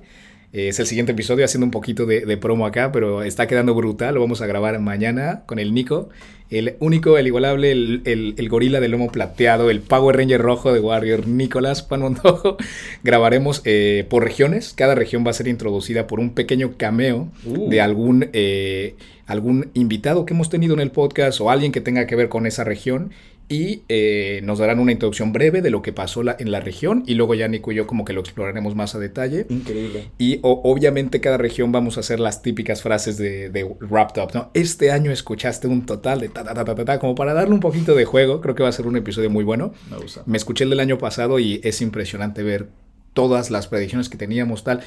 Es 0.52 0.78
el 0.78 0.86
siguiente 0.86 1.12
episodio, 1.12 1.46
haciendo 1.46 1.64
un 1.64 1.70
poquito 1.70 2.04
de, 2.04 2.26
de 2.26 2.36
promo 2.36 2.66
acá, 2.66 2.92
pero 2.92 3.22
está 3.22 3.46
quedando 3.46 3.74
brutal. 3.74 4.14
Lo 4.16 4.20
vamos 4.20 4.42
a 4.42 4.46
grabar 4.46 4.78
mañana 4.80 5.44
con 5.46 5.58
el 5.58 5.72
Nico. 5.72 6.10
El 6.50 6.74
único, 6.80 7.16
el 7.16 7.26
igualable, 7.26 7.72
el, 7.72 8.02
el- 8.04 8.34
el 8.36 8.48
gorila 8.50 8.78
de 8.78 8.88
lomo 8.88 9.10
plateado, 9.10 9.70
el 9.70 9.80
Power 9.80 10.14
Ranger 10.18 10.42
rojo 10.42 10.70
de 10.70 10.80
Warrior, 10.80 11.26
Nicolás 11.26 11.80
Juan 11.80 12.02
Montojo. 12.02 12.58
Grabaremos 13.02 13.62
eh, 13.64 14.04
por 14.10 14.24
regiones. 14.24 14.74
Cada 14.76 14.94
región 14.94 15.24
va 15.26 15.30
a 15.30 15.34
ser 15.34 15.48
introducida 15.48 16.06
por 16.06 16.20
un 16.20 16.34
pequeño 16.34 16.74
cameo 16.76 17.28
Uh. 17.46 17.70
de 17.70 17.80
algún, 17.80 18.28
eh, 18.34 18.94
algún 19.26 19.70
invitado 19.72 20.26
que 20.26 20.34
hemos 20.34 20.50
tenido 20.50 20.74
en 20.74 20.80
el 20.80 20.90
podcast 20.90 21.40
o 21.40 21.48
alguien 21.50 21.72
que 21.72 21.80
tenga 21.80 22.06
que 22.06 22.14
ver 22.14 22.28
con 22.28 22.44
esa 22.44 22.62
región. 22.64 23.10
Y 23.52 23.82
eh, 23.88 24.40
nos 24.44 24.58
darán 24.58 24.78
una 24.78 24.92
introducción 24.92 25.32
breve 25.32 25.60
de 25.62 25.70
lo 25.70 25.82
que 25.82 25.92
pasó 25.92 26.22
la- 26.22 26.36
en 26.38 26.50
la 26.50 26.60
región. 26.60 27.02
Y 27.06 27.14
luego 27.14 27.34
ya 27.34 27.48
Nico 27.48 27.70
y 27.72 27.74
yo 27.74 27.86
como 27.86 28.04
que 28.04 28.12
lo 28.12 28.20
exploraremos 28.20 28.74
más 28.74 28.94
a 28.94 28.98
detalle. 28.98 29.46
Increíble. 29.50 30.08
Y 30.18 30.38
o- 30.42 30.60
obviamente 30.64 31.20
cada 31.20 31.36
región 31.36 31.70
vamos 31.72 31.96
a 31.96 32.00
hacer 32.00 32.18
las 32.20 32.42
típicas 32.42 32.82
frases 32.82 33.18
de, 33.18 33.50
de 33.50 33.64
Wrapped 33.64 34.22
Up, 34.22 34.30
¿no? 34.34 34.50
Este 34.54 34.90
año 34.90 35.10
escuchaste 35.12 35.68
un 35.68 35.84
total 35.86 36.20
de 36.20 36.28
ta 36.28 36.44
ta 36.44 36.54
ta 36.54 36.64
ta 36.64 36.74
ta, 36.74 36.84
ta, 36.84 36.98
como 36.98 37.14
para 37.14 37.34
darle 37.34 37.54
un 37.54 37.60
poquito 37.60 37.94
de 37.94 38.04
juego. 38.04 38.40
Creo 38.40 38.54
que 38.54 38.62
va 38.62 38.68
a 38.68 38.72
ser 38.72 38.86
un 38.86 38.96
episodio 38.96 39.28
muy 39.30 39.44
bueno. 39.44 39.72
Me 39.90 39.98
gusta. 39.98 40.22
Me 40.26 40.36
escuché 40.38 40.64
el 40.64 40.70
del 40.70 40.80
año 40.80 40.98
pasado 40.98 41.38
y 41.38 41.60
es 41.62 41.82
impresionante 41.82 42.42
ver 42.42 42.68
todas 43.12 43.50
las 43.50 43.66
predicciones 43.68 44.08
que 44.08 44.16
teníamos, 44.16 44.64
tal. 44.64 44.80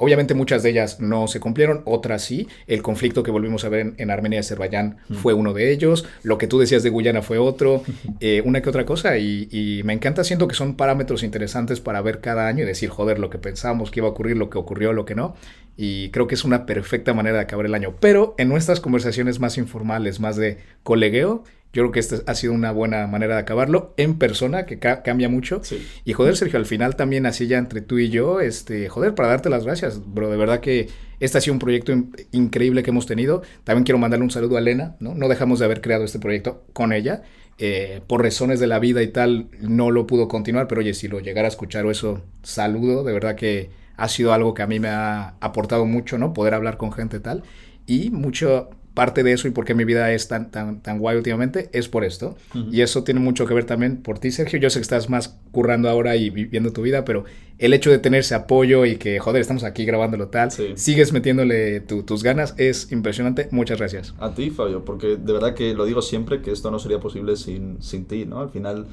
Obviamente 0.00 0.34
muchas 0.34 0.62
de 0.62 0.70
ellas 0.70 0.98
no 0.98 1.28
se 1.28 1.40
cumplieron, 1.40 1.82
otras 1.84 2.22
sí. 2.22 2.48
El 2.66 2.82
conflicto 2.82 3.22
que 3.22 3.30
volvimos 3.30 3.64
a 3.64 3.68
ver 3.68 3.80
en, 3.80 3.94
en 3.98 4.10
Armenia 4.10 4.38
y 4.38 4.40
Azerbaiyán 4.40 4.96
fue 5.22 5.34
uno 5.34 5.52
de 5.52 5.70
ellos. 5.70 6.06
Lo 6.22 6.38
que 6.38 6.46
tú 6.46 6.58
decías 6.58 6.82
de 6.82 6.90
Guyana 6.90 7.22
fue 7.22 7.38
otro. 7.38 7.82
Eh, 8.22 8.42
una 8.44 8.60
que 8.60 8.68
otra 8.68 8.84
cosa. 8.84 9.16
Y, 9.16 9.48
y 9.50 9.82
me 9.84 9.92
encanta, 9.92 10.24
siento 10.24 10.46
que 10.46 10.54
son 10.54 10.74
parámetros 10.74 11.22
interesantes 11.22 11.80
para 11.80 12.02
ver 12.02 12.20
cada 12.20 12.48
año 12.48 12.64
y 12.64 12.66
decir, 12.66 12.90
joder, 12.90 13.18
lo 13.18 13.30
que 13.30 13.38
pensamos 13.38 13.90
que 13.90 14.00
iba 14.00 14.08
a 14.08 14.10
ocurrir, 14.10 14.36
lo 14.36 14.50
que 14.50 14.58
ocurrió, 14.58 14.92
lo 14.92 15.04
que 15.04 15.14
no. 15.14 15.36
Y 15.76 16.10
creo 16.10 16.26
que 16.26 16.34
es 16.34 16.44
una 16.44 16.66
perfecta 16.66 17.14
manera 17.14 17.36
de 17.36 17.42
acabar 17.42 17.66
el 17.66 17.74
año. 17.74 17.94
Pero 18.00 18.34
en 18.36 18.48
nuestras 18.48 18.80
conversaciones 18.80 19.40
más 19.40 19.56
informales, 19.56 20.20
más 20.20 20.36
de 20.36 20.58
colegueo, 20.82 21.44
yo 21.72 21.82
creo 21.82 21.92
que 21.92 22.00
esta 22.00 22.16
ha 22.26 22.34
sido 22.34 22.52
una 22.52 22.72
buena 22.72 23.06
manera 23.06 23.34
de 23.34 23.40
acabarlo 23.42 23.94
en 23.96 24.18
persona, 24.18 24.66
que 24.66 24.78
ca- 24.78 25.02
cambia 25.02 25.28
mucho. 25.28 25.60
Sí. 25.62 25.86
Y 26.04 26.12
joder, 26.12 26.36
Sergio, 26.36 26.58
al 26.58 26.66
final 26.66 26.96
también 26.96 27.26
así 27.26 27.46
ya 27.46 27.58
entre 27.58 27.80
tú 27.80 27.98
y 27.98 28.08
yo, 28.08 28.40
este, 28.40 28.88
joder, 28.88 29.14
para 29.14 29.28
darte 29.28 29.50
las 29.50 29.64
gracias, 29.64 30.00
bro, 30.04 30.30
de 30.30 30.36
verdad 30.36 30.60
que 30.60 30.88
este 31.20 31.38
ha 31.38 31.40
sido 31.40 31.52
un 31.54 31.60
proyecto 31.60 31.92
in- 31.92 32.12
increíble 32.32 32.82
que 32.82 32.90
hemos 32.90 33.06
tenido. 33.06 33.42
También 33.64 33.84
quiero 33.84 33.98
mandarle 33.98 34.24
un 34.24 34.30
saludo 34.30 34.56
a 34.56 34.60
Elena, 34.60 34.96
¿no? 35.00 35.14
No 35.14 35.28
dejamos 35.28 35.58
de 35.60 35.66
haber 35.66 35.80
creado 35.80 36.04
este 36.04 36.18
proyecto 36.18 36.64
con 36.72 36.92
ella. 36.92 37.22
Eh, 37.62 38.00
por 38.06 38.22
razones 38.22 38.58
de 38.58 38.66
la 38.66 38.78
vida 38.78 39.02
y 39.02 39.08
tal, 39.08 39.48
no 39.60 39.90
lo 39.90 40.06
pudo 40.06 40.28
continuar, 40.28 40.66
pero 40.66 40.80
oye, 40.80 40.94
si 40.94 41.08
lo 41.08 41.20
llegara 41.20 41.46
a 41.46 41.50
escuchar 41.50 41.84
o 41.84 41.90
eso, 41.90 42.22
saludo, 42.42 43.04
de 43.04 43.12
verdad 43.12 43.34
que 43.36 43.68
ha 43.98 44.08
sido 44.08 44.32
algo 44.32 44.54
que 44.54 44.62
a 44.62 44.66
mí 44.66 44.80
me 44.80 44.88
ha 44.88 45.34
aportado 45.40 45.84
mucho, 45.84 46.16
¿no? 46.16 46.32
Poder 46.32 46.54
hablar 46.54 46.78
con 46.78 46.90
gente 46.90 47.20
tal. 47.20 47.42
Y 47.86 48.08
mucho 48.10 48.70
parte 48.94 49.22
de 49.22 49.32
eso 49.32 49.46
y 49.48 49.52
por 49.52 49.64
qué 49.64 49.74
mi 49.74 49.84
vida 49.84 50.12
es 50.12 50.28
tan, 50.28 50.50
tan, 50.50 50.80
tan 50.80 50.98
guay 50.98 51.16
últimamente 51.16 51.70
es 51.72 51.88
por 51.88 52.04
esto. 52.04 52.36
Y 52.70 52.80
eso 52.80 53.04
tiene 53.04 53.20
mucho 53.20 53.46
que 53.46 53.54
ver 53.54 53.64
también 53.64 53.98
por 53.98 54.18
ti, 54.18 54.30
Sergio. 54.30 54.58
Yo 54.58 54.68
sé 54.70 54.78
que 54.80 54.82
estás 54.82 55.08
más 55.08 55.36
currando 55.52 55.88
ahora 55.88 56.16
y 56.16 56.30
viviendo 56.30 56.72
tu 56.72 56.82
vida, 56.82 57.04
pero 57.04 57.24
el 57.58 57.72
hecho 57.74 57.90
de 57.90 57.98
tener 57.98 58.20
ese 58.20 58.34
apoyo 58.34 58.86
y 58.86 58.96
que, 58.96 59.18
joder, 59.18 59.40
estamos 59.42 59.64
aquí 59.64 59.84
grabándolo 59.84 60.28
tal, 60.28 60.50
Sí. 60.50 60.72
sigues 60.76 61.12
metiéndole 61.12 61.80
tu- 61.80 62.02
tus 62.02 62.22
ganas, 62.22 62.54
es 62.56 62.90
impresionante. 62.90 63.48
Muchas 63.50 63.78
gracias. 63.78 64.14
A 64.18 64.34
ti, 64.34 64.50
Fabio, 64.50 64.84
porque 64.84 65.16
de 65.16 65.32
verdad 65.32 65.54
que 65.54 65.72
lo 65.74 65.84
digo 65.84 66.02
siempre 66.02 66.40
que 66.42 66.50
esto 66.52 66.70
no 66.70 66.78
sería 66.78 67.00
posible 67.00 67.36
sin, 67.36 67.82
sin 67.82 68.06
ti, 68.06 68.24
¿no? 68.24 68.40
Al 68.40 68.50
final, 68.50 68.86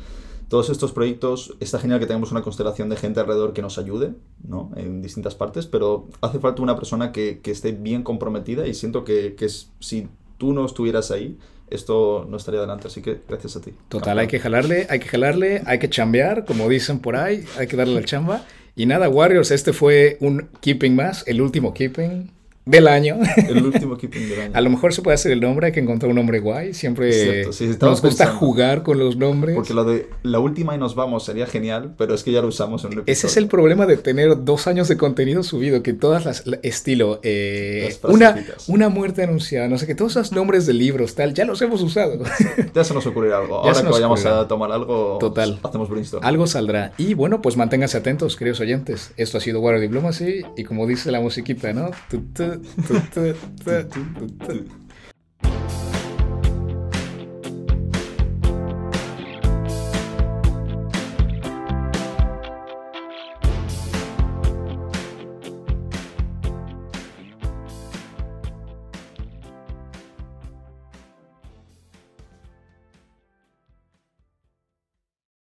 todos 0.50 0.70
estos 0.70 0.91
proyectos, 0.93 1.56
está 1.60 1.80
genial 1.80 2.00
que 2.00 2.06
tengamos 2.06 2.32
una 2.32 2.41
constelación 2.41 2.88
de 2.89 2.95
gente 2.95 3.20
alrededor 3.20 3.54
que 3.54 3.62
nos 3.62 3.78
ayude, 3.78 4.14
¿no? 4.48 4.72
En 4.76 5.02
distintas 5.02 5.36
partes, 5.36 5.66
pero 5.66 6.08
hace 6.22 6.39
falta 6.39 6.62
una 6.62 6.76
persona 6.76 7.12
que, 7.12 7.39
que 7.41 7.52
esté 7.52 7.72
bien 7.74 8.04
comprometida 8.04 8.66
y 8.68 8.74
siento 8.74 9.04
que, 9.04 9.36
que 9.36 9.45
es- 9.45 9.72
si 9.80 10.08
tú 10.38 10.54
no 10.54 10.66
estuvieras 10.66 11.12
ahí, 11.12 11.38
esto 11.70 12.26
no 12.30 12.38
estaría 12.38 12.60
adelante, 12.62 12.88
así 12.88 13.02
que 13.02 13.20
gracias 13.28 13.58
a 13.58 13.62
ti. 13.62 13.74
Total, 13.89 14.18
hay 14.20 14.28
que 14.28 14.39
jalarle, 14.39 14.88
hay 14.89 15.00
que 15.00 15.08
jalarle, 15.08 15.64
hay 15.66 15.80
que 15.80 15.89
chambear, 15.89 16.45
como 16.45 16.70
dicen 16.70 17.00
por 17.00 17.18
ahí, 17.18 17.43
hay 17.58 17.68
que 17.68 17.76
darle 17.76 17.95
la 17.95 18.04
chamba. 18.06 18.45
Y 18.76 18.86
nada, 18.86 19.10
Warriors, 19.10 19.52
este 19.52 19.74
fue 19.74 20.18
un 20.22 20.50
keeping 20.62 20.95
más, 20.95 21.28
el 21.28 21.41
último 21.41 21.74
keeping 21.74 22.32
del 22.68 22.88
año. 22.88 23.18
El 23.38 23.65
último 23.65 23.97
keeping 23.97 24.30
del 24.30 24.39
año. 24.41 24.51
A 24.53 24.61
lo 24.61 24.70
mejor 24.70 24.93
se 24.93 25.01
puede 25.01 25.15
hacer 25.15 25.32
el 25.32 25.41
nombre, 25.41 25.68
hay 25.68 25.72
que 25.72 25.80
encontrar 25.80 26.09
un 26.09 26.15
nombre 26.15 26.39
guay. 26.39 26.74
Siempre 26.74 27.11
cierto, 27.11 27.53
sí, 27.53 27.68
nos 27.68 28.01
gusta 28.01 28.26
pensando. 28.26 28.34
jugar 28.39 28.84
con 28.84 28.99
los 28.99 29.18
nombres. 29.18 29.55
Porque 29.55 29.74
lo 29.74 29.84
de 29.84 30.09
la 30.24 30.39
última 30.39 30.76
y 30.76 30.78
nos 30.78 30.95
vamos 30.95 31.26
sería 31.26 31.45
genial, 31.47 31.95
pero 31.97 32.13
es 32.13 32.24
que 32.24 32.32
ya 32.32 32.41
lo 32.41 32.47
usamos 32.47 32.84
en 32.84 32.88
un 32.88 32.93
episodio. 32.99 33.11
Ese 33.13 33.28
es 33.28 33.38
el 33.38 33.47
problema 33.47 33.86
de 33.86 33.97
tener 33.97 34.43
dos 34.43 34.68
años 34.68 34.88
de 34.88 34.97
contenido 34.97 35.43
subido, 35.43 35.82
que 35.84 35.93
todas 35.93 36.26
las, 36.26 36.45
la- 36.45 36.59
estilo, 36.63 37.20
eh, 37.24 37.89
Las 38.03 38.11
una, 38.11 38.36
una 38.68 38.89
muerte 38.89 39.24
anunciada, 39.24 39.68
no 39.68 39.78
sé 39.78 39.88
qué, 39.88 39.95
todos 39.95 40.11
esos 40.11 40.32
nombres 40.32 40.65
de 40.65 40.74
libros, 40.74 41.15
tal, 41.15 41.34
ya 41.34 41.45
los 41.45 41.61
hemos 41.61 41.82
usado. 41.82 42.20
Ya 42.74 42.84
se 42.84 42.93
nos 42.93 43.05
ocurrirá 43.07 43.38
algo. 43.39 43.55
Ahora 43.57 43.82
que 43.82 43.88
vayamos 43.89 44.20
ocurrirá. 44.20 44.41
a 44.41 44.47
tomar 44.47 44.72
algo, 44.72 45.18
Total. 45.20 45.59
hacemos 45.63 45.89
brainstorm. 45.89 46.24
Algo 46.26 46.45
saldrá. 46.47 46.91
Y 46.97 47.13
bueno, 47.13 47.41
pues 47.41 47.57
manténganse 47.57 47.97
atentos, 47.97 48.36
queridos 48.36 48.59
oyentes. 48.59 49.11
Esto 49.18 49.38
ha 49.38 49.41
sido 49.41 49.59
Warrior 49.61 49.82
Diplomacy 49.82 50.41
y 50.55 50.63
como 50.63 50.86
dice 50.86 51.11
la 51.11 51.20
musiquita, 51.22 51.74
¿no? 51.74 51.91
Tu, 52.09 52.20
tu, 52.34 52.57
tu, 52.62 52.93
tu, 53.14 53.34
tu, 53.64 54.01
tu, 54.16 54.28
tu. 54.45 54.87